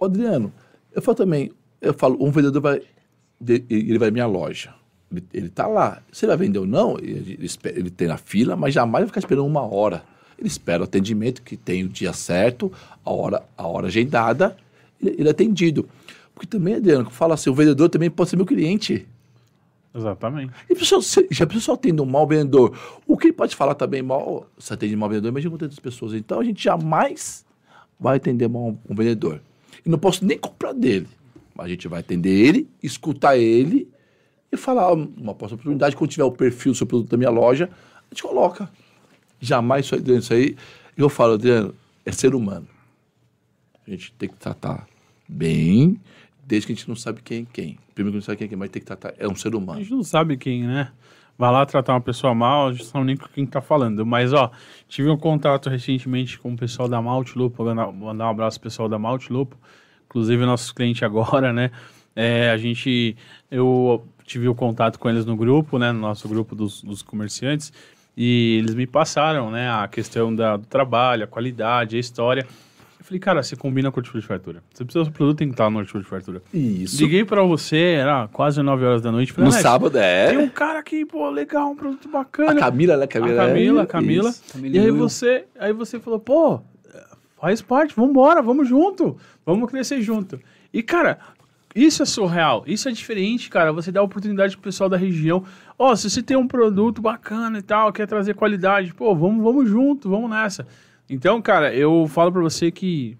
Adriano, 0.00 0.50
eu 0.90 1.02
falo 1.02 1.18
também, 1.18 1.52
eu 1.82 1.92
falo, 1.92 2.16
um 2.18 2.30
vendedor 2.30 2.62
vai, 2.62 2.80
ele 3.46 3.98
vai 3.98 4.08
à 4.08 4.10
minha 4.10 4.26
loja. 4.26 4.72
Ele, 5.12 5.24
ele 5.32 5.48
tá 5.48 5.66
lá. 5.66 6.02
Se 6.10 6.24
ele 6.24 6.30
vai 6.34 6.46
vender 6.46 6.58
ou 6.58 6.66
não, 6.66 6.98
ele, 6.98 7.38
ele 7.38 7.48
ele 7.76 7.90
tem 7.90 8.08
na 8.08 8.16
fila, 8.16 8.56
mas 8.56 8.72
jamais 8.72 9.02
vai 9.02 9.08
ficar 9.08 9.20
esperando 9.20 9.46
uma 9.46 9.62
hora. 9.62 10.02
Ele 10.38 10.48
espera 10.48 10.80
o 10.80 10.84
atendimento, 10.84 11.42
que 11.42 11.56
tem 11.56 11.84
o 11.84 11.88
dia 11.88 12.12
certo, 12.12 12.72
a 13.04 13.12
hora, 13.12 13.42
a 13.56 13.66
hora 13.66 13.86
agendada, 13.86 14.56
ele, 15.00 15.16
ele 15.18 15.28
é 15.28 15.30
atendido. 15.30 15.88
Porque 16.34 16.46
também, 16.46 16.74
Adriano, 16.74 17.10
fala 17.10 17.34
assim, 17.34 17.50
o 17.50 17.54
vendedor 17.54 17.88
também 17.88 18.10
pode 18.10 18.30
ser 18.30 18.36
meu 18.36 18.46
cliente. 18.46 19.06
Exatamente. 19.94 20.52
E 20.68 20.72
a 20.72 20.76
pessoa, 20.76 21.02
se, 21.02 21.28
se 21.30 21.42
a 21.42 21.46
pessoa 21.46 21.74
atende 21.76 22.00
um 22.00 22.06
mau 22.06 22.26
vendedor, 22.26 22.76
o 23.06 23.16
que 23.16 23.26
ele 23.26 23.34
pode 23.34 23.54
falar 23.54 23.74
também 23.74 24.02
mal, 24.02 24.46
se 24.58 24.72
atende 24.72 24.96
mal 24.96 25.08
vendedor, 25.08 25.28
imagina 25.28 25.56
quantas 25.56 25.78
pessoas. 25.78 26.14
Então 26.14 26.40
a 26.40 26.44
gente 26.44 26.64
jamais 26.64 27.44
vai 28.00 28.16
atender 28.16 28.48
mal 28.48 28.76
um 28.88 28.94
vendedor. 28.94 29.40
E 29.84 29.88
não 29.88 29.98
posso 29.98 30.24
nem 30.24 30.38
comprar 30.38 30.72
dele. 30.72 31.06
Mas 31.54 31.66
a 31.66 31.68
gente 31.68 31.86
vai 31.86 32.00
atender 32.00 32.30
ele, 32.30 32.68
escutar 32.82 33.36
ele 33.36 33.86
e 34.52 34.56
falar 34.56 34.92
uma 34.92 35.34
próxima 35.34 35.56
oportunidade, 35.56 35.96
quando 35.96 36.10
tiver 36.10 36.24
o 36.24 36.30
perfil 36.30 36.72
do 36.72 36.78
seu 36.78 36.86
produto 36.86 37.08
da 37.10 37.16
minha 37.16 37.30
loja, 37.30 37.70
a 37.94 38.14
gente 38.14 38.22
coloca. 38.22 38.68
Jamais 39.40 39.86
isso 39.86 39.94
aí, 39.94 40.18
isso 40.18 40.34
aí 40.34 40.56
eu 40.96 41.08
falo, 41.08 41.34
Adriano, 41.34 41.74
é 42.04 42.12
ser 42.12 42.34
humano. 42.34 42.68
A 43.86 43.90
gente 43.90 44.12
tem 44.12 44.28
que 44.28 44.36
tratar 44.36 44.86
bem, 45.26 45.98
desde 46.46 46.66
que 46.66 46.72
a 46.72 46.76
gente 46.76 46.88
não 46.88 46.94
sabe 46.94 47.22
quem 47.22 47.42
é 47.42 47.46
quem. 47.52 47.78
Primeiro 47.94 48.12
que 48.12 48.18
a 48.18 48.20
não 48.20 48.26
sabe 48.26 48.38
quem 48.38 48.44
é 48.44 48.48
quem, 48.48 48.58
mas 48.58 48.70
tem 48.70 48.80
que 48.80 48.86
tratar, 48.86 49.14
é 49.18 49.26
um 49.26 49.34
ser 49.34 49.54
A 49.54 49.56
humano. 49.56 49.80
gente 49.80 49.90
não 49.90 50.04
sabe 50.04 50.36
quem, 50.36 50.64
né? 50.64 50.92
Vai 51.38 51.50
lá 51.50 51.64
tratar 51.64 51.94
uma 51.94 52.00
pessoa 52.00 52.34
mal, 52.34 52.68
a 52.68 52.72
gente 52.72 52.94
não 52.94 53.02
nem 53.02 53.16
com 53.16 53.26
quem 53.28 53.46
tá 53.46 53.60
falando. 53.62 54.04
Mas, 54.04 54.32
ó, 54.32 54.50
tive 54.86 55.08
um 55.08 55.16
contato 55.16 55.70
recentemente 55.70 56.38
com 56.38 56.52
o 56.52 56.56
pessoal 56.56 56.88
da 56.88 57.00
Malte 57.00 57.36
Lupo, 57.36 57.64
mandar 57.64 58.26
um 58.26 58.30
abraço 58.30 58.60
pro 58.60 58.68
pessoal 58.68 58.88
da 58.88 58.98
Malte 58.98 59.32
Lupo, 59.32 59.56
inclusive 60.04 60.44
nosso 60.44 60.74
cliente 60.74 61.04
agora, 61.04 61.52
né? 61.52 61.70
É, 62.14 62.50
a 62.50 62.58
gente, 62.58 63.16
eu 63.50 64.06
tive 64.24 64.48
o 64.48 64.54
contato 64.54 64.98
com 64.98 65.08
eles 65.08 65.24
no 65.24 65.36
grupo, 65.36 65.78
né? 65.78 65.92
No 65.92 66.00
nosso 66.00 66.28
grupo 66.28 66.54
dos, 66.54 66.82
dos 66.82 67.02
comerciantes, 67.02 67.72
e 68.16 68.58
eles 68.58 68.74
me 68.74 68.86
passaram, 68.86 69.50
né? 69.50 69.70
A 69.70 69.88
questão 69.88 70.34
da, 70.34 70.56
do 70.56 70.66
trabalho, 70.66 71.24
a 71.24 71.26
qualidade, 71.26 71.96
a 71.96 72.00
história. 72.00 72.46
Eu 72.98 73.04
falei, 73.04 73.18
cara, 73.18 73.42
você 73.42 73.56
combina 73.56 73.90
com 73.90 73.96
o 73.96 74.00
hortifruti 74.00 74.22
de 74.22 74.28
fartura. 74.28 74.62
Você 74.72 74.84
precisa 74.84 75.04
do 75.04 75.10
produto, 75.10 75.38
tem 75.38 75.48
que 75.48 75.54
estar 75.54 75.68
no 75.68 75.78
hortifruti 75.78 76.04
de 76.04 76.10
fartura. 76.10 76.42
Isso. 76.54 77.02
Liguei 77.02 77.24
pra 77.24 77.42
você, 77.42 77.96
era 77.98 78.28
quase 78.28 78.62
9 78.62 78.84
horas 78.84 79.02
da 79.02 79.10
noite. 79.10 79.32
Falei, 79.32 79.48
No 79.48 79.54
"Alex, 79.54 79.62
sábado, 79.68 79.98
é. 79.98 80.28
Tem 80.28 80.38
um 80.38 80.48
cara 80.48 80.78
aqui, 80.78 81.04
pô, 81.04 81.28
legal, 81.28 81.70
um 81.70 81.74
produto 81.74 82.08
A 82.08 82.12
bacana. 82.12 82.60
Camila, 82.60 82.96
né? 82.96 83.04
A 83.04 83.08
Camila, 83.08 83.82
a 83.82 83.86
Camila. 83.86 84.30
Isso. 84.30 84.44
Camila 84.52 84.76
E 84.76 84.78
aí 84.78 84.90
você, 84.92 85.44
aí 85.58 85.72
você 85.72 85.98
falou, 85.98 86.20
pô, 86.20 86.60
faz 87.40 87.60
parte, 87.60 87.92
vambora, 87.96 88.40
vamos 88.40 88.68
junto. 88.68 89.16
Vamos 89.44 89.68
crescer 89.68 90.00
junto. 90.00 90.38
E, 90.72 90.80
cara, 90.80 91.18
isso 91.74 92.02
é 92.02 92.06
surreal, 92.06 92.64
isso 92.66 92.88
é 92.88 92.92
diferente, 92.92 93.48
cara. 93.48 93.72
Você 93.72 93.90
dá 93.92 94.02
oportunidade 94.02 94.54
pro 94.56 94.64
pessoal 94.64 94.88
da 94.90 94.96
região. 94.96 95.44
Ó, 95.78 95.94
se 95.96 96.08
você 96.10 96.22
tem 96.22 96.36
um 96.36 96.46
produto 96.46 97.00
bacana 97.00 97.58
e 97.58 97.62
tal, 97.62 97.92
quer 97.92 98.06
trazer 98.06 98.34
qualidade, 98.34 98.92
pô, 98.94 99.14
vamos, 99.14 99.42
vamos 99.42 99.68
junto, 99.68 100.08
vamos 100.10 100.30
nessa. 100.30 100.66
Então, 101.08 101.40
cara, 101.42 101.74
eu 101.74 102.06
falo 102.08 102.30
pra 102.32 102.42
você 102.42 102.70
que. 102.70 103.16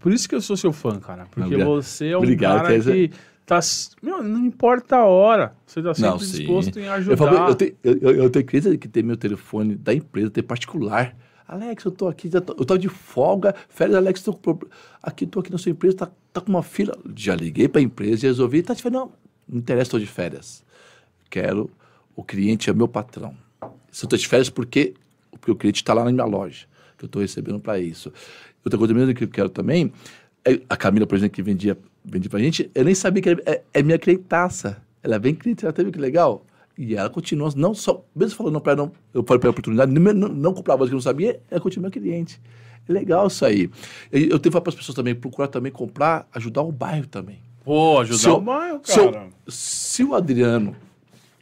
Por 0.00 0.12
isso 0.12 0.28
que 0.28 0.34
eu 0.34 0.40
sou 0.40 0.56
seu 0.56 0.72
fã, 0.72 0.98
cara. 1.00 1.24
Porque 1.30 1.42
Obrigado. 1.54 1.66
você 1.68 2.08
é 2.08 2.14
um 2.16 2.20
Obrigado, 2.20 2.62
cara 2.62 2.80
que 2.80 3.10
tá. 3.46 3.60
Meu, 4.02 4.22
não 4.22 4.44
importa 4.44 4.96
a 4.96 5.04
hora. 5.04 5.54
Você 5.66 5.82
tá 5.82 5.94
sempre 5.94 6.10
Não, 6.10 6.16
disposto 6.18 6.78
em 6.78 6.84
Eu, 6.84 6.92
ajudar. 6.92 7.16
falo, 7.16 7.48
eu, 7.48 7.54
tenho, 7.54 7.72
eu, 7.82 7.98
eu- 8.00 8.14
eu 8.24 8.30
tenho 8.30 8.44
que 8.78 8.88
tem 8.88 9.02
meu 9.02 9.16
telefone 9.16 9.74
da 9.74 9.94
empresa, 9.94 10.30
tem 10.30 10.42
particular. 10.44 11.14
Alex, 11.48 11.84
eu 11.84 11.92
tô 11.92 12.08
aqui, 12.08 12.28
eu 12.32 12.40
tô 12.40 12.76
de 12.76 12.88
folga. 12.88 13.54
Férias, 13.68 13.96
Alex, 13.96 14.22
tô 14.22 14.32
com 14.32 14.58
aqui, 15.02 15.26
tô 15.26 15.40
aqui 15.40 15.52
na 15.52 15.58
sua 15.58 15.70
empresa, 15.70 15.96
tá, 15.96 16.10
tá 16.32 16.40
com 16.40 16.50
uma 16.50 16.62
fila. 16.62 16.98
Já 17.14 17.36
liguei 17.36 17.68
pra 17.68 17.80
empresa 17.80 18.26
e 18.26 18.28
resolvi. 18.28 18.62
Tá 18.62 18.74
férias? 18.74 19.00
Não, 19.00 19.12
não 19.48 19.58
interessa, 19.58 19.92
tô 19.92 19.98
de 19.98 20.06
férias. 20.06 20.64
Quero, 21.30 21.70
o 22.16 22.24
cliente 22.24 22.68
é 22.68 22.72
meu 22.72 22.88
patrão. 22.88 23.36
Se 23.92 24.04
eu 24.04 24.08
tô 24.08 24.16
de 24.16 24.26
férias, 24.26 24.50
porque, 24.50 24.94
porque 25.30 25.50
o 25.50 25.56
cliente 25.56 25.82
está 25.82 25.94
lá 25.94 26.04
na 26.04 26.10
minha 26.10 26.24
loja, 26.24 26.66
que 26.98 27.04
eu 27.04 27.08
tô 27.08 27.20
recebendo 27.20 27.60
para 27.60 27.78
isso. 27.78 28.12
Outra 28.64 28.78
coisa 28.78 28.92
mesmo 28.92 29.14
que 29.14 29.24
eu 29.24 29.28
quero 29.28 29.48
também, 29.48 29.92
é 30.44 30.60
a 30.68 30.76
Camila, 30.76 31.06
por 31.06 31.16
exemplo, 31.16 31.34
que 31.34 31.42
vendia, 31.42 31.78
vendia 32.04 32.28
pra 32.28 32.40
gente, 32.40 32.70
eu 32.74 32.84
nem 32.84 32.94
sabia 32.94 33.22
que 33.22 33.30
é, 33.30 33.62
é 33.72 33.82
minha 33.82 33.98
clientaça. 33.98 34.82
Ela 35.00 35.14
é 35.14 35.18
bem 35.18 35.34
cliente, 35.34 35.64
ela 35.64 35.72
teve 35.72 35.92
que 35.92 35.98
legal. 35.98 36.44
E 36.78 36.94
ela 36.94 37.08
continua, 37.08 37.50
não 37.56 37.72
só, 37.74 38.04
mesmo 38.14 38.36
falando 38.36 38.60
para 38.60 38.76
não, 38.76 38.92
eu 39.14 39.24
falei 39.26 39.40
para 39.40 39.48
a 39.48 39.52
oportunidade, 39.52 39.90
não, 39.92 40.12
não, 40.12 40.28
não 40.28 40.52
comprava 40.52 40.78
coisa 40.78 40.90
que 40.90 40.94
eu 40.94 40.98
não 40.98 41.02
sabia, 41.02 41.40
ela 41.50 41.60
continua 41.60 41.90
cliente. 41.90 42.40
É 42.88 42.92
legal 42.92 43.26
isso 43.26 43.44
aí. 43.44 43.70
Eu, 44.12 44.20
eu 44.20 44.28
tenho 44.38 44.40
que 44.42 44.50
falar 44.50 44.60
para 44.60 44.70
as 44.70 44.76
pessoas 44.76 44.94
também, 44.94 45.14
procurar 45.14 45.48
também 45.48 45.72
comprar, 45.72 46.28
ajudar 46.34 46.62
o 46.62 46.70
bairro 46.70 47.06
também. 47.06 47.38
Pô, 47.64 47.98
ajudar 48.00 48.18
Se 48.18 48.28
eu- 48.28 48.36
o 48.36 48.40
bairro, 48.40 48.80
Se, 48.84 49.00
eu- 49.00 49.10
cara. 49.12 49.28
se 49.48 50.04
o 50.04 50.14
Adriano 50.14 50.76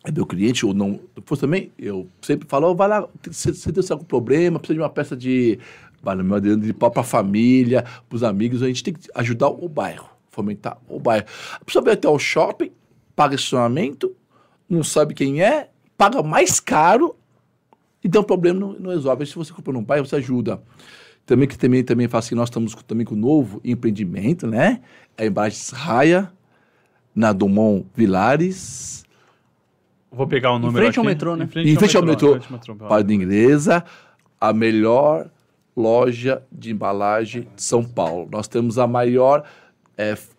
é 0.04 0.12
meu 0.12 0.24
cliente 0.24 0.64
ou 0.64 0.72
não 0.72 1.00
fosse 1.26 1.40
também, 1.42 1.72
eu 1.78 2.06
sempre 2.22 2.46
falo, 2.48 2.68
ó, 2.70 2.74
vai 2.74 2.88
lá, 2.88 3.06
você 3.28 3.52
você 3.52 3.72
tem 3.72 3.82
algum 3.90 4.04
problema, 4.04 4.58
precisa 4.58 4.74
de 4.76 4.80
uma 4.80 4.88
peça 4.88 5.16
de, 5.16 5.58
vai 6.02 6.14
no 6.14 6.22
meu 6.24 6.36
Adriano, 6.36 6.62
de 6.62 6.72
pau 6.72 6.90
para 6.90 7.00
a 7.00 7.04
família, 7.04 7.82
para 8.08 8.16
os 8.16 8.22
amigos, 8.22 8.62
a 8.62 8.68
gente 8.68 8.82
tem 8.84 8.94
que 8.94 9.08
ajudar 9.14 9.48
o 9.48 9.68
bairro, 9.68 10.08
fomentar 10.30 10.78
o 10.88 10.98
bairro. 11.00 11.26
A 11.60 11.64
pessoa 11.64 11.92
até 11.92 12.08
o 12.08 12.18
shopping, 12.18 12.70
paga 13.16 13.34
estacionamento, 13.34 14.14
não 14.68 14.82
sabe 14.82 15.14
quem 15.14 15.42
é, 15.42 15.68
paga 15.96 16.22
mais 16.22 16.58
caro 16.60 17.14
e 18.02 18.08
dá 18.08 18.20
um 18.20 18.24
problema 18.24 18.58
não, 18.60 18.72
não 18.74 18.90
resolve. 18.90 19.24
Se 19.26 19.34
você 19.34 19.52
compra 19.52 19.72
num 19.72 19.82
bairro, 19.82 20.06
você 20.06 20.16
ajuda. 20.16 20.60
Também 21.26 21.48
que 21.48 21.56
também, 21.56 21.82
também 21.82 22.06
fala 22.08 22.18
assim, 22.20 22.34
nós 22.34 22.48
estamos 22.50 22.74
com- 22.74 22.82
também 22.82 23.06
com 23.06 23.14
o 23.14 23.18
novo 23.18 23.60
empreendimento, 23.64 24.46
né? 24.46 24.80
É 25.16 25.26
embaixo 25.26 25.74
Raia, 25.74 26.30
na 27.14 27.32
Dumont 27.32 27.86
Vilares, 27.94 29.04
Vou 30.10 30.28
pegar 30.28 30.52
o 30.52 30.58
número 30.60 30.84
frente 30.84 30.98
ao 30.98 31.02
aqui. 31.04 31.12
metrô, 31.14 31.34
né? 31.36 31.44
Em 31.44 31.48
frente, 31.48 31.70
em 31.70 31.76
frente 31.76 31.96
ao 31.96 32.02
metrô, 32.04 32.30
frente 32.32 32.46
ao 32.46 32.52
metrô, 32.52 32.74
Parada 32.76 33.12
Inglesa, 33.12 33.84
a 34.40 34.52
melhor 34.52 35.28
loja 35.76 36.42
de 36.52 36.70
embalagem 36.70 37.48
de 37.56 37.62
São 37.62 37.82
Paulo. 37.82 38.28
Nós 38.30 38.46
temos 38.46 38.78
a 38.78 38.86
maior 38.86 39.42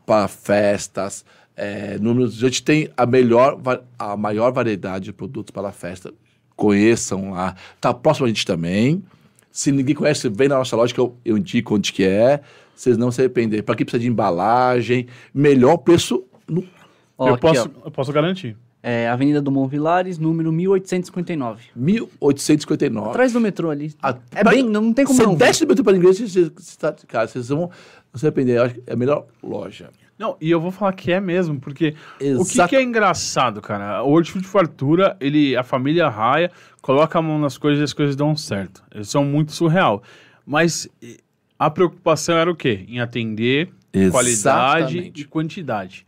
para 0.06 0.28
festas, 0.30 1.26
é, 1.56 1.98
números. 2.00 2.44
A 2.44 2.48
gente 2.48 2.64
tem 2.64 2.90
a 2.96 3.06
melhor, 3.06 3.60
a 3.98 4.16
maior 4.18 4.52
variedade 4.52 5.06
de 5.06 5.14
produtos 5.14 5.52
para 5.52 5.70
a 5.70 5.72
festa. 5.72 6.14
Conheçam 6.56 7.32
lá. 7.32 7.56
Tá 7.82 7.94
próximo 7.94 8.26
a 8.26 8.30
gente 8.30 8.46
também. 8.46 9.04
Se 9.52 9.72
ninguém 9.72 9.96
conhece, 9.96 10.28
vem 10.30 10.48
na 10.48 10.58
nossa 10.58 10.76
loja 10.76 10.94
que 10.94 11.00
eu, 11.00 11.16
eu 11.24 11.38
indico 11.38 11.76
onde 11.76 11.92
que 11.94 12.04
é. 12.04 12.42
Vocês 12.76 12.98
não 12.98 13.10
se 13.12 13.22
arrepender. 13.22 13.62
Para 13.64 13.76
quem 13.76 13.86
precisa 13.86 14.02
de 14.02 14.08
embalagem, 14.10 15.08
melhor 15.34 15.78
preço 15.78 16.24
no 16.48 16.64
Ó, 17.18 17.30
eu, 17.30 17.34
aqui, 17.36 17.42
posso, 17.42 17.72
ó. 17.82 17.88
eu 17.88 17.92
posso 17.92 18.12
garantir. 18.12 18.58
É, 18.84 19.08
Avenida 19.10 19.42
do 19.42 19.50
Mont 19.50 19.70
Vilares, 19.72 20.18
número 20.20 20.52
1859. 20.52 21.64
1859. 21.76 23.10
Atrás 23.10 23.34
do 23.34 23.40
metrô 23.40 23.70
ali. 23.70 23.94
A- 24.04 24.16
É 24.34 24.44
bem, 24.44 24.62
não 24.64 24.94
tem 24.94 25.06
como 25.06 25.18
Você 25.18 25.24
não 25.26 25.36
desce 25.36 25.66
do 25.66 25.70
metrô 25.70 25.84
para 25.84 25.98
inglês, 25.98 26.20
você, 26.20 26.52
você 26.56 26.78
tá, 26.78 26.94
cara, 27.08 27.28
vocês 27.28 27.48
vão 27.50 27.72
se 28.14 28.26
arrepender. 28.26 28.58
Eu 28.58 28.64
acho 28.64 28.76
que 28.76 28.84
é 28.86 28.94
a 28.94 28.96
melhor 28.96 29.26
loja. 29.42 29.90
Não, 30.18 30.38
e 30.40 30.50
eu 30.50 30.62
vou 30.62 30.72
falar 30.72 30.94
que 30.94 31.12
é 31.12 31.20
mesmo, 31.20 31.60
porque 31.60 31.94
o 32.16 32.18
que, 32.18 32.26
Exato. 32.26 32.70
que 32.70 32.76
é 32.76 32.82
engraçado, 32.82 33.62
cara? 33.62 34.02
O 34.04 34.12
hortifruti 34.12 34.46
de 34.46 34.52
fartura, 34.52 35.18
ele, 35.20 35.58
a 35.58 35.64
família 35.64 36.08
raia, 36.08 36.50
coloca 36.82 37.20
a 37.20 37.22
mão 37.22 37.38
nas 37.38 37.58
coisas 37.58 37.82
e 37.82 37.84
as 37.84 37.92
coisas 37.94 38.16
dão 38.16 38.36
certo. 38.36 38.82
Eles 38.94 39.10
são 39.10 39.26
muito 39.26 39.52
surreal. 39.52 40.02
Mas 40.46 40.88
a 41.60 41.70
preocupação 41.70 42.38
era 42.38 42.50
o 42.50 42.56
quê? 42.56 42.86
Em 42.88 43.00
atender 43.00 43.70
qualidade 44.12 44.98
Exatamente. 44.98 45.22
e 45.22 45.26
quantidade. 45.26 46.06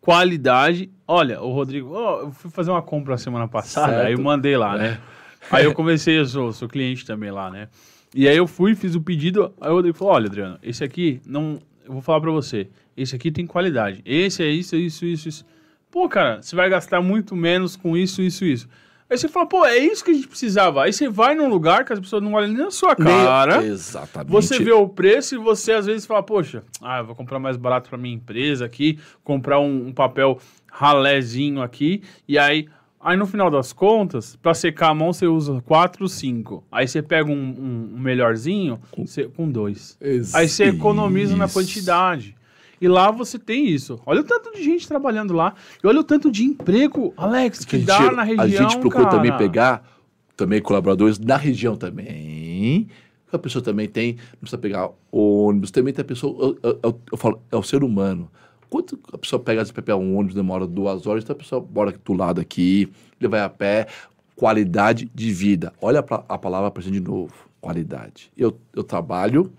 Qualidade, 0.00 0.90
olha, 1.06 1.40
o 1.40 1.52
Rodrigo, 1.52 1.92
ó, 1.92 2.22
eu 2.22 2.32
fui 2.32 2.50
fazer 2.50 2.70
uma 2.70 2.82
compra 2.82 3.16
semana 3.16 3.46
passada, 3.46 3.92
Certo. 3.92 4.06
aí 4.06 4.12
eu 4.14 4.20
mandei 4.20 4.56
lá, 4.56 4.76
né? 4.76 4.98
Aí 5.50 5.64
eu 5.64 5.74
comecei, 5.74 6.20
eu 6.20 6.24
sou, 6.24 6.52
sou 6.52 6.68
cliente 6.68 7.04
também 7.04 7.30
lá, 7.32 7.50
né? 7.50 7.68
E 8.14 8.28
aí 8.28 8.36
eu 8.36 8.46
fui, 8.46 8.76
fiz 8.76 8.94
o 8.94 9.00
pedido, 9.00 9.52
aí 9.60 9.70
o 9.70 9.74
Rodrigo 9.74 9.98
falou, 9.98 10.14
olha, 10.14 10.26
Adriano, 10.26 10.56
esse 10.62 10.84
aqui, 10.84 11.20
não, 11.26 11.58
eu 11.84 11.92
vou 11.92 12.00
falar 12.00 12.20
pra 12.20 12.30
você, 12.30 12.68
esse 12.96 13.14
aqui 13.16 13.30
tem 13.30 13.46
qualidade, 13.46 14.02
esse 14.04 14.42
é 14.42 14.48
isso, 14.48 14.76
isso, 14.76 15.04
isso, 15.04 15.28
isso. 15.28 15.44
Pô, 15.90 16.08
cara, 16.08 16.40
você 16.42 16.56
vai 16.56 16.68
gastar 16.70 17.00
muito 17.02 17.36
menos 17.36 17.76
com 17.76 17.96
isso, 17.96 18.22
isso, 18.22 18.44
isso. 18.44 18.68
Aí 19.10 19.18
você 19.18 19.28
fala, 19.28 19.44
pô, 19.44 19.66
é 19.66 19.76
isso 19.76 20.02
que 20.02 20.10
a 20.10 20.14
gente 20.14 20.26
precisava. 20.26 20.82
Aí 20.84 20.90
você 20.92 21.06
vai 21.06 21.34
num 21.34 21.46
lugar 21.46 21.84
que 21.84 21.92
as 21.92 22.00
pessoas 22.00 22.22
não 22.22 22.32
olham 22.32 22.48
nem 22.48 22.56
na 22.56 22.70
sua 22.70 22.96
cara. 22.96 23.62
Exatamente. 23.62 24.30
Você 24.32 24.58
vê 24.58 24.72
o 24.72 24.88
preço 24.88 25.34
e 25.34 25.38
você 25.38 25.72
às 25.72 25.84
vezes 25.84 26.06
fala, 26.06 26.22
poxa, 26.22 26.62
ah, 26.80 27.00
eu 27.00 27.04
vou 27.04 27.14
comprar 27.14 27.38
mais 27.38 27.58
barato 27.58 27.90
para 27.90 27.98
minha 27.98 28.14
empresa 28.14 28.64
aqui, 28.64 28.98
comprar 29.22 29.60
um, 29.60 29.88
um 29.88 29.92
papel 29.92 30.38
ralézinho 30.70 31.60
aqui, 31.60 32.02
e 32.26 32.38
aí, 32.38 32.66
aí 32.98 33.16
no 33.16 33.26
final 33.26 33.50
das 33.50 33.72
contas, 33.72 34.34
para 34.36 34.54
secar 34.54 34.88
a 34.88 34.94
mão 34.94 35.12
você 35.12 35.26
usa 35.26 35.60
quatro, 35.60 36.08
cinco. 36.08 36.64
Aí 36.72 36.88
você 36.88 37.02
pega 37.02 37.30
um, 37.30 37.34
um- 37.34 37.94
um 37.96 37.98
melhorzinho 38.00 38.80
você- 38.96 39.24
com 39.28 39.50
dois. 39.50 39.96
Ex- 40.00 40.34
Aí 40.34 40.48
você 40.48 40.64
economiza 40.64 41.36
na 41.36 41.44
isso. 41.44 41.54
quantidade. 41.54 42.34
E 42.82 42.88
lá 42.88 43.12
você 43.12 43.38
tem 43.38 43.68
isso. 43.68 44.00
Olha 44.04 44.22
o 44.22 44.24
tanto 44.24 44.52
de 44.52 44.60
gente 44.60 44.88
trabalhando 44.88 45.32
lá. 45.32 45.54
E 45.82 45.86
olha 45.86 46.00
o 46.00 46.02
tanto 46.04 46.32
de 46.32 46.42
emprego, 46.42 47.14
Alex, 47.16 47.64
que, 47.64 47.78
gente, 47.78 47.86
dá 47.86 48.10
na 48.10 48.24
região, 48.24 48.44
a 48.44 48.48
gente 48.48 48.76
procura 48.78 49.04
cara. 49.04 49.16
também 49.16 49.38
pegar 49.38 49.88
também 50.36 50.60
colaboradores 50.60 51.16
na 51.16 51.36
região 51.36 51.76
também. 51.76 52.88
A 53.32 53.38
pessoa 53.38 53.62
também 53.62 53.88
tem, 53.88 54.14
não 54.14 54.40
precisa 54.40 54.58
pegar 54.58 54.90
ônibus, 55.12 55.70
também 55.70 55.94
tem 55.94 56.02
a 56.02 56.04
pessoa, 56.04 56.58
eu, 56.60 56.80
eu, 56.82 57.00
eu, 57.12 57.16
falo, 57.16 57.40
é 57.52 57.56
o 57.56 57.62
ser 57.62 57.84
humano. 57.84 58.28
Quanto 58.68 58.98
a 59.12 59.16
pessoa 59.16 59.38
pega, 59.38 59.62
às 59.62 59.70
vezes, 59.70 59.94
um 59.94 60.16
ônibus, 60.16 60.34
demora 60.34 60.66
duas 60.66 61.06
horas, 61.06 61.22
então 61.22 61.36
a 61.36 61.38
pessoa 61.38 61.64
mora 61.72 61.92
do 61.92 62.12
lado 62.14 62.40
aqui, 62.40 62.92
ele 63.20 63.28
vai 63.28 63.42
a 63.42 63.48
pé, 63.48 63.86
qualidade 64.34 65.08
de 65.14 65.32
vida. 65.32 65.72
Olha 65.80 66.00
a, 66.00 66.36
palavra 66.36 66.68
para 66.68 66.82
de 66.82 66.98
novo, 66.98 67.32
qualidade. 67.60 68.32
Eu, 68.36 68.58
eu 68.74 68.82
trabalho, 68.82 69.52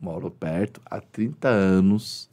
moro 0.00 0.30
perto, 0.30 0.80
há 0.88 1.00
30 1.00 1.48
anos, 1.48 2.30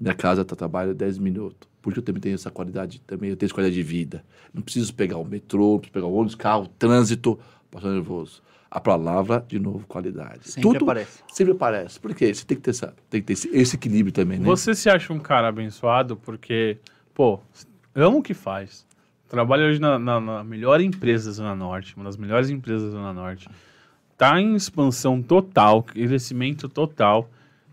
minha 0.00 0.14
casa 0.14 0.44
tá 0.44 0.56
trabalho 0.56 0.94
10 0.94 1.18
minutos. 1.18 1.68
Porque 1.82 1.98
eu 1.98 2.02
também 2.02 2.20
tenho 2.20 2.34
essa 2.34 2.50
qualidade, 2.50 3.00
também 3.06 3.30
eu 3.30 3.36
tenho 3.36 3.46
essa 3.46 3.54
qualidade 3.54 3.74
de 3.74 3.82
vida. 3.82 4.24
Não 4.52 4.62
preciso 4.62 4.94
pegar 4.94 5.16
o 5.18 5.24
metrô, 5.24 5.72
não 5.72 5.78
preciso 5.78 5.92
pegar 5.92 6.06
o 6.06 6.14
ônibus, 6.14 6.34
carro, 6.34 6.66
trânsito, 6.78 7.38
passando 7.70 7.94
nervoso. 7.94 8.42
A 8.70 8.78
palavra, 8.78 9.44
de 9.48 9.58
novo, 9.58 9.86
qualidade. 9.86 10.48
Sempre 10.48 10.62
Tudo 10.62 10.84
aparece. 10.84 11.22
Sempre 11.32 11.52
aparece. 11.54 11.98
Por 11.98 12.14
quê? 12.14 12.32
Você 12.32 12.44
tem 12.44 12.56
que 12.56 12.62
ter, 12.62 12.70
essa, 12.70 12.94
tem 13.08 13.20
que 13.20 13.26
ter 13.26 13.32
esse, 13.32 13.48
esse 13.48 13.76
equilíbrio 13.76 14.12
também, 14.12 14.38
né? 14.38 14.44
Você 14.44 14.74
se 14.74 14.88
acha 14.88 15.12
um 15.12 15.18
cara 15.18 15.48
abençoado 15.48 16.16
porque, 16.16 16.78
pô, 17.14 17.40
ama 17.94 18.18
o 18.18 18.22
que 18.22 18.34
faz. 18.34 18.86
Trabalha 19.28 19.66
hoje 19.66 19.80
na, 19.80 19.98
na, 19.98 20.20
na 20.20 20.44
melhor 20.44 20.80
empresa 20.80 21.30
da 21.30 21.32
Zona 21.32 21.56
Norte, 21.56 21.96
uma 21.96 22.04
das 22.04 22.16
melhores 22.16 22.50
empresas 22.50 22.92
da 22.92 22.98
Zona 22.98 23.12
Norte. 23.12 23.48
Tá 24.16 24.40
em 24.40 24.54
expansão 24.54 25.22
total, 25.22 25.82
crescimento 25.82 26.68
total. 26.68 27.28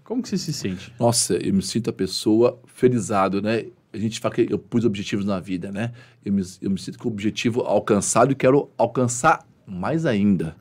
Como 0.08 0.22
que 0.22 0.30
você 0.30 0.38
se 0.38 0.53
sente? 0.53 0.93
Nossa, 0.97 1.34
eu 1.36 1.53
me 1.53 1.62
sinto 1.62 1.89
a 1.89 1.93
pessoa 1.93 2.58
felizado, 2.66 3.41
né? 3.41 3.66
A 3.91 3.97
gente 3.97 4.22
fala 4.22 4.36
que 4.36 4.47
eu 4.49 4.58
pus 4.58 4.86
objetivos 4.86 5.26
na 5.26 5.38
vida, 5.38 5.70
né? 5.70 5.91
Eu 6.24 6.32
me, 6.32 6.41
eu 6.62 6.72
me 6.72 6.80
sinto 6.80 6.97
com 6.97 7.10
o 7.10 7.12
objetivo 7.12 7.60
alcançado 7.64 8.32
e 8.32 8.36
quero 8.36 8.70
alcançar 8.78 9.45
mais 9.68 10.05
ainda. 10.05 10.55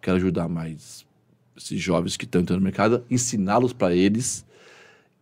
Quero 0.00 0.18
ajudar 0.18 0.48
mais 0.48 1.04
esses 1.56 1.80
jovens 1.80 2.16
que 2.16 2.24
estão 2.26 2.40
entrando 2.40 2.60
no 2.60 2.64
mercado, 2.64 3.04
ensiná-los 3.10 3.72
para 3.72 3.92
eles 3.92 4.46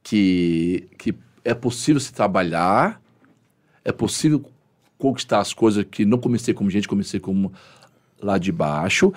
que, 0.03 0.87
que 0.99 1.15
é 1.43 1.55
possível 1.55 2.01
se 2.01 2.13
trabalhar, 2.13 3.01
é 3.83 3.93
possível 3.93 4.45
conquistar 4.99 5.41
as 5.41 5.55
coisas 5.55 5.87
que 5.91 6.05
não 6.05 6.19
comecei 6.19 6.53
como 6.53 6.69
gente, 6.69 6.87
comecei 6.87 7.19
como 7.19 7.51
lá 8.21 8.37
de 8.37 8.53
baixo. 8.53 9.11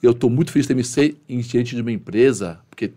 Eu 0.00 0.12
estou 0.12 0.30
muito 0.30 0.52
feliz 0.52 0.64
de 0.64 0.68
ter 0.68 0.76
me 0.76 0.84
ser 0.84 1.16
gerente 1.28 1.74
de 1.74 1.80
uma 1.80 1.90
empresa, 1.90 2.60
porque 2.70 2.92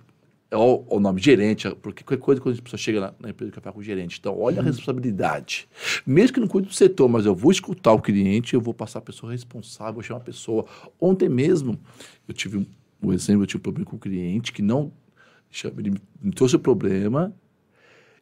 é 0.50 0.56
o, 0.56 1.00
nome 1.00 1.22
gerente, 1.22 1.70
porque 1.82 2.04
qualquer 2.04 2.24
coisa 2.24 2.42
quando 2.42 2.58
a 2.58 2.62
pessoa 2.62 2.78
chega 2.78 3.02
na, 3.02 3.14
na 3.20 3.30
empresa 3.32 3.52
que 3.52 3.60
falar 3.60 3.74
com 3.74 3.80
o 3.80 3.84
gerente. 3.84 4.18
Então, 4.18 4.40
olha 4.40 4.60
a 4.60 4.62
uhum. 4.62 4.68
responsabilidade. 4.68 5.68
Mesmo 6.06 6.36
que 6.36 6.40
não 6.40 6.48
cuide 6.48 6.70
do 6.70 6.74
setor, 6.74 7.10
mas 7.10 7.26
eu 7.26 7.36
vou 7.36 7.52
escutar 7.52 7.92
o 7.92 8.02
cliente, 8.02 8.54
eu 8.54 8.62
vou 8.62 8.74
passar 8.74 9.00
a 9.00 9.02
pessoa 9.02 9.34
responsável, 9.34 9.96
vou 9.96 10.04
chamar 10.04 10.22
a 10.22 10.24
pessoa. 10.24 10.66
Ontem 11.02 11.28
mesmo, 11.28 11.78
eu 12.28 12.34
tive 12.34 12.58
um, 12.58 12.66
um 13.04 13.12
exemplo, 13.12 13.44
eu 13.44 13.48
tive 13.48 13.60
um 13.60 13.64
problema 13.64 13.90
com 13.90 13.98
o 13.98 14.00
cliente 14.00 14.54
que 14.54 14.62
não. 14.62 14.92
Ele 15.78 15.96
me 16.22 16.32
trouxe 16.32 16.56
o 16.56 16.60
problema. 16.60 17.36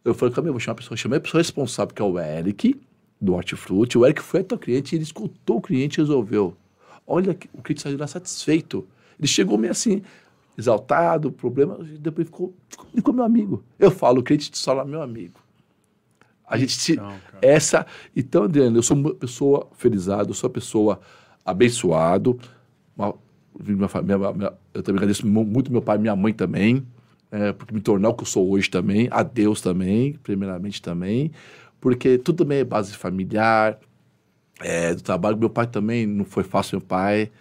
Eu 0.04 0.16
falei, 0.16 0.34
calma, 0.34 0.50
eu 0.50 0.54
vou 0.54 0.60
chamar 0.60 0.74
a 0.74 0.78
pessoa. 0.78 0.98
chamei 0.98 1.18
a 1.20 1.22
pessoa 1.22 1.42
responsável, 1.42 1.94
que 1.94 2.02
é 2.02 2.06
o 2.06 2.20
Eric, 2.20 2.80
do 3.22 3.34
Hortifruti. 3.34 4.00
O 4.00 4.06
Eric 4.06 4.22
foi 4.22 4.40
até 4.40 4.56
o 4.56 4.60
cliente, 4.60 4.96
ele 4.96 5.04
escutou 5.04 5.58
o 5.58 5.62
cliente 5.62 6.00
e 6.00 6.02
resolveu. 6.02 6.58
Olha, 7.06 7.38
o 7.54 7.62
cliente 7.62 7.84
saiu 7.84 8.00
lá 8.00 8.08
satisfeito. 8.08 8.88
Ele 9.20 9.28
chegou 9.28 9.58
meio 9.58 9.72
assim, 9.72 10.02
exaltado, 10.58 11.32
problema, 11.32 11.78
depois 12.00 12.28
ficou, 12.28 12.54
ficou 12.94 13.14
meu 13.14 13.24
amigo. 13.24 13.64
Eu 13.78 13.92
falo, 13.92 14.20
o 14.20 14.24
crente 14.24 14.50
te 14.50 14.64
fala 14.64 14.86
meu 14.86 15.02
amigo. 15.02 15.40
A 16.48 16.58
gente 16.58 16.78
te, 16.78 16.96
Não, 16.96 17.16
essa, 17.42 17.86
então, 18.16 18.44
Adriano, 18.44 18.78
eu 18.78 18.84
sou 18.84 18.96
uma 18.96 19.14
pessoa 19.14 19.68
felizada, 19.76 20.30
eu 20.30 20.34
sou 20.34 20.48
uma 20.48 20.54
pessoa 20.54 21.00
abençoado. 21.44 22.40
Uma, 22.96 23.16
minha, 23.60 23.90
minha, 24.04 24.34
minha, 24.34 24.54
eu 24.74 24.84
também 24.84 24.98
agradeço 24.98 25.28
muito 25.28 25.72
meu 25.72 25.82
pai 25.82 25.98
e 25.98 26.02
minha 26.02 26.16
mãe 26.16 26.34
também, 26.34 26.86
é, 27.32 27.52
porque 27.52 27.74
me 27.74 27.82
tornar 27.82 28.10
o 28.10 28.14
que 28.14 28.24
eu 28.24 28.28
sou 28.28 28.50
hoje 28.50 28.70
também, 28.70 29.08
a 29.12 29.24
Deus 29.24 29.60
também, 29.60 30.14
primeiramente 30.14 30.82
também, 30.82 31.32
porque 31.82 32.18
tudo 32.18 32.44
também 32.44 32.60
é 32.60 32.64
base 32.64 32.96
familiar, 32.96 33.80
é, 34.62 34.94
do 34.94 35.02
trabalho. 35.02 35.38
Meu 35.38 35.50
pai 35.50 35.68
também 35.68 36.06
não 36.06 36.26
foi 36.26 36.44
fácil, 36.44 36.78
meu 36.78 36.88
pai 36.88 37.32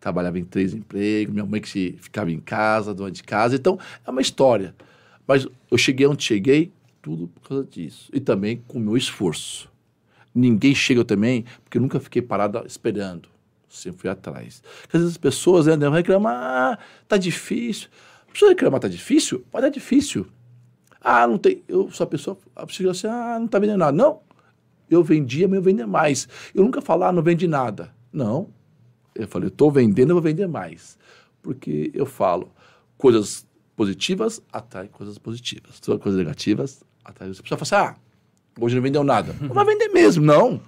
trabalhava 0.00 0.38
em 0.38 0.44
três 0.44 0.72
empregos, 0.72 1.32
minha 1.32 1.44
mãe 1.44 1.60
que 1.60 1.96
ficava 2.00 2.32
em 2.32 2.40
casa, 2.40 2.94
dona 2.94 3.10
de 3.10 3.22
casa. 3.22 3.54
Então, 3.54 3.78
é 4.04 4.10
uma 4.10 4.22
história. 4.22 4.74
Mas 5.26 5.46
eu 5.70 5.78
cheguei 5.78 6.06
onde 6.06 6.24
cheguei, 6.24 6.72
tudo 7.02 7.28
por 7.28 7.48
causa 7.48 7.64
disso. 7.64 8.10
E 8.12 8.18
também 8.18 8.62
com 8.66 8.78
o 8.78 8.80
meu 8.80 8.96
esforço. 8.96 9.70
Ninguém 10.34 10.74
chega 10.74 11.04
também, 11.04 11.44
porque 11.62 11.78
eu 11.78 11.82
nunca 11.82 12.00
fiquei 12.00 12.22
parado 12.22 12.64
esperando. 12.66 13.28
Sempre 13.68 14.00
fui 14.00 14.10
atrás. 14.10 14.62
Porque 14.82 14.96
às 14.96 15.02
vezes 15.02 15.14
as 15.14 15.18
pessoas 15.18 15.66
né, 15.66 15.88
reclamar, 15.88 16.34
ah, 16.34 16.78
tá 17.06 17.16
difícil. 17.16 17.88
A 18.28 18.32
pessoa 18.32 18.50
reclamar, 18.50 18.80
tá 18.80 18.88
difícil? 18.88 19.44
Pode 19.50 19.66
é 19.66 19.70
difícil. 19.70 20.26
Ah, 21.00 21.26
não 21.26 21.38
tem. 21.38 21.62
Eu 21.68 21.90
sou 21.90 22.04
a 22.04 22.06
pessoa, 22.06 22.38
a 22.54 22.66
pessoa 22.66 22.90
assim, 22.90 23.06
ah, 23.06 23.38
não 23.38 23.46
tá 23.46 23.58
vendendo 23.58 23.78
nada. 23.78 23.92
Não. 23.92 24.20
Eu 24.88 25.04
vendia, 25.04 25.46
mas 25.46 25.56
eu 25.56 25.62
vendia 25.62 25.86
mais. 25.86 26.28
Eu 26.54 26.64
nunca 26.64 26.80
falar, 26.80 27.08
ah, 27.08 27.12
não 27.12 27.22
vende 27.22 27.46
nada. 27.46 27.94
Não. 28.12 28.48
Eu 29.14 29.28
falei, 29.28 29.48
estou 29.48 29.70
vendendo, 29.70 30.10
eu 30.10 30.14
vou 30.14 30.22
vender 30.22 30.46
mais. 30.46 30.98
Porque 31.42 31.90
eu 31.94 32.06
falo, 32.06 32.52
coisas 32.96 33.46
positivas 33.76 34.42
atraem 34.52 34.88
coisas 34.88 35.18
positivas. 35.18 35.80
Coisas 35.80 36.16
negativas 36.16 36.82
atraem... 37.04 37.32
A 37.32 37.42
pessoa 37.42 37.58
fala 37.58 37.86
assim, 37.86 37.96
ah, 37.96 37.96
hoje 38.60 38.74
não 38.74 38.82
vendeu 38.82 39.02
nada. 39.02 39.34
Não 39.40 39.54
vai 39.54 39.64
vender 39.64 39.88
mesmo, 39.88 40.24
não. 40.24 40.60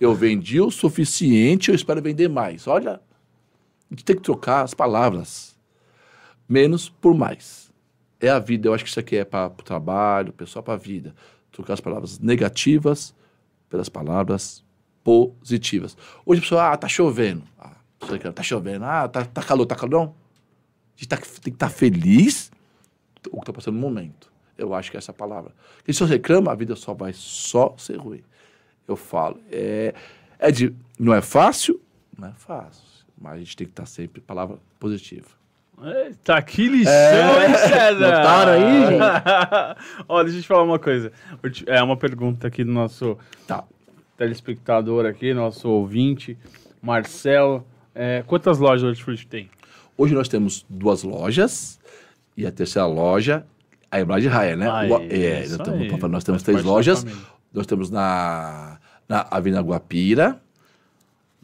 Eu 0.00 0.14
vendi 0.14 0.60
o 0.60 0.70
suficiente, 0.70 1.70
eu 1.70 1.74
espero 1.74 2.02
vender 2.02 2.28
mais. 2.28 2.66
Olha, 2.66 3.00
a 3.90 3.94
gente 3.94 4.04
tem 4.04 4.16
que 4.16 4.22
trocar 4.22 4.62
as 4.62 4.74
palavras. 4.74 5.56
Menos 6.48 6.88
por 6.88 7.14
mais. 7.14 7.72
É 8.20 8.28
a 8.28 8.38
vida. 8.38 8.68
Eu 8.68 8.74
acho 8.74 8.84
que 8.84 8.90
isso 8.90 9.00
aqui 9.00 9.16
é 9.16 9.24
para 9.24 9.46
o 9.46 9.62
trabalho, 9.62 10.32
pessoal, 10.32 10.62
para 10.62 10.74
a 10.74 10.76
vida. 10.76 11.14
Trocar 11.50 11.74
as 11.74 11.80
palavras 11.80 12.18
negativas 12.18 13.14
pelas 13.70 13.88
palavras 13.88 14.64
positivas. 15.02 15.96
Hoje 16.24 16.40
a 16.40 16.42
pessoa, 16.42 16.72
ah, 16.72 16.76
tá 16.76 16.88
chovendo. 16.88 17.42
Ah, 17.58 17.76
Tá 18.34 18.42
chovendo, 18.42 18.84
ah, 18.84 19.08
tá, 19.08 19.24
tá 19.24 19.42
calor, 19.42 19.66
tá 19.66 19.74
calor. 19.74 19.90
Não. 19.90 20.02
A 20.04 20.98
gente 20.98 21.08
tá, 21.08 21.16
tem 21.16 21.26
que 21.26 21.50
estar 21.50 21.68
tá 21.68 21.72
feliz 21.72 22.50
o 23.30 23.40
que 23.40 23.46
tá 23.46 23.52
passando 23.52 23.74
no 23.74 23.80
momento. 23.80 24.30
Eu 24.56 24.74
acho 24.74 24.90
que 24.90 24.96
é 24.96 24.98
essa 24.98 25.12
palavra. 25.12 25.52
Porque 25.76 25.92
se 25.92 26.00
você 26.00 26.14
reclama, 26.14 26.52
a 26.52 26.54
vida 26.54 26.74
só 26.76 26.94
vai 26.94 27.12
só 27.12 27.74
ser 27.76 27.96
ruim. 27.96 28.22
Eu 28.88 28.96
falo, 28.96 29.40
é, 29.50 29.94
é 30.38 30.50
de, 30.50 30.74
não 30.98 31.12
é 31.12 31.20
fácil, 31.20 31.80
não 32.16 32.28
é 32.28 32.32
fácil, 32.32 32.84
mas 33.20 33.34
a 33.34 33.38
gente 33.38 33.56
tem 33.56 33.66
que 33.66 33.72
estar 33.72 33.82
tá 33.82 33.86
sempre 33.86 34.20
palavra 34.20 34.58
positiva. 34.78 35.28
Eita, 35.82 36.40
que 36.40 36.68
lição, 36.68 36.92
é, 36.92 37.48
hein, 37.48 37.54
César? 37.54 37.98
Notaram 37.98 38.52
aí, 38.52 38.86
gente? 38.86 40.04
Ó, 40.08 40.22
deixa 40.22 40.38
eu 40.38 40.42
te 40.42 40.48
falar 40.48 40.62
uma 40.62 40.78
coisa. 40.78 41.12
É 41.66 41.82
uma 41.82 41.96
pergunta 41.98 42.46
aqui 42.46 42.64
do 42.64 42.72
nosso 42.72 43.18
tá. 43.46 43.62
telespectador 44.16 45.04
aqui, 45.04 45.34
nosso 45.34 45.68
ouvinte, 45.68 46.38
Marcelo. 46.80 47.66
É, 47.98 48.22
quantas 48.26 48.58
lojas 48.58 48.82
o 48.82 48.88
Hortifruti 48.88 49.26
tem? 49.26 49.48
Hoje 49.96 50.14
nós 50.14 50.28
temos 50.28 50.66
duas 50.68 51.02
lojas 51.02 51.80
e 52.36 52.46
a 52.46 52.52
terceira 52.52 52.86
loja, 52.86 53.46
a 53.90 53.98
Ebrade 53.98 54.28
Raia, 54.28 54.54
né? 54.54 54.68
Ah, 54.68 54.82
o, 54.84 55.02
é, 55.08 55.46
nós, 55.48 55.56
temos, 55.56 56.10
nós 56.10 56.24
temos 56.24 56.42
três 56.42 56.62
lojas. 56.62 57.06
Nós 57.54 57.66
temos 57.66 57.90
na, 57.90 58.78
na 59.08 59.26
Avenida 59.30 59.62
Guapira, 59.62 60.38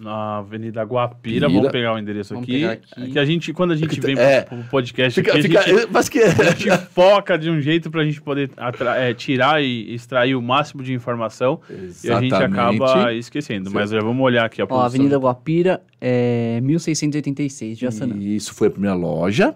na 0.02 0.38
Avenida 0.38 0.82
Guapira. 0.82 1.48
Vamos 1.48 1.70
pegar 1.70 1.94
o 1.94 1.98
endereço 1.98 2.36
aqui, 2.36 2.64
aqui. 2.64 3.12
Que 3.12 3.18
a 3.18 3.24
gente, 3.24 3.52
quando 3.52 3.72
a 3.72 3.76
gente 3.76 4.00
vem 4.00 4.18
é, 4.18 4.42
pro, 4.42 4.58
podcast 4.64 5.20
fica, 5.20 5.32
aqui, 5.32 5.42
fica, 5.42 5.60
a, 5.60 5.62
gente, 5.62 5.88
mas 5.90 6.08
que... 6.08 6.18
a 6.20 6.50
gente 6.50 6.70
foca 6.92 7.38
de 7.38 7.48
um 7.48 7.60
jeito 7.60 7.90
para 7.90 8.02
a 8.02 8.04
gente 8.04 8.20
poder 8.20 8.50
é, 8.96 9.14
tirar 9.14 9.62
e 9.62 9.94
extrair 9.94 10.34
o 10.34 10.42
máximo 10.42 10.82
de 10.82 10.92
informação 10.92 11.60
Exatamente. 11.70 12.06
e 12.06 12.10
a 12.10 12.20
gente 12.20 12.34
acaba 12.34 13.12
esquecendo. 13.14 13.70
Sim. 13.70 13.74
Mas 13.74 13.90
já 13.90 14.00
vamos 14.00 14.22
olhar 14.24 14.44
aqui 14.44 14.60
a 14.60 14.66
Ó, 14.68 14.80
Avenida 14.80 15.16
Guapira 15.16 15.82
é 16.00 16.60
1686, 16.62 17.78
já 17.78 17.90
sabe. 17.90 18.34
Isso 18.34 18.52
foi 18.54 18.68
a 18.68 18.70
primeira 18.70 18.96
loja. 18.96 19.54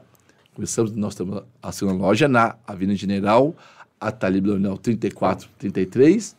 Começamos, 0.54 0.92
nós 0.92 1.14
temos 1.14 1.42
a 1.62 1.72
segunda 1.72 1.98
loja 1.98 2.28
na 2.28 2.56
Avenida 2.66 2.96
General 2.96 3.54
Atalib 4.00 4.46
Leonel 4.46 4.76
34, 4.78 5.48
33, 5.58 6.36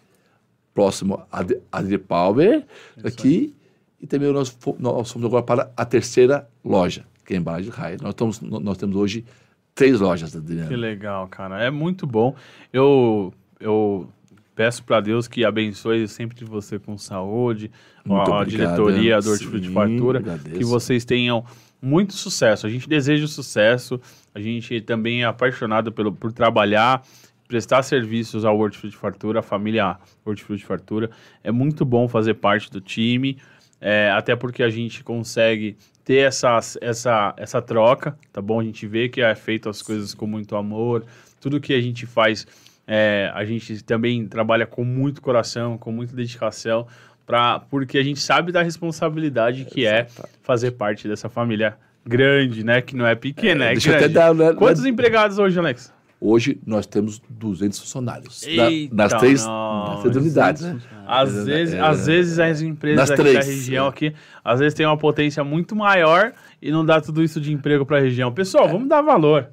próximo 0.74 1.22
a 1.32 1.44
Adri 1.72 1.98
Power, 1.98 2.64
aqui. 3.04 3.54
E 4.02 4.08
também 4.08 4.32
nós, 4.32 4.56
nós 4.80 5.12
fomos 5.12 5.26
agora 5.26 5.44
para 5.44 5.72
a 5.76 5.86
terceira 5.86 6.48
loja, 6.64 7.06
que 7.26 7.34
é 7.34 7.38
em 7.38 7.42
Barra 7.42 7.62
de 7.62 7.70
Raia. 7.70 7.98
Nós, 8.02 8.12
estamos, 8.12 8.42
nós 8.42 8.78
temos 8.78 8.96
hoje 8.96 9.26
três 9.74 10.00
lojas, 10.00 10.36
Adriano. 10.36 10.68
Que 10.68 10.76
legal, 10.76 11.28
cara. 11.28 11.64
É 11.64 11.70
muito 11.70 12.06
bom. 12.06 12.36
Eu, 12.72 13.34
eu 13.60 14.08
peço 14.56 14.84
para 14.84 15.00
Deus 15.00 15.28
que 15.28 15.46
abençoe 15.46 16.08
sempre 16.08 16.44
você 16.44 16.80
com 16.80 16.98
saúde, 16.98 17.72
muito 18.04 18.34
a, 18.34 18.42
a 18.42 18.46
diretoria 18.46 19.20
do 19.20 19.32
Hortifruti 19.32 19.70
Fartura, 19.70 20.22
que 20.56 20.64
vocês 20.64 21.06
tenham 21.06 21.46
muito 21.82 22.14
sucesso. 22.14 22.66
A 22.66 22.70
gente 22.70 22.90
deseja 22.90 23.28
sucesso, 23.28 24.02
a 24.34 24.40
gente 24.40 24.82
também 24.82 25.22
é 25.22 25.26
apaixonado 25.26 25.92
pelo, 25.92 26.12
por 26.12 26.34
trabalhar, 26.34 27.04
prestar 27.48 27.84
serviços 27.84 28.44
ao 28.46 28.58
Hortifruti 28.60 28.98
Fartura, 28.98 29.40
a 29.40 29.44
família 29.44 29.98
Hortifruti 30.26 30.66
Fartura. 30.66 31.12
É 31.44 31.52
muito 31.52 31.86
bom 31.86 32.08
fazer 32.08 32.34
parte 32.34 32.72
do 32.72 32.82
time. 32.82 33.38
É, 33.80 34.12
até 34.12 34.36
porque 34.36 34.64
a 34.64 34.70
gente 34.70 35.04
consegue 35.04 35.78
ter 36.04 36.20
essa, 36.20 36.60
essa, 36.82 37.34
essa 37.38 37.62
troca, 37.62 38.18
tá 38.32 38.42
bom? 38.42 38.60
A 38.60 38.64
gente 38.64 38.88
vê 38.88 39.10
que 39.10 39.22
é 39.22 39.36
feito 39.36 39.70
as 39.70 39.82
coisas 39.82 40.14
com 40.14 40.26
muito 40.26 40.56
amor, 40.56 41.06
tudo 41.40 41.60
que 41.60 41.74
a 41.74 41.82
gente 41.82 42.06
faz, 42.06 42.48
é, 42.88 43.30
a 43.34 43.44
gente 43.44 43.84
também 43.84 44.26
trabalha 44.28 44.66
com 44.66 44.84
muito 44.84 45.22
coração, 45.22 45.78
com 45.78 45.92
muita 45.92 46.16
dedicação, 46.16 46.88
pra, 47.26 47.60
porque 47.60 47.98
a 47.98 48.04
gente 48.04 48.20
sabe 48.20 48.52
da 48.52 48.62
responsabilidade 48.62 49.66
que 49.66 49.86
é 49.86 50.08
fazer 50.42 50.72
parte 50.72 51.08
dessa 51.08 51.28
família 51.30 51.78
grande, 52.06 52.64
né? 52.64 52.82
Que 52.82 52.96
não 52.96 53.06
é 53.06 53.14
pequena, 53.14 53.66
é, 53.66 53.74
é 53.74 53.76
grande. 53.76 54.08
dar, 54.08 54.34
né, 54.34 54.54
Quantos 54.54 54.86
empregados 54.86 55.38
hoje, 55.38 55.60
Alex? 55.60 55.94
Hoje 56.20 56.60
nós 56.66 56.88
temos 56.88 57.22
200 57.30 57.78
funcionários. 57.80 58.42
Eita, 58.44 58.96
Na- 58.96 59.04
nas, 59.04 59.14
três, 59.20 59.46
nós. 59.46 59.90
nas 59.90 60.02
três 60.02 60.16
unidades, 60.16 60.62
né? 60.64 60.80
Às 61.06 61.36
É, 61.38 61.44
vezes, 61.44 61.74
é, 61.76 61.80
às 61.80 62.06
vezes 62.08 62.40
as 62.40 62.62
empresas 62.62 63.12
aqui 63.12 63.22
três, 63.22 63.36
da 63.46 63.52
região 63.52 63.86
é. 63.86 63.90
aqui, 63.90 64.14
às 64.44 64.60
vezes 64.60 64.74
tem 64.74 64.86
uma 64.86 64.98
potência 64.98 65.44
muito 65.44 65.76
maior 65.76 66.34
e 66.62 66.72
não 66.72 66.84
dá 66.84 67.00
tudo 67.00 67.24
isso 67.24 67.40
de 67.40 67.54
emprego 67.54 67.86
para 67.86 67.98
a 67.98 68.02
região. 68.02 68.32
Pessoal, 68.32 68.68
vamos 68.68 68.88
dar 68.90 69.02
valor. 69.04 69.50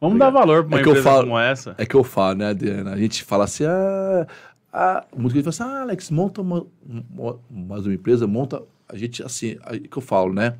Vamos 0.00 0.18
dar 0.18 0.30
valor 0.30 0.64
para 0.64 0.68
uma 0.76 0.78
É 0.78 0.82
que 0.82 0.88
eu 0.88 0.92
empresa 0.92 1.10
falo- 1.10 1.22
como 1.24 1.38
essa. 1.38 1.74
É 1.76 1.84
que 1.84 1.94
eu 1.94 2.04
falo, 2.04 2.38
né, 2.38 2.46
Adriana? 2.50 2.92
A 2.92 2.96
gente 2.96 3.22
fala 3.24 3.44
assim, 3.44 3.64
ah, 3.66 4.26
ah 4.72 5.04
muita 5.14 5.34
gente 5.36 5.52
fala 5.52 5.70
assim, 5.70 5.76
ah, 5.78 5.82
Alex, 5.82 6.10
monta 6.10 6.40
uma, 6.40 6.64
uma- 7.10 7.38
mais 7.50 7.84
uma 7.84 7.92
empresa, 7.94 8.26
monta. 8.26 8.62
A 8.88 8.96
gente, 8.96 9.22
assim, 9.22 9.56
aí 9.64 9.80
que 9.80 9.98
eu 9.98 10.02
falo, 10.02 10.32
né? 10.32 10.54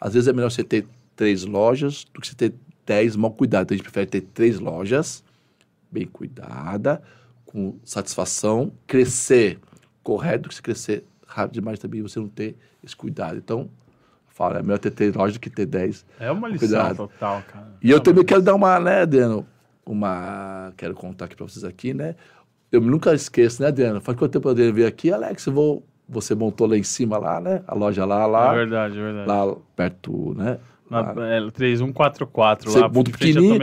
Às 0.00 0.14
vezes 0.14 0.28
é 0.28 0.32
melhor 0.32 0.50
você 0.50 0.62
ter 0.62 0.86
três 1.16 1.44
lojas 1.44 2.04
do 2.14 2.20
que 2.20 2.28
você 2.28 2.34
ter 2.36 2.54
dez 2.86 3.16
mal 3.16 3.30
cuidadas. 3.32 3.64
Então 3.66 3.74
a 3.74 3.76
gente 3.78 3.84
prefere 3.84 4.06
ter 4.06 4.20
três 4.22 4.58
lojas, 4.58 5.22
bem 5.90 6.06
cuidada, 6.06 7.02
com 7.44 7.76
satisfação, 7.84 8.72
crescer 8.86 9.58
correto 10.02 10.48
que 10.48 10.54
você 10.54 10.62
crescer 10.62 11.04
rápido 11.26 11.54
demais 11.54 11.78
também 11.78 12.02
você 12.02 12.18
não 12.18 12.28
ter 12.28 12.56
esse 12.82 12.96
cuidado. 12.96 13.36
Então, 13.38 13.60
eu 13.60 13.68
falo, 14.28 14.56
é 14.56 14.62
melhor 14.62 14.78
ter 14.78 14.90
três 14.90 15.14
lojas 15.14 15.34
do 15.36 15.40
que 15.40 15.48
ter 15.50 15.66
dez 15.66 16.04
É 16.18 16.30
uma 16.30 16.48
lição 16.48 16.68
Cuidado. 16.68 16.96
total, 16.96 17.42
cara. 17.50 17.72
e 17.82 17.90
eu 17.90 17.96
Não, 17.98 18.02
também 18.02 18.24
quero 18.24 18.42
dar 18.42 18.54
uma, 18.54 18.78
né, 18.80 19.02
Adriano? 19.02 19.46
Uma. 19.84 20.72
Quero 20.76 20.94
contar 20.94 21.26
aqui 21.26 21.36
pra 21.36 21.46
vocês 21.46 21.64
aqui, 21.64 21.92
né? 21.92 22.14
Eu 22.70 22.80
nunca 22.80 23.12
esqueço, 23.14 23.60
né, 23.62 23.68
Adriano? 23.68 24.00
Faz 24.00 24.16
quanto 24.16 24.32
tempo 24.32 24.48
Adriano 24.48 24.72
veio 24.74 24.86
aqui, 24.86 25.12
Alex? 25.12 25.46
Eu 25.46 25.52
vou. 25.52 25.86
Você 26.08 26.34
montou 26.34 26.66
lá 26.66 26.76
em 26.76 26.82
cima, 26.82 27.16
lá, 27.18 27.40
né? 27.40 27.62
A 27.66 27.74
loja 27.74 28.04
lá, 28.04 28.22
É 28.22 28.26
lá. 28.26 28.54
verdade, 28.54 28.98
é 28.98 29.02
verdade. 29.02 29.28
lá 29.28 29.56
perto, 29.76 30.34
né? 30.34 30.58
Na, 30.92 31.00
Lá. 31.00 31.26
é, 31.26 31.50
3144, 31.50 32.70
Você 32.70 32.78
lá 32.78 32.86
a 32.86 32.90
pequenininho. 32.90 33.58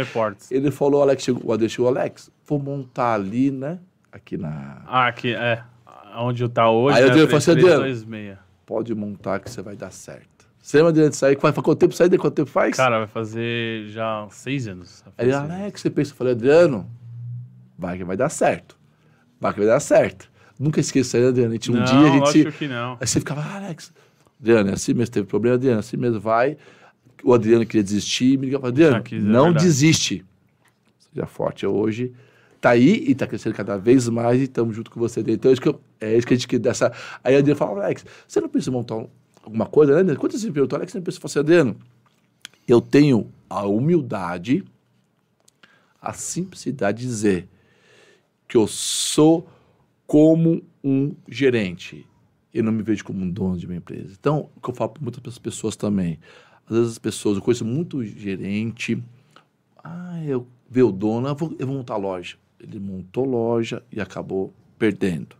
Ele 0.49 0.71
falou, 0.71 1.03
Alex, 1.03 1.23
chegou, 1.23 1.43
o 1.45 1.53
Adriano 1.53 1.69
chegou, 1.69 1.87
Alex, 1.87 2.31
vou 2.43 2.57
montar 2.57 3.13
ali, 3.13 3.51
né? 3.51 3.77
Aqui 4.11 4.35
na. 4.35 4.81
Ah, 4.87 5.05
aqui, 5.07 5.35
é. 5.35 5.61
Onde 6.17 6.49
tá 6.49 6.71
hoje, 6.71 6.97
Aí 6.97 7.03
né? 7.03 7.11
eu 7.11 7.27
falei 7.27 7.37
assim, 7.37 7.51
Adriano. 7.51 7.83
3326. 7.83 8.37
Pode 8.65 8.95
montar 8.95 9.39
que 9.39 9.51
você 9.51 9.61
vai 9.61 9.75
dar 9.75 9.91
certo. 9.91 10.27
Você 10.59 10.77
lembra, 10.77 10.89
Adriano, 10.89 11.11
disso 11.11 11.25
aí? 11.25 11.35
Faz, 11.35 11.53
quanto 11.55 11.75
tempo 11.75 11.93
sai? 11.93 12.09
Quanto 12.09 12.33
tempo 12.33 12.49
faz? 12.49 12.75
Cara, 12.75 12.97
vai 12.97 13.07
fazer 13.07 13.85
já 13.89 14.27
seis 14.31 14.67
anos. 14.67 15.03
Aí. 15.15 15.31
Alex, 15.31 15.81
você 15.81 15.89
pensa, 15.91 16.11
eu 16.11 16.15
falei, 16.15 16.33
Adriano, 16.33 16.89
vai 17.77 17.95
que 17.95 18.03
vai 18.03 18.17
dar 18.17 18.29
certo. 18.29 18.75
Vai 19.39 19.53
que 19.53 19.59
vai 19.59 19.67
dar 19.67 19.79
certo. 19.79 20.29
Nunca 20.59 20.79
esqueça, 20.79 21.19
né, 21.19 21.27
Adriano? 21.27 21.51
A 21.51 21.53
gente, 21.53 21.71
um 21.71 21.75
não, 21.75 21.85
dia 21.85 22.23
a 22.23 22.31
gente. 22.31 22.51
que 22.57 22.67
não. 22.67 22.97
Aí 22.99 23.07
você 23.07 23.19
ficava, 23.19 23.41
ah, 23.41 23.55
Alex, 23.57 23.93
Adriano, 24.39 24.69
é 24.69 24.73
assim 24.73 24.93
mesmo, 24.93 25.13
teve 25.13 25.27
problema, 25.27 25.55
Adriano, 25.55 25.77
é 25.77 25.79
assim 25.79 25.97
mesmo, 25.97 26.19
vai. 26.19 26.57
O 27.23 27.33
Adriano 27.33 27.65
queria 27.65 27.83
desistir, 27.83 28.37
me 28.37 28.45
ligava, 28.45 28.67
Adriano, 28.69 28.97
é 28.97 29.01
não 29.19 29.47
desiste. 29.63 30.25
Seja 31.13 31.25
forte 31.25 31.65
hoje. 31.65 32.13
Tá 32.61 32.71
aí 32.71 33.05
e 33.07 33.15
tá 33.15 33.25
crescendo 33.25 33.55
cada 33.55 33.77
vez 33.77 34.07
mais 34.09 34.39
e 34.39 34.43
estamos 34.43 34.75
junto 34.75 34.91
com 34.91 34.99
você. 34.99 35.21
Então, 35.21 35.49
é 35.49 35.53
isso 35.53 35.61
que, 35.61 35.69
eu- 35.69 35.79
é 35.99 36.17
isso 36.17 36.27
que 36.27 36.33
a 36.33 36.37
gente 36.37 36.47
quer 36.47 36.59
dessa. 36.59 36.91
Aí 37.23 37.35
Adriano 37.35 37.57
falava, 37.57 37.83
Alex, 37.85 38.05
você 38.27 38.41
não 38.41 38.49
pensa 38.49 38.69
em 38.69 38.73
montar 38.73 38.95
um- 38.97 39.07
alguma 39.43 39.65
coisa, 39.65 40.03
né? 40.03 40.15
Quando 40.15 40.33
você 40.37 40.45
me 40.47 40.51
perguntou, 40.53 40.75
Alex, 40.77 40.91
você 40.91 40.97
não 40.97 41.03
pensa 41.05 41.17
em 41.17 41.21
fazer, 41.21 41.39
Adriano? 41.39 41.75
Eu 42.67 42.81
tenho 42.81 43.31
a 43.49 43.65
humildade, 43.65 44.63
a 46.01 46.13
simplicidade 46.13 47.01
de 47.01 47.07
dizer 47.07 47.47
que 48.47 48.57
eu 48.57 48.67
sou 48.67 49.47
como 50.07 50.61
um 50.83 51.13
gerente. 51.27 52.05
Eu 52.53 52.63
não 52.63 52.71
me 52.71 52.81
vejo 52.83 53.03
como 53.03 53.23
um 53.23 53.29
dono 53.29 53.57
de 53.57 53.65
uma 53.65 53.75
empresa. 53.75 54.15
Então, 54.19 54.49
o 54.55 54.59
que 54.61 54.69
eu 54.69 54.73
falo 54.75 54.91
para 54.91 55.03
muitas 55.03 55.37
pessoas 55.37 55.75
também. 55.75 56.19
Às 56.69 56.77
vezes 56.77 56.91
as 56.93 56.99
pessoas, 56.99 57.37
eu 57.37 57.41
conheço 57.41 57.65
muito 57.65 58.03
gerente. 58.03 59.01
Ah, 59.83 60.23
eu 60.23 60.47
ver 60.69 60.83
o 60.83 60.91
dono, 60.91 61.27
eu 61.27 61.35
vou, 61.35 61.55
eu 61.57 61.65
vou 61.65 61.77
montar 61.77 61.97
loja. 61.97 62.37
Ele 62.59 62.79
montou 62.79 63.25
loja 63.25 63.83
e 63.91 63.99
acabou 63.99 64.53
perdendo. 64.77 65.35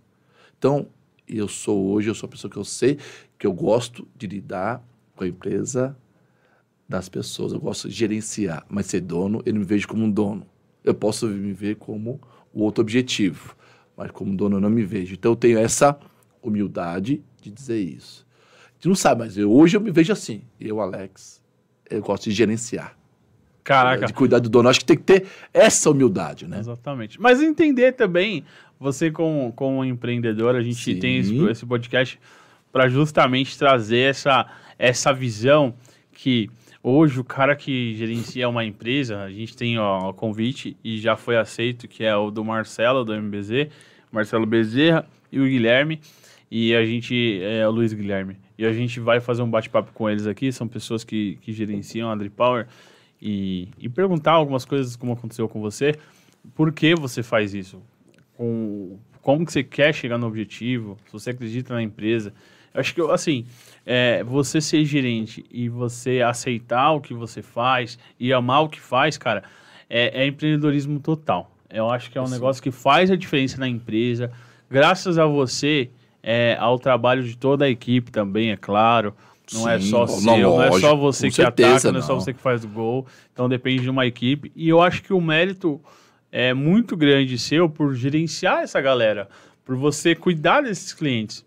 Então, 0.57 0.87
eu 1.27 1.47
sou 1.47 1.91
hoje, 1.91 2.09
eu 2.09 2.15
sou 2.15 2.27
a 2.27 2.29
pessoa 2.31 2.49
que 2.49 2.57
eu 2.57 2.65
sei 2.65 2.97
que 3.37 3.45
eu 3.45 3.53
gosto 3.53 4.07
de 4.17 4.25
lidar 4.25 4.83
com 5.15 5.23
a 5.23 5.27
empresa 5.27 5.95
das 6.87 7.07
pessoas. 7.07 7.53
Eu 7.53 7.59
gosto 7.59 7.87
de 7.87 7.93
gerenciar, 7.93 8.65
mas 8.67 8.87
ser 8.87 9.01
dono, 9.01 9.41
eu 9.45 9.53
não 9.53 9.59
me 9.59 9.65
vejo 9.65 9.87
como 9.87 10.03
um 10.03 10.11
dono. 10.11 10.47
Eu 10.83 10.95
posso 10.95 11.27
me 11.27 11.53
ver 11.53 11.75
como 11.75 12.19
o 12.51 12.63
outro 12.63 12.81
objetivo, 12.81 13.55
mas 13.95 14.09
como 14.09 14.35
dono 14.35 14.57
eu 14.57 14.61
não 14.61 14.69
me 14.69 14.83
vejo. 14.83 15.13
Então 15.13 15.33
eu 15.33 15.35
tenho 15.35 15.59
essa 15.59 15.97
humildade 16.41 17.23
de 17.39 17.51
dizer 17.51 17.79
isso. 17.79 18.25
A 18.79 18.81
gente 18.81 18.87
não 18.87 18.95
sabe, 18.95 19.25
mas 19.25 19.37
eu, 19.37 19.51
hoje 19.51 19.75
eu 19.75 19.81
me 19.81 19.91
vejo 19.91 20.13
assim. 20.13 20.41
Eu, 20.59 20.79
Alex, 20.79 21.41
eu 21.89 22.01
gosto 22.01 22.23
de 22.25 22.31
gerenciar. 22.31 22.97
Caraca. 23.61 24.05
De 24.05 24.13
cuidar 24.13 24.39
do 24.39 24.49
dono. 24.49 24.69
Acho 24.69 24.79
que 24.79 24.85
tem 24.85 24.97
que 24.97 25.03
ter 25.03 25.27
essa 25.53 25.91
humildade, 25.91 26.47
né? 26.47 26.59
Exatamente. 26.59 27.19
Mas 27.19 27.41
entender 27.41 27.91
também, 27.91 28.45
você 28.79 29.11
como, 29.11 29.51
como 29.51 29.83
empreendedor, 29.83 30.55
a 30.55 30.61
gente 30.61 30.81
Sim. 30.81 30.97
tem 30.97 31.17
esse, 31.17 31.35
esse 31.49 31.65
podcast 31.65 32.19
para 32.71 32.87
justamente 32.87 33.57
trazer 33.57 34.09
essa, 34.09 34.47
essa 34.77 35.11
visão 35.11 35.73
que 36.13 36.49
hoje 36.81 37.19
o 37.19 37.23
cara 37.23 37.55
que 37.55 37.95
gerencia 37.95 38.47
uma 38.47 38.63
empresa, 38.63 39.23
a 39.23 39.29
gente 39.29 39.55
tem 39.57 39.77
ó, 39.77 40.09
o 40.09 40.13
convite 40.13 40.77
e 40.83 40.97
já 40.97 41.17
foi 41.17 41.37
aceito, 41.37 41.87
que 41.87 42.03
é 42.03 42.15
o 42.15 42.31
do 42.31 42.45
Marcelo, 42.45 43.03
do 43.03 43.13
MBZ, 43.13 43.67
Marcelo 44.11 44.45
Bezerra 44.45 45.05
e 45.31 45.39
o 45.39 45.43
Guilherme, 45.43 45.99
e 46.49 46.73
a 46.73 46.85
gente, 46.85 47.39
é 47.43 47.67
o 47.67 47.71
Luiz 47.71 47.93
Guilherme, 47.93 48.37
e 48.59 48.65
a 48.65 48.73
gente 48.73 48.99
vai 48.99 49.21
fazer 49.21 49.41
um 49.41 49.49
bate-papo 49.49 49.93
com 49.93 50.09
eles 50.09 50.27
aqui, 50.27 50.51
são 50.51 50.67
pessoas 50.67 51.05
que, 51.05 51.37
que 51.41 51.53
gerenciam 51.53 52.11
a 52.11 52.29
Power 52.29 52.67
e, 53.21 53.69
e 53.79 53.87
perguntar 53.87 54.33
algumas 54.33 54.65
coisas 54.65 54.97
como 54.97 55.13
aconteceu 55.13 55.47
com 55.47 55.61
você, 55.61 55.95
por 56.53 56.73
que 56.73 56.93
você 56.93 57.23
faz 57.23 57.53
isso? 57.53 57.81
Com, 58.35 58.99
como 59.21 59.45
que 59.45 59.53
você 59.53 59.63
quer 59.63 59.93
chegar 59.93 60.17
no 60.17 60.27
objetivo? 60.27 60.97
Se 61.05 61.13
você 61.13 61.29
acredita 61.29 61.73
na 61.73 61.81
empresa? 61.81 62.33
Eu 62.73 62.81
acho 62.81 62.93
que, 62.93 62.99
assim, 63.03 63.45
é, 63.85 64.25
você 64.25 64.59
ser 64.59 64.83
gerente 64.83 65.45
e 65.49 65.69
você 65.69 66.21
aceitar 66.21 66.91
o 66.91 66.99
que 66.99 67.13
você 67.13 67.41
faz 67.41 67.97
e 68.19 68.33
amar 68.33 68.63
o 68.63 68.67
que 68.67 68.81
faz, 68.81 69.17
cara, 69.17 69.41
é, 69.89 70.23
é 70.23 70.27
empreendedorismo 70.27 70.99
total. 70.99 71.49
Eu 71.69 71.89
acho 71.89 72.11
que 72.11 72.17
é 72.17 72.21
um 72.21 72.29
negócio 72.29 72.61
que 72.61 72.71
faz 72.71 73.09
a 73.09 73.15
diferença 73.15 73.57
na 73.57 73.69
empresa. 73.69 74.29
Graças 74.69 75.17
a 75.17 75.25
você, 75.25 75.89
é, 76.21 76.55
ao 76.59 76.77
trabalho 76.77 77.23
de 77.23 77.37
toda 77.37 77.65
a 77.65 77.69
equipe 77.69 78.11
também, 78.11 78.51
é 78.51 78.57
claro. 78.57 79.13
Não 79.53 79.67
é 79.67 79.79
Sim, 79.79 79.89
só 79.89 80.01
não, 80.01 80.07
seu, 80.07 80.25
não, 80.25 80.61
é 80.61 80.69
lógico, 80.69 80.79
só 80.79 80.95
você 80.95 81.27
que 81.27 81.35
certeza, 81.35 81.69
ataca, 81.69 81.91
não 81.91 81.99
é 81.99 82.03
só 82.03 82.13
não. 82.13 82.19
você 82.21 82.33
que 82.33 82.39
faz 82.39 82.63
o 82.63 82.67
gol. 82.67 83.07
Então 83.33 83.49
depende 83.49 83.81
de 83.81 83.89
uma 83.89 84.05
equipe. 84.05 84.51
E 84.55 84.69
eu 84.69 84.79
acho 84.81 85.01
que 85.01 85.11
o 85.11 85.19
mérito 85.19 85.81
é 86.31 86.53
muito 86.53 86.95
grande 86.95 87.37
seu 87.39 87.67
por 87.67 87.95
gerenciar 87.95 88.61
essa 88.61 88.79
galera, 88.79 89.27
por 89.65 89.75
você 89.75 90.13
cuidar 90.13 90.61
desses 90.61 90.93
clientes. 90.93 91.43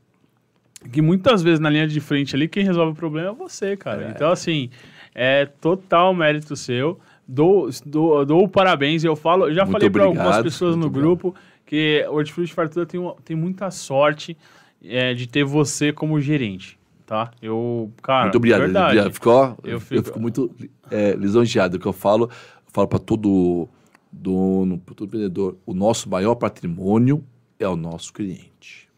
Que 0.91 1.01
muitas 1.01 1.43
vezes 1.43 1.61
na 1.61 1.70
linha 1.70 1.87
de 1.87 2.01
frente 2.01 2.35
ali, 2.35 2.49
quem 2.49 2.64
resolve 2.64 2.91
o 2.91 2.97
problema 2.97 3.29
é 3.29 3.33
você, 3.33 3.77
cara. 3.77 4.11
Então, 4.12 4.33
assim, 4.33 4.68
é 5.14 5.47
total 5.47 6.12
mérito 6.12 6.57
seu. 6.57 6.99
Dou, 7.27 7.70
dou, 7.87 8.27
dou 8.27 8.49
parabéns. 8.49 9.05
Eu 9.05 9.14
falo, 9.14 9.53
já 9.53 9.62
Muito 9.62 9.73
falei 9.75 9.91
para 9.91 10.03
algumas 10.03 10.27
obrigado, 10.27 10.45
pessoas 10.45 10.75
no 10.75 10.83
muito 10.83 10.95
grupo 10.95 11.35
que 11.64 12.05
o 12.09 12.16
Hortifruti 12.16 12.53
Fartura 12.53 12.85
tem, 12.85 13.01
tem 13.25 13.37
muita 13.37 13.70
sorte 13.70 14.37
é, 14.85 15.14
de 15.14 15.26
ter 15.26 15.45
você 15.45 15.93
como 15.93 16.20
gerente, 16.20 16.78
tá? 17.07 17.30
Eu, 17.41 17.91
cara, 18.03 18.24
muito 18.24 18.37
obrigado. 18.37 18.61
verdade. 18.61 18.87
obrigado. 18.99 19.12
Ficou, 19.14 19.59
Eu 19.64 19.72
eu, 19.72 19.80
fico- 19.80 20.05
fico... 20.05 20.20
muito 20.20 20.55
é, 20.91 21.12
lisonjeado. 21.14 21.78
Que 21.78 21.87
eu 21.87 21.93
falo, 21.93 22.24
eu 22.24 22.72
falo 22.72 22.89
para 22.89 22.99
todo 22.99 23.68
dono, 24.11 24.78
para 24.78 24.95
todo 24.95 25.07
empreendedor, 25.09 25.57
o 25.64 25.72
nosso 25.72 26.09
maior 26.09 26.35
patrimônio 26.35 27.24
é 27.59 27.66
o 27.68 27.76
nosso 27.76 28.12
cliente. 28.12 28.89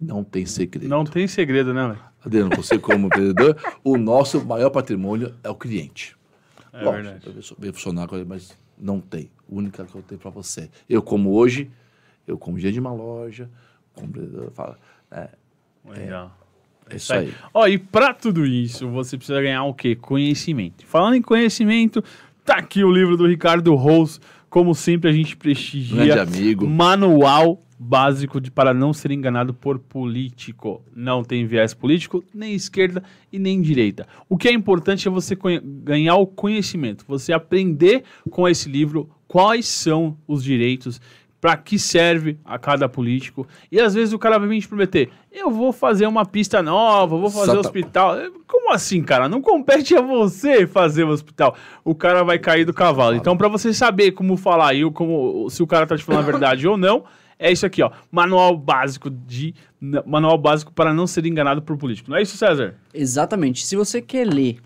Não 0.00 0.22
tem 0.22 0.44
segredo. 0.44 0.88
Não 0.88 1.04
tem 1.04 1.26
segredo, 1.26 1.72
né? 1.72 1.96
Adriano, 2.24 2.50
você 2.56 2.78
como 2.78 3.06
empreendedor, 3.06 3.56
o 3.82 3.96
nosso 3.96 4.44
maior 4.44 4.70
patrimônio 4.70 5.34
é 5.42 5.48
o 5.48 5.54
cliente. 5.54 6.16
É 6.72 6.82
Lógico, 6.84 7.02
verdade. 7.20 7.54
bem 7.58 7.72
funcionar, 7.72 8.08
com 8.08 8.16
ele, 8.16 8.24
mas 8.24 8.56
não 8.78 9.00
tem. 9.00 9.30
A 9.50 9.54
única 9.54 9.84
que 9.84 9.94
eu 9.94 10.02
tenho 10.02 10.20
para 10.20 10.30
você. 10.30 10.68
Eu 10.88 11.00
como 11.02 11.32
hoje, 11.34 11.70
eu 12.26 12.36
como 12.36 12.58
gerente 12.58 12.74
de 12.74 12.80
uma 12.80 12.92
loja, 12.92 13.48
como 13.94 14.08
empreendedor, 14.08 14.50
falo, 14.52 14.76
é, 15.14 15.28
Legal. 15.86 16.36
é 16.90 16.96
isso 16.96 17.12
aí. 17.12 17.32
Ó, 17.52 17.66
e 17.66 17.78
pra 17.78 18.12
tudo 18.12 18.44
isso, 18.44 18.88
você 18.88 19.16
precisa 19.16 19.40
ganhar 19.40 19.64
o 19.64 19.74
quê? 19.74 19.94
Conhecimento. 19.94 20.84
Falando 20.86 21.14
em 21.14 21.22
conhecimento, 21.22 22.02
tá 22.44 22.56
aqui 22.56 22.82
o 22.82 22.92
livro 22.92 23.16
do 23.16 23.26
Ricardo 23.26 23.74
Rose, 23.74 24.18
como 24.50 24.74
sempre, 24.74 25.10
a 25.10 25.12
gente 25.12 25.36
prestigia. 25.36 26.04
Grande 26.04 26.36
amigo. 26.36 26.66
Manual 26.66 27.64
básico 27.78 28.40
de, 28.40 28.50
para 28.50 28.72
não 28.72 28.92
ser 28.92 29.10
enganado 29.10 29.52
por 29.52 29.78
político. 29.78 30.82
Não 30.94 31.22
tem 31.22 31.46
viés 31.46 31.74
político, 31.74 32.24
nem 32.32 32.54
esquerda 32.54 33.02
e 33.32 33.38
nem 33.38 33.60
direita. 33.60 34.06
O 34.28 34.36
que 34.36 34.48
é 34.48 34.52
importante 34.52 35.06
é 35.06 35.10
você 35.10 35.36
ganhar 35.82 36.16
o 36.16 36.26
conhecimento, 36.26 37.04
você 37.06 37.32
aprender 37.32 38.04
com 38.30 38.48
esse 38.48 38.68
livro 38.68 39.10
quais 39.26 39.66
são 39.66 40.16
os 40.26 40.42
direitos, 40.42 41.00
para 41.44 41.58
que 41.58 41.78
serve 41.78 42.38
a 42.42 42.58
cada 42.58 42.88
político. 42.88 43.46
E 43.70 43.78
às 43.78 43.92
vezes 43.92 44.14
o 44.14 44.18
cara 44.18 44.38
vai 44.38 44.48
vir 44.48 44.62
te 44.62 44.66
prometer: 44.66 45.10
eu 45.30 45.50
vou 45.50 45.74
fazer 45.74 46.06
uma 46.06 46.24
pista 46.24 46.62
nova, 46.62 47.18
vou 47.18 47.28
fazer 47.28 47.50
Exato. 47.50 47.60
hospital. 47.60 48.16
Como 48.46 48.72
assim, 48.72 49.02
cara? 49.02 49.28
Não 49.28 49.42
compete 49.42 49.94
a 49.94 50.00
você 50.00 50.66
fazer 50.66 51.04
o 51.04 51.10
hospital. 51.10 51.54
O 51.84 51.94
cara 51.94 52.22
vai 52.22 52.38
cair 52.38 52.64
do 52.64 52.72
cavalo. 52.72 53.14
Então, 53.14 53.36
para 53.36 53.46
você 53.46 53.74
saber 53.74 54.12
como 54.12 54.38
falar 54.38 54.72
e 54.72 54.90
como 54.90 55.50
se 55.50 55.62
o 55.62 55.66
cara 55.66 55.86
tá 55.86 55.98
te 55.98 56.02
falando 56.02 56.22
a 56.22 56.24
verdade 56.24 56.66
ou 56.66 56.78
não, 56.78 57.04
é 57.38 57.52
isso 57.52 57.66
aqui, 57.66 57.82
ó. 57.82 57.90
Manual 58.10 58.56
básico 58.56 59.10
de 59.10 59.54
manual 60.06 60.38
básico 60.38 60.72
para 60.72 60.94
não 60.94 61.06
ser 61.06 61.26
enganado 61.26 61.60
por 61.60 61.76
político. 61.76 62.08
Não 62.08 62.16
é 62.16 62.22
isso, 62.22 62.38
César? 62.38 62.76
Exatamente. 62.94 63.66
Se 63.66 63.76
você 63.76 64.00
quer 64.00 64.26
ler 64.26 64.60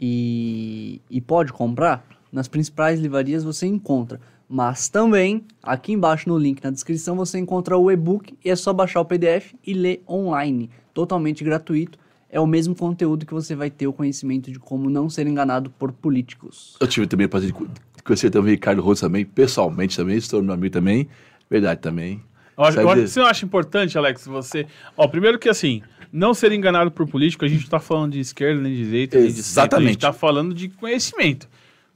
e, 0.00 0.98
e 1.10 1.20
pode 1.20 1.52
comprar, 1.52 2.06
nas 2.32 2.48
principais 2.48 2.98
livrarias 2.98 3.44
você 3.44 3.66
encontra. 3.66 4.18
Mas 4.54 4.86
também, 4.90 5.46
aqui 5.62 5.94
embaixo 5.94 6.28
no 6.28 6.36
link 6.36 6.62
na 6.62 6.68
descrição, 6.68 7.16
você 7.16 7.38
encontra 7.38 7.74
o 7.78 7.90
e-book 7.90 8.36
e 8.44 8.50
é 8.50 8.54
só 8.54 8.70
baixar 8.70 9.00
o 9.00 9.04
PDF 9.06 9.54
e 9.66 9.72
ler 9.72 10.02
online, 10.06 10.68
totalmente 10.92 11.42
gratuito. 11.42 11.98
É 12.28 12.38
o 12.38 12.46
mesmo 12.46 12.74
conteúdo 12.74 13.24
que 13.24 13.32
você 13.32 13.54
vai 13.54 13.70
ter 13.70 13.86
o 13.86 13.94
conhecimento 13.94 14.52
de 14.52 14.58
como 14.58 14.90
não 14.90 15.08
ser 15.08 15.26
enganado 15.26 15.70
por 15.70 15.90
políticos. 15.90 16.76
Eu 16.78 16.86
tive 16.86 17.06
também 17.06 17.24
o 17.24 17.30
prazer 17.30 17.50
de 17.50 18.02
conhecer 18.04 18.28
também 18.28 18.52
o 18.52 18.54
Ricardo 18.54 18.82
Rose 18.82 19.00
também, 19.00 19.24
pessoalmente 19.24 19.96
também, 19.96 20.18
estou 20.18 20.42
meu 20.42 20.52
amigo 20.52 20.70
também. 20.70 21.08
Verdade 21.48 21.80
também. 21.80 22.22
Eu 22.54 22.64
acho, 22.64 22.78
eu 22.78 23.08
você 23.08 23.20
não 23.20 23.26
acha 23.28 23.46
importante, 23.46 23.96
Alex, 23.96 24.26
você... 24.26 24.66
Ó, 24.98 25.08
primeiro 25.08 25.38
que 25.38 25.48
assim, 25.48 25.80
não 26.12 26.34
ser 26.34 26.52
enganado 26.52 26.90
por 26.90 27.08
político, 27.08 27.46
a 27.46 27.48
gente 27.48 27.60
não 27.60 27.64
está 27.64 27.80
falando 27.80 28.12
de 28.12 28.20
esquerda, 28.20 28.60
nem 28.60 28.74
de 28.74 28.84
direita, 28.84 29.18
nem 29.18 29.32
de 29.32 29.38
Exatamente. 29.38 29.86
a 29.86 29.88
gente 29.88 29.96
está 29.96 30.12
falando 30.12 30.54
de 30.54 30.68
conhecimento. 30.68 31.48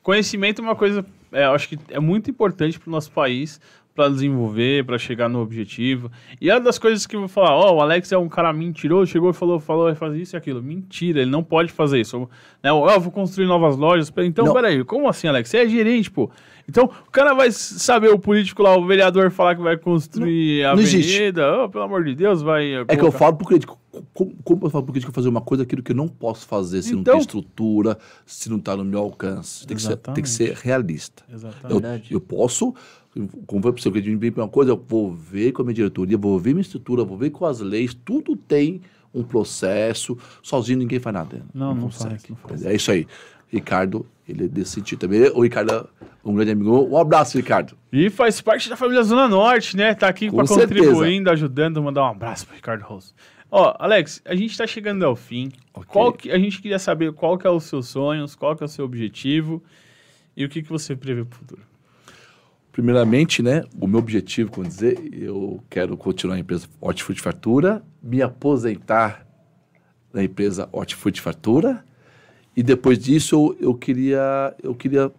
Conhecimento 0.03 0.63
é 0.63 0.65
uma 0.65 0.77
coisa, 0.77 1.05
é, 1.37 1.45
eu 1.45 1.53
acho 1.53 1.69
que 1.69 1.79
é 1.91 2.01
muito 2.01 2.31
importante 2.31 2.79
para 2.81 2.89
o 2.89 2.91
nosso 2.91 3.11
país, 3.11 3.61
para 3.97 4.11
desenvolver, 4.11 4.85
para 4.85 4.99
chegar 4.99 5.29
no 5.29 5.41
objetivo. 5.41 6.13
E 6.39 6.51
é 6.51 6.55
uma 6.55 6.61
das 6.61 6.79
coisas 6.79 7.07
que 7.07 7.17
eu 7.17 7.21
vou 7.21 7.29
falar, 7.29 7.57
ó, 7.57 7.73
oh, 7.73 7.77
o 7.77 7.81
Alex 7.81 8.13
é 8.13 8.19
um 8.19 8.29
cara 8.29 8.53
mentiroso, 8.53 9.11
chegou 9.11 9.31
e 9.31 9.33
falou, 9.33 9.59
falou, 9.59 9.85
vai 9.85 9.95
fazer 9.95 10.21
isso 10.21 10.37
e 10.37 10.39
aquilo. 10.39 10.63
Mentira, 10.63 11.23
ele 11.23 11.31
não 11.31 11.43
pode 11.43 11.73
fazer 11.73 12.01
isso. 12.01 12.21
Né? 12.63 12.71
Eu, 12.71 12.87
eu 12.87 13.01
vou 13.01 13.11
construir 13.11 13.47
novas 13.47 13.77
lojas. 13.77 14.13
Então, 14.19 14.45
não. 14.45 14.53
peraí, 14.53 14.85
como 14.85 15.09
assim, 15.09 15.27
Alex? 15.27 15.49
Você 15.49 15.59
é 15.59 15.69
gerente, 15.69 16.11
pô. 16.11 16.31
Então, 16.69 16.85
o 16.85 17.11
cara 17.11 17.33
vai 17.33 17.51
saber, 17.53 18.11
o 18.11 18.19
político 18.19 18.63
lá, 18.63 18.77
o 18.77 18.85
vereador 18.85 19.31
falar 19.31 19.55
que 19.55 19.63
vai 19.63 19.77
construir 19.77 20.63
não, 20.63 20.71
a 20.71 20.73
avenida, 20.73 21.65
oh, 21.65 21.69
pelo 21.69 21.85
amor 21.85 22.05
de 22.05 22.15
Deus, 22.15 22.43
vai... 22.43 22.73
É 22.73 22.77
colocar... 22.79 22.97
que 22.97 23.05
eu 23.05 23.13
falo 23.13 23.37
pro 23.37 23.47
crítico, 23.47 23.79
como, 24.13 24.35
como 24.43 24.67
eu 24.67 24.71
falo 24.71 24.85
pro 24.85 24.93
crítico 24.93 25.13
fazer 25.13 25.29
uma 25.29 25.41
coisa, 25.41 25.63
aquilo 25.63 25.83
que 25.83 25.93
eu 25.93 25.97
não 25.97 26.09
posso 26.09 26.45
fazer 26.47 26.83
se 26.83 26.91
então, 26.91 26.99
não 26.99 27.05
tem 27.05 27.21
estrutura, 27.21 27.97
se 28.25 28.51
não 28.51 28.59
está 28.59 28.77
no 28.77 28.85
meu 28.85 28.99
alcance. 28.99 29.65
Tem 29.65 29.77
que, 29.77 29.83
ser, 29.83 29.97
tem 29.97 30.23
que 30.25 30.29
ser 30.29 30.55
realista. 30.55 31.23
Exatamente. 31.33 32.13
Eu, 32.13 32.17
eu 32.17 32.21
posso, 32.21 32.75
como 33.47 33.63
foi 33.63 33.73
você, 33.73 33.91
que 33.91 34.31
para 34.31 34.45
uma 34.45 34.49
coisa, 34.49 34.73
eu 34.73 34.85
vou 34.89 35.13
ver 35.13 35.53
com 35.53 35.63
a 35.63 35.65
minha 35.65 35.75
diretoria, 35.75 36.19
vou 36.19 36.39
ver 36.39 36.53
minha 36.53 36.63
estrutura, 36.63 37.05
vou 37.05 37.17
ver 37.17 37.31
com 37.31 37.47
as 37.47 37.61
leis, 37.61 37.95
tudo 37.95 38.37
tem 38.37 38.81
um 39.15 39.23
processo, 39.23 40.19
sozinho 40.43 40.79
ninguém 40.79 41.01
faz 41.01 41.15
nada. 41.15 41.43
Não, 41.55 41.75
não, 41.75 41.83
não 41.83 41.91
faz, 41.91 42.29
não 42.29 42.37
faz. 42.37 42.65
É 42.65 42.75
isso 42.75 42.91
aí. 42.91 43.07
Ricardo, 43.49 44.05
ele 44.29 44.45
é 44.45 44.49
desse 44.49 44.73
sentido 44.73 45.01
também. 45.01 45.31
O 45.31 45.43
Ricardo 45.43 45.73
é 45.73 45.85
um 46.25 46.35
grande 46.35 46.51
amigo. 46.51 46.89
Um 46.91 46.99
abraço, 46.99 47.37
Ricardo. 47.37 47.77
E 47.93 48.11
faz 48.11 48.41
parte 48.41 48.69
da 48.69 48.77
família 48.77 49.03
Zona 49.03 49.29
Norte, 49.29 49.77
né? 49.77 49.95
Tá 49.95 50.09
aqui 50.09 50.31
para 50.31 50.47
contribuindo, 50.47 51.31
ajudando. 51.31 51.83
Mandar 51.83 52.03
um 52.03 52.11
abraço 52.11 52.47
pro 52.47 52.57
Ricardo 52.57 52.83
Rosso. 52.83 53.15
Ó, 53.51 53.75
Alex, 53.79 54.21
a 54.25 54.35
gente 54.35 54.59
tá 54.59 54.67
chegando 54.67 55.05
ao 55.07 55.15
fim. 55.15 55.51
Okay. 55.73 55.89
Qual 55.89 56.13
que, 56.13 56.31
a 56.31 56.39
gente 56.39 56.61
queria 56.61 56.79
saber 56.79 57.13
qual 57.13 57.39
que 57.39 57.47
é 57.47 57.51
os 57.51 57.65
seus 57.65 57.89
sonhos, 57.89 58.35
qual 58.35 58.57
que 58.57 58.65
é 58.65 58.67
o 58.67 58.69
seu 58.69 58.85
objetivo 58.85 59.63
e 60.37 60.45
o 60.45 60.49
que, 60.49 60.63
que 60.63 60.69
você 60.69 60.95
prevê 60.95 61.25
pro 61.25 61.39
futuro. 61.39 61.63
Primeiramente, 62.77 63.43
né, 63.43 63.65
o 63.81 63.87
meu 63.87 63.99
objetivo, 63.99 64.51
como 64.51 64.69
dizer, 64.69 64.99
eu 65.11 65.65
quero 65.71 65.97
continuar 65.97 66.37
a 66.37 66.39
empresa 66.39 66.69
Hortifruti 66.79 67.23
Fartura, 67.23 67.83
me 68.03 68.21
aposentar 68.21 69.27
na 70.13 70.23
empresa 70.23 70.69
Hortifruti 70.71 71.23
Fartura, 71.23 71.83
e 72.55 72.63
depois 72.63 72.99
disso, 72.99 73.35
eu, 73.35 73.69
eu 73.69 73.75
queria, 73.75 74.55
eu 74.63 74.75
queria 74.75 75.11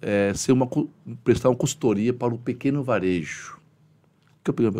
é, 0.00 0.32
ser 0.34 0.52
uma, 0.52 0.66
prestar 1.22 1.50
uma 1.50 1.54
consultoria 1.54 2.14
para 2.14 2.32
o 2.32 2.38
pequeno 2.38 2.82
varejo. 2.82 3.60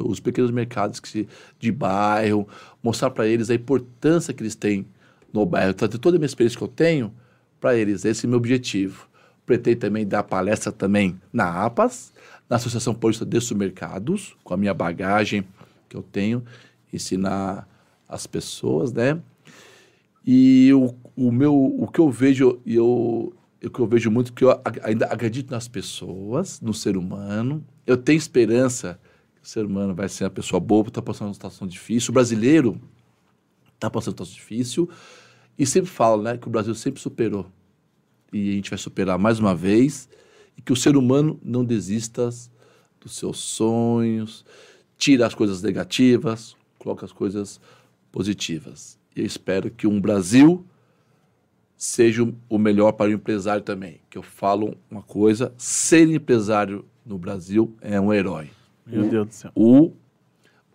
Os 0.02 0.18
pequenos 0.18 0.50
mercados 0.50 1.00
que 1.00 1.28
de 1.58 1.70
bairro, 1.70 2.48
mostrar 2.82 3.10
para 3.10 3.26
eles 3.26 3.50
a 3.50 3.54
importância 3.54 4.32
que 4.32 4.42
eles 4.42 4.54
têm 4.54 4.86
no 5.34 5.44
bairro, 5.44 5.74
trazer 5.74 5.98
toda 5.98 6.16
a 6.16 6.18
minha 6.18 6.24
experiência 6.24 6.56
que 6.56 6.64
eu 6.64 6.68
tenho 6.68 7.12
para 7.60 7.76
eles. 7.76 8.06
Esse 8.06 8.24
é 8.24 8.26
o 8.26 8.30
meu 8.30 8.38
objetivo. 8.38 9.11
Pretendo 9.44 9.80
também 9.80 10.06
dar 10.06 10.22
palestra 10.22 10.70
também 10.70 11.20
na 11.32 11.64
APAS, 11.64 12.12
na 12.48 12.56
Associação 12.56 12.94
Paulista 12.94 13.24
de 13.24 13.40
Supermercados, 13.40 14.36
com 14.44 14.54
a 14.54 14.56
minha 14.56 14.74
bagagem 14.74 15.44
que 15.88 15.96
eu 15.96 16.02
tenho, 16.02 16.44
ensinar 16.92 17.68
as 18.08 18.26
pessoas, 18.26 18.92
né? 18.92 19.20
E 20.24 20.72
o, 20.72 20.94
o 21.16 21.32
meu, 21.32 21.54
o 21.54 21.88
que 21.88 21.98
eu 21.98 22.10
vejo, 22.10 22.60
eu, 22.64 23.34
o 23.64 23.70
que 23.70 23.80
eu 23.80 23.86
vejo 23.86 24.10
muito, 24.10 24.32
que 24.32 24.44
eu 24.44 24.60
ainda 24.82 25.06
acredito 25.06 25.50
nas 25.50 25.66
pessoas, 25.66 26.60
no 26.60 26.72
ser 26.72 26.96
humano. 26.96 27.64
Eu 27.86 27.96
tenho 27.96 28.16
esperança 28.16 29.00
que 29.34 29.42
o 29.42 29.48
ser 29.48 29.64
humano 29.64 29.94
vai 29.94 30.08
ser 30.08 30.24
uma 30.24 30.30
pessoa 30.30 30.60
boa, 30.60 30.86
está 30.86 31.02
passando 31.02 31.28
uma 31.28 31.34
situação 31.34 31.66
difícil. 31.66 32.10
O 32.10 32.14
brasileiro 32.14 32.80
está 33.74 33.90
passando 33.90 34.18
uma 34.18 34.24
situação 34.26 34.34
difícil. 34.34 34.88
E 35.58 35.66
sempre 35.66 35.90
falo, 35.90 36.22
né, 36.22 36.36
que 36.36 36.46
o 36.46 36.50
Brasil 36.50 36.74
sempre 36.74 37.00
superou. 37.00 37.46
E 38.32 38.50
a 38.50 38.52
gente 38.52 38.70
vai 38.70 38.78
superar 38.78 39.18
mais 39.18 39.38
uma 39.38 39.54
vez. 39.54 40.08
E 40.56 40.62
que 40.62 40.72
o 40.72 40.76
ser 40.76 40.96
humano 40.96 41.38
não 41.42 41.64
desista 41.64 42.28
dos 43.00 43.16
seus 43.16 43.38
sonhos, 43.38 44.44
tira 44.96 45.26
as 45.26 45.34
coisas 45.34 45.62
negativas, 45.62 46.56
coloca 46.78 47.04
as 47.04 47.12
coisas 47.12 47.60
positivas. 48.10 48.98
E 49.16 49.20
eu 49.20 49.26
espero 49.26 49.70
que 49.70 49.86
um 49.86 50.00
Brasil 50.00 50.64
seja 51.76 52.22
o 52.48 52.58
melhor 52.58 52.92
para 52.92 53.10
o 53.10 53.12
empresário 53.12 53.62
também. 53.62 54.00
Que 54.08 54.16
eu 54.16 54.22
falo 54.22 54.76
uma 54.90 55.02
coisa: 55.02 55.52
ser 55.56 56.08
empresário 56.08 56.84
no 57.04 57.18
Brasil 57.18 57.74
é 57.80 58.00
um 58.00 58.12
herói. 58.12 58.50
Meu 58.86 59.06
o, 59.06 59.10
Deus 59.10 59.26
do 59.26 59.34
céu. 59.34 59.52
O, 59.54 59.92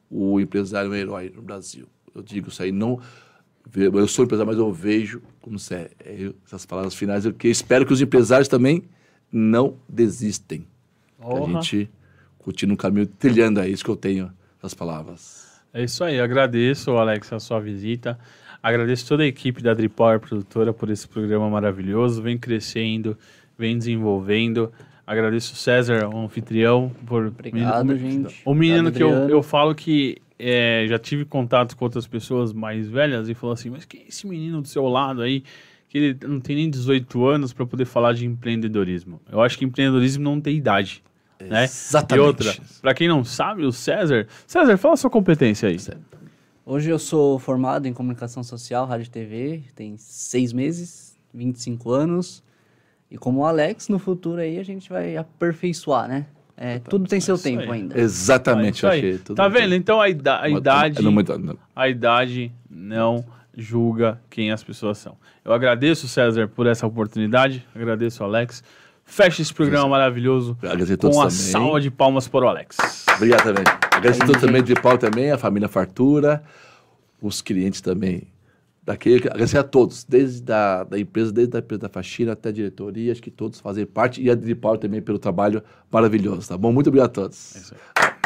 o 0.10 0.39
empresário 0.39 0.89
é 0.89 0.91
um 0.91 0.95
herói 0.95 1.32
no 1.34 1.41
Brasil. 1.41 1.88
Eu 2.14 2.22
digo 2.22 2.49
isso 2.49 2.62
aí, 2.62 2.72
não. 2.72 2.99
Eu 3.76 4.07
sou 4.07 4.26
empresário, 4.26 4.47
mas 4.47 4.57
eu 4.57 4.72
vejo, 4.72 5.22
como 5.41 5.57
se 5.59 5.76
é, 5.76 5.91
é 6.03 6.32
essas 6.45 6.65
palavras 6.65 6.93
finais, 6.93 7.26
eu 7.26 7.34
que 7.34 7.47
espero 7.47 7.86
que 7.86 7.93
os 7.93 8.01
empresários 8.01 8.47
também 8.47 8.84
não 9.32 9.76
desistem. 9.88 10.65
Que 11.20 11.34
a 11.34 11.61
gente 11.61 11.89
continue 12.39 12.74
no 12.74 12.78
caminho 12.78 13.07
trilhando, 13.07 13.59
é 13.59 13.68
isso 13.68 13.84
que 13.84 13.89
eu 13.89 13.95
tenho, 13.95 14.32
as 14.61 14.74
palavras. 14.74 15.61
É 15.74 15.84
isso 15.84 16.03
aí, 16.03 16.20
agradeço, 16.20 16.91
Alex, 16.91 17.32
a 17.34 17.39
sua 17.39 17.59
visita. 17.59 18.18
Agradeço 18.61 19.07
toda 19.07 19.24
a 19.24 19.26
equipe 19.26 19.61
da 19.61 19.74
Dripower 19.74 20.20
Produtora 20.20 20.74
por 20.74 20.89
esse 20.89 21.07
programa 21.07 21.49
maravilhoso. 21.49 22.22
Vem 22.22 22.38
crescendo, 22.38 23.18
vem 23.57 23.78
desenvolvendo. 23.78 24.72
Agradeço 25.05 25.53
o 25.53 25.55
César, 25.55 26.09
o 26.13 26.18
anfitrião, 26.18 26.91
por. 27.05 27.28
Obrigado, 27.28 27.86
menino, 27.86 28.30
gente. 28.30 28.41
O 28.43 28.53
menino 28.53 28.89
Obrigado, 28.89 29.28
que 29.28 29.32
eu, 29.32 29.38
eu 29.38 29.43
falo 29.43 29.74
que 29.74 30.18
é, 30.40 30.86
já 30.88 31.00
tive 31.00 31.26
contato 31.26 31.76
com 31.76 31.86
outras 31.86 32.06
pessoas 32.06 32.54
mais 32.54 32.88
velhas 32.88 33.30
e 33.30 33.34
falou 33.34 33.54
assim: 33.54 33.70
Mas 33.70 33.86
que 33.86 33.98
é 33.98 34.08
esse 34.08 34.28
menino 34.28 34.62
do 34.62 34.68
seu 34.68 34.88
lado 34.88 35.22
aí? 35.22 35.44
Que 35.90 35.98
ele 35.98 36.18
não 36.28 36.40
tem 36.40 36.56
nem 36.56 36.70
18 36.70 37.26
anos 37.26 37.54
para 37.54 37.66
poder 37.66 37.86
falar 37.86 38.14
de 38.14 38.26
empreendedorismo. 38.26 39.22
Eu 39.32 39.42
acho 39.42 39.58
que 39.58 39.66
empreendedorismo 39.66 40.24
não 40.24 40.40
tem 40.40 40.56
idade. 40.58 41.02
Né? 41.40 41.64
Exatamente. 41.64 42.24
E 42.24 42.28
outra, 42.28 42.56
para 42.82 42.94
quem 42.94 43.08
não 43.08 43.24
sabe, 43.24 43.64
o 43.64 43.72
César. 43.72 44.28
César, 44.46 44.78
fala 44.78 44.96
a 44.96 44.98
sua 44.98 45.10
competência 45.10 45.70
aí. 45.70 45.78
Hoje 46.66 46.90
eu 46.90 47.00
sou 47.00 47.40
formado 47.40 47.86
em 47.88 47.94
comunicação 47.94 48.44
social, 48.44 48.86
rádio 48.86 49.06
e 49.06 49.10
TV, 49.10 49.64
tem 49.74 49.96
seis 49.98 50.52
meses, 50.52 51.18
25 51.34 51.92
anos. 51.92 52.44
E 53.10 53.18
como 53.18 53.40
o 53.40 53.46
Alex, 53.46 53.88
no 53.88 54.00
futuro 54.00 54.42
aí 54.42 54.60
a 54.60 54.64
gente 54.64 54.90
vai 54.90 55.16
aperfeiçoar, 55.16 56.10
né? 56.10 56.26
É, 56.60 56.80
tudo 56.80 57.08
tem 57.08 57.22
seu 57.22 57.38
tempo 57.38 57.72
aí. 57.72 57.82
ainda. 57.82 57.99
Exatamente, 57.99 58.84
é 58.84 58.89
achei. 58.89 59.18
tá 59.20 59.47
vendo? 59.47 59.76
Então 59.76 60.01
a, 60.01 60.10
ida 60.10 60.41
a 60.41 60.49
idade. 60.49 60.97
A 61.76 61.88
idade 61.88 62.51
não 62.68 63.24
julga 63.55 64.20
quem 64.28 64.51
as 64.51 64.64
pessoas 64.64 64.97
são. 64.97 65.16
Eu 65.45 65.53
agradeço, 65.53 66.08
César, 66.08 66.47
por 66.47 66.66
essa 66.66 66.88
oportunidade. 66.88 67.64
Agradeço, 67.76 68.24
Alex. 68.24 68.64
Fecha 69.05 69.41
esse 69.41 69.53
programa 69.53 69.88
maravilhoso 69.88 70.58
com 70.99 71.22
a 71.22 71.30
salva 71.30 71.80
de 71.80 71.89
palmas 71.89 72.28
para 72.28 72.45
o 72.45 72.49
Alex. 72.49 72.76
Obrigado 73.16 73.43
também. 73.43 73.64
Agradeço 73.86 74.24
a 74.24 74.26
todos 74.26 74.41
também 74.41 74.64
de 74.64 74.74
pau 74.74 74.97
também, 74.97 75.32
a 75.32 75.38
família 75.38 75.70
Fartura, 75.70 76.43
os 77.22 77.41
clientes 77.41 77.80
também 77.80 78.28
daqui, 78.88 79.16
agradecer 79.16 79.58
a 79.58 79.64
todos, 79.64 80.06
desde 80.06 80.50
a 80.50 80.86
da 80.86 80.98
empresa, 80.98 81.30
desde 81.30 81.58
a 81.58 81.60
empresa 81.60 81.82
da 81.82 81.90
faxina 81.90 82.32
até 82.32 82.48
a 82.48 82.52
diretoria, 82.54 83.12
acho 83.12 83.22
que 83.22 83.30
todos 83.30 83.60
fazem 83.60 83.86
parte, 83.86 84.22
e 84.22 84.32
a 84.32 84.36
Dripal 84.36 84.78
também 84.78 85.02
pelo 85.02 85.20
trabalho 85.20 85.62
maravilhoso, 85.92 86.48
tá 86.48 86.58
bom? 86.58 86.72
Muito 86.72 86.88
obrigado 86.88 87.10
a 87.10 87.14
todos. 87.14 87.74
É 87.74 88.16